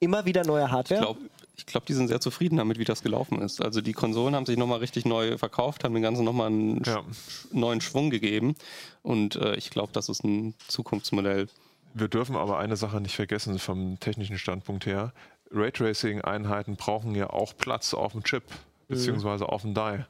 immer 0.00 0.24
wieder 0.24 0.44
neue 0.44 0.70
Hardware? 0.70 1.00
Ich 1.00 1.06
glaube, 1.06 1.20
ich 1.56 1.66
glaube, 1.66 1.86
die 1.86 1.92
sind 1.92 2.08
sehr 2.08 2.20
zufrieden 2.20 2.56
damit, 2.56 2.78
wie 2.78 2.84
das 2.84 3.02
gelaufen 3.02 3.40
ist. 3.40 3.62
Also 3.62 3.80
die 3.80 3.92
Konsolen 3.92 4.34
haben 4.34 4.46
sich 4.46 4.56
nochmal 4.56 4.80
richtig 4.80 5.04
neu 5.04 5.38
verkauft, 5.38 5.84
haben 5.84 5.94
den 5.94 6.02
ganzen 6.02 6.24
nochmal 6.24 6.48
einen 6.48 6.82
ja. 6.84 7.02
neuen 7.52 7.80
Schwung 7.80 8.10
gegeben. 8.10 8.54
Und 9.02 9.36
äh, 9.36 9.54
ich 9.56 9.70
glaube, 9.70 9.92
das 9.92 10.08
ist 10.08 10.24
ein 10.24 10.54
Zukunftsmodell. 10.66 11.48
Wir 11.94 12.08
dürfen 12.08 12.34
aber 12.34 12.58
eine 12.58 12.76
Sache 12.76 13.00
nicht 13.00 13.14
vergessen 13.14 13.58
vom 13.58 14.00
technischen 14.00 14.38
Standpunkt 14.38 14.84
her. 14.86 15.12
Raytracing-Einheiten 15.52 16.76
brauchen 16.76 17.14
ja 17.14 17.30
auch 17.30 17.56
Platz 17.56 17.94
auf 17.94 18.12
dem 18.12 18.24
Chip, 18.24 18.42
mhm. 18.50 18.94
beziehungsweise 18.94 19.48
auf 19.48 19.62
dem 19.62 19.74
Die. 19.74 20.04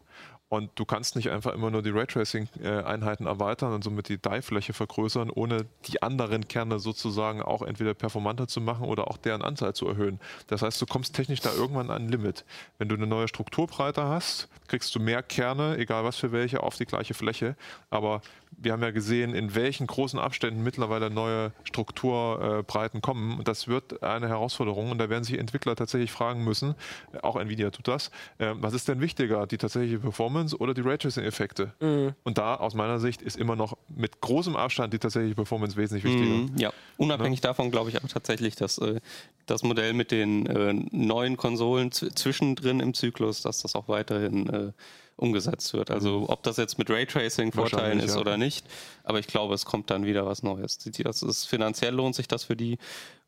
Und 0.55 0.71
du 0.77 0.85
kannst 0.85 1.17
nicht 1.17 1.31
einfach 1.31 1.53
immer 1.53 1.73
nur 1.73 1.83
die 1.83 1.91
Raytracing-Einheiten 1.91 3.27
erweitern 3.27 3.73
und 3.73 3.83
somit 3.83 4.09
die 4.09 4.19
Die-Fläche 4.19 4.73
vergrößern, 4.73 5.29
ohne 5.31 5.67
die 5.87 6.01
anderen 6.01 6.47
Kerne 6.47 6.79
sozusagen 6.79 7.43
auch 7.43 7.63
entweder 7.63 7.93
performanter 7.93 8.47
zu 8.47 8.61
machen 8.61 8.87
oder 8.87 9.09
auch 9.09 9.17
deren 9.17 9.43
Anzahl 9.43 9.75
zu 9.75 9.89
erhöhen. 9.89 10.21
Das 10.47 10.63
heißt, 10.63 10.81
du 10.81 10.87
kommst 10.87 11.17
technisch 11.17 11.41
da 11.41 11.53
irgendwann 11.53 11.91
an 11.91 12.05
ein 12.05 12.09
Limit. 12.09 12.45
Wenn 12.79 12.89
du 12.89 12.95
eine 12.95 13.09
neue 13.09 13.27
Strukturbreite 13.27 14.05
hast, 14.05 14.49
kriegst 14.69 14.95
du 14.95 15.01
mehr 15.01 15.25
Kerne, 15.25 15.77
egal 15.77 16.05
was 16.05 16.19
für 16.19 16.31
welche, 16.31 16.63
auf 16.63 16.77
die 16.77 16.87
gleiche 16.87 17.15
Fläche. 17.15 17.57
Aber 17.91 18.23
wir 18.59 18.73
haben 18.73 18.83
ja 18.83 18.91
gesehen, 18.91 19.35
in 19.35 19.55
welchen 19.55 19.87
großen 19.87 20.19
Abständen 20.19 20.63
mittlerweile 20.63 21.11
neue 21.11 21.53
Strukturbreiten 21.65 23.01
kommen. 23.01 23.39
Und 23.39 23.49
das 23.49 23.69
wird 23.69 24.03
eine 24.03 24.29
Herausforderung. 24.29 24.91
Und 24.91 24.99
da 24.99 25.09
werden 25.09 25.25
sich 25.25 25.39
Entwickler 25.39 25.77
tatsächlich 25.77 26.13
fragen 26.13 26.45
müssen, 26.45 26.75
auch 27.23 27.37
Nvidia 27.37 27.71
tut 27.71 27.89
das, 27.89 28.11
äh, 28.39 28.53
was 28.55 28.75
ist 28.75 28.89
denn 28.89 29.01
wichtiger, 29.01 29.47
die 29.47 29.59
tatsächliche 29.59 29.99
Performance 29.99 30.57
oder 30.57 30.75
die 30.75 30.81
Raytracing-Effekte? 30.81 31.73
Mhm. 31.81 32.15
Und 32.23 32.39
da 32.39 32.55
aus 32.57 32.75
meiner 32.75 32.99
Sicht 32.99 33.23
ist 33.23 33.37
immer 33.37 33.57
noch 33.57 33.77
mit 33.89 34.21
großem 34.21 34.57
Abstand 34.57 34.93
die 34.93 34.99
tatsächliche 34.99 35.35
Performance 35.35 35.77
wesentlich 35.77 36.05
wichtiger. 36.05 36.35
Mhm, 36.35 36.57
ja, 36.57 36.73
unabhängig 36.97 37.41
ja. 37.41 37.49
davon 37.49 37.71
glaube 37.71 37.91
ich 37.91 38.03
auch 38.03 38.09
tatsächlich, 38.09 38.57
dass 38.57 38.79
äh, 38.79 39.01
das 39.47 39.63
Modell 39.63 39.93
mit 39.93 40.11
den 40.11 40.47
äh, 40.47 40.73
neuen 40.91 41.37
Konsolen 41.37 41.93
zwischendrin 41.93 42.81
im 42.81 42.95
Zyklus, 42.95 43.43
dass 43.43 43.61
das 43.63 43.75
auch 43.75 43.89
weiterhin 43.89 44.49
äh, 44.49 44.73
umgesetzt 45.17 45.73
wird. 45.75 45.91
Also 45.91 46.21
mhm. 46.21 46.27
ob 46.27 46.43
das 46.43 46.57
jetzt 46.57 46.79
mit 46.79 46.91
Raytracing 46.91 47.53
Vorteilen 47.53 48.01
ist 48.01 48.15
ja. 48.15 48.21
oder 48.21 48.37
nicht, 48.37 48.67
aber 49.05 49.19
ich 49.19 49.27
glaube, 49.27 49.55
es 49.55 49.65
kommt 49.65 49.91
dann 49.91 50.05
wieder 50.05 50.27
was 50.27 50.43
Neues. 50.43 50.79
Das 50.79 51.23
ist 51.23 51.45
finanziell 51.47 51.95
lohnt 51.95 52.15
sich 52.15 52.29
das 52.29 52.45
für 52.45 52.57
die 52.57 52.79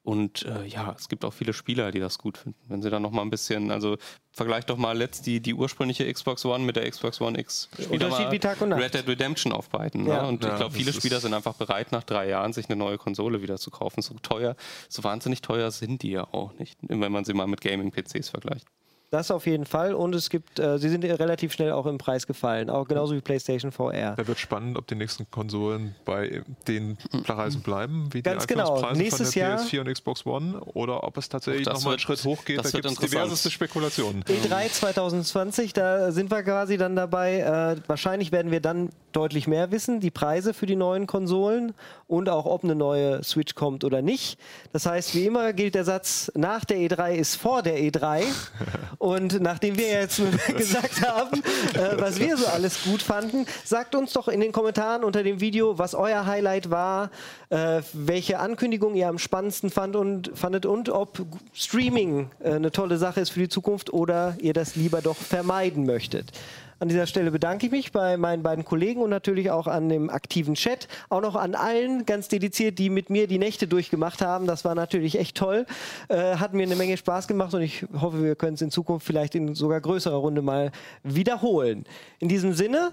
und 0.07 0.45
äh, 0.45 0.65
ja, 0.67 0.95
es 0.97 1.09
gibt 1.09 1.25
auch 1.25 1.33
viele 1.33 1.53
Spieler, 1.53 1.91
die 1.91 1.99
das 1.99 2.19
gut 2.19 2.39
finden. 2.39 2.61
Wenn 2.69 2.81
sie 2.81 2.91
dann 2.91 3.03
noch 3.03 3.11
mal 3.11 3.23
ein 3.23 3.31
bisschen, 3.31 3.73
also 3.73 3.97
vergleich 4.31 4.65
doch 4.65 4.77
mal 4.77 4.97
letzt 4.97 5.27
die, 5.27 5.41
die 5.41 5.53
ursprüngliche 5.53 6.11
Xbox 6.13 6.45
One 6.45 6.65
mit 6.65 6.77
der 6.77 6.89
Xbox 6.89 7.21
One 7.21 7.37
X. 7.41 7.69
Spieler 7.73 7.91
Unterschied 7.91 8.31
wie 8.31 8.39
Tag 8.39 8.61
und 8.61 8.69
Nacht. 8.69 8.81
Red 8.81 8.95
Dead 8.95 9.09
Redemption 9.09 9.53
aufbereiten. 9.53 10.05
Ne? 10.05 10.11
Ja. 10.11 10.23
Ne? 10.23 10.29
Und 10.29 10.45
ja, 10.45 10.51
ich 10.51 10.57
glaube, 10.59 10.75
viele 10.77 10.93
Spieler 10.93 11.19
sind 11.19 11.35
einfach 11.35 11.55
bereit, 11.55 11.91
nach 11.91 12.05
drei 12.05 12.29
Jahren 12.29 12.53
sich 12.53 12.67
eine 12.69 12.77
neue 12.77 12.99
Konsole 12.99 13.43
wieder 13.43 13.59
zu 13.59 13.73
kaufen. 13.73 14.01
So 14.01 14.15
teuer, 14.23 14.55
so 14.89 15.03
wahnsinnig 15.03 15.43
teuer 15.43 15.73
sind 15.73 16.03
die 16.03 16.13
ja 16.13 16.23
auch 16.23 16.55
nicht, 16.55 16.79
wenn 16.83 17.11
man 17.11 17.25
sie 17.25 17.35
mal 17.35 17.49
mit 17.49 17.61
Gaming-PCs 17.61 18.29
vergleicht. 18.29 18.69
Das 19.11 19.31
auf 19.31 19.47
jeden 19.47 19.67
Fall. 19.67 19.95
Und 19.95 20.15
es 20.17 20.31
gibt, 20.31 20.59
äh, 20.59 20.79
sie 20.79 20.89
sind 20.89 21.05
relativ 21.05 21.53
schnell 21.53 21.71
auch 21.71 21.87
im 21.87 21.97
Preis 21.97 22.27
gefallen, 22.27 22.69
auch 22.69 22.89
genauso 22.89 23.15
wie 23.15 23.21
PlayStation 23.21 23.71
VR. 23.71 24.17
Da 24.17 24.27
wird 24.27 24.39
spannend, 24.39 24.77
ob 24.77 24.87
die 24.89 24.97
nächsten 24.97 25.31
Konsolen 25.31 25.95
bei 26.05 26.43
den 26.67 26.99
Preisen 27.25 27.63
bleiben, 27.63 28.09
wie 28.13 28.23
Ganz 28.23 28.47
die 28.47 28.55
genau. 28.55 28.93
Nächstes 28.95 29.33
von 29.33 29.41
der 29.41 29.49
Jahr, 29.51 29.59
PS4 29.61 29.81
und 29.81 29.93
Xbox 29.93 30.27
One, 30.27 30.61
oder 30.75 31.05
ob 31.05 31.17
es 31.19 31.29
tatsächlich 31.29 31.67
nochmal 31.67 31.93
einen 31.93 31.99
Schritt 32.01 32.25
hoch 32.25 32.45
geht. 32.45 32.65
Da 32.65 32.69
gibt 32.69 32.85
es 32.85 32.97
diverseste 32.97 33.51
Spekulationen. 33.51 34.25
E3 34.25 34.73
2020, 34.73 35.73
da 35.73 36.11
sind 36.11 36.31
wir 36.31 36.43
quasi 36.43 36.77
dann 36.77 36.97
dabei. 36.97 37.39
Äh, 37.41 37.77
wahrscheinlich 37.87 38.33
werden 38.33 38.51
wir 38.51 38.61
dann 38.61 38.91
deutlich 39.13 39.47
mehr 39.47 39.71
wissen, 39.71 40.01
die 40.01 40.11
Preise 40.11 40.53
für 40.53 40.67
die 40.67 40.77
neuen 40.77 41.07
Konsolen 41.07 41.75
und 42.07 42.29
auch, 42.29 42.45
ob 42.45 42.65
eine 42.65 42.75
neue 42.75 43.23
Switch 43.25 43.55
kommt 43.55 43.85
oder 43.85 44.03
nicht. 44.03 44.39
Das 44.73 44.85
heißt, 44.85 45.15
wie 45.15 45.27
immer 45.27 45.53
gilt 45.53 45.75
der 45.75 45.85
Satz, 45.85 46.31
nach 46.35 46.65
der 46.65 46.79
E3 46.79 47.15
ist 47.15 47.37
vor 47.37 47.63
der 47.63 47.79
E3. 47.79 48.25
Und 48.99 49.41
nachdem 49.41 49.77
wir 49.79 49.89
jetzt 49.89 50.21
gesagt 50.57 51.07
haben, 51.07 51.43
äh, 51.75 52.01
was 52.01 52.19
wir 52.19 52.37
so 52.37 52.47
alles 52.47 52.85
gut 52.85 53.03
fanden, 53.03 53.47
sagt 53.65 53.95
uns 53.95 54.13
doch 54.13 54.29
in 54.29 54.41
den 54.41 54.53
Kommentaren 54.53 55.05
unter 55.05 55.23
dem 55.23 55.41
Video, 55.41 55.79
was 55.79 55.95
euer 55.95 56.27
Highlight 56.27 56.71
war, 56.71 57.11
äh, 57.51 57.83
welche 57.93 58.39
Ankündigung 58.39 58.95
ihr 58.95 59.09
am 59.09 59.19
spannendsten 59.19 59.71
fand 59.71 59.97
und, 59.97 60.31
fandet 60.35 60.67
und 60.67 60.89
ob 60.89 61.25
Streaming 61.53 62.31
äh, 62.41 62.53
eine 62.53 62.71
tolle 62.71 62.99
Sache 62.99 63.21
ist 63.21 63.31
für 63.31 63.41
die 63.41 63.49
Zukunft 63.49 63.93
oder 63.93 64.37
ihr 64.41 64.53
das 64.53 64.77
lieber 64.77 65.03
doch 65.03 65.17
vermeiden 65.17 65.87
möchtet. 65.87 66.33
An 66.79 66.89
dieser 66.89 67.07
Stelle 67.07 67.31
bedanke 67.31 67.67
ich 67.67 67.73
mich 67.73 67.93
bei 67.93 68.17
meinen 68.17 68.43
beiden 68.43 68.65
Kollegen 68.65 69.01
und 69.01 69.11
natürlich 69.11 69.51
auch 69.51 69.67
an 69.67 69.89
dem 69.89 70.11
aktiven 70.11 70.55
Chat. 70.55 70.89
Auch 71.09 71.23
noch 71.23 71.35
an 71.35 71.55
allen 71.55 72.05
ganz 72.05 72.29
dediziert, 72.29 72.79
die 72.79 72.91
mit 72.91 73.09
mir 73.09 73.27
die 73.27 73.39
Nächte 73.39 73.67
durchgemacht 73.67 74.21
haben. 74.21 74.47
Das 74.47 74.65
war 74.65 74.75
natürlich 74.75 75.19
echt 75.19 75.37
toll. 75.37 75.67
Äh, 76.09 76.37
hat 76.37 76.53
mir 76.53 76.65
eine 76.65 76.77
Menge 76.77 76.97
Spaß 76.97 77.29
gemacht 77.29 77.55
und 77.55 77.63
ich 77.63 77.87
hoffe, 77.99 78.23
wir 78.23 78.37
können 78.37 78.55
es 78.55 78.63
in 78.63 78.71
Zukunft 78.71 79.07
vielleicht 79.07 79.35
in 79.35 79.55
sogar 79.55 79.81
größerer 79.81 80.17
Runde 80.17 80.43
mal 80.43 80.71
wiederholen. 81.03 81.85
In 82.19 82.29
diesem 82.29 82.53
Sinne, 82.53 82.93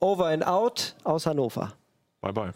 over 0.00 0.26
and 0.26 0.46
out 0.46 0.94
aus 1.04 1.26
Hannover. 1.26 1.72
Bye 2.20 2.32
bye. 2.32 2.52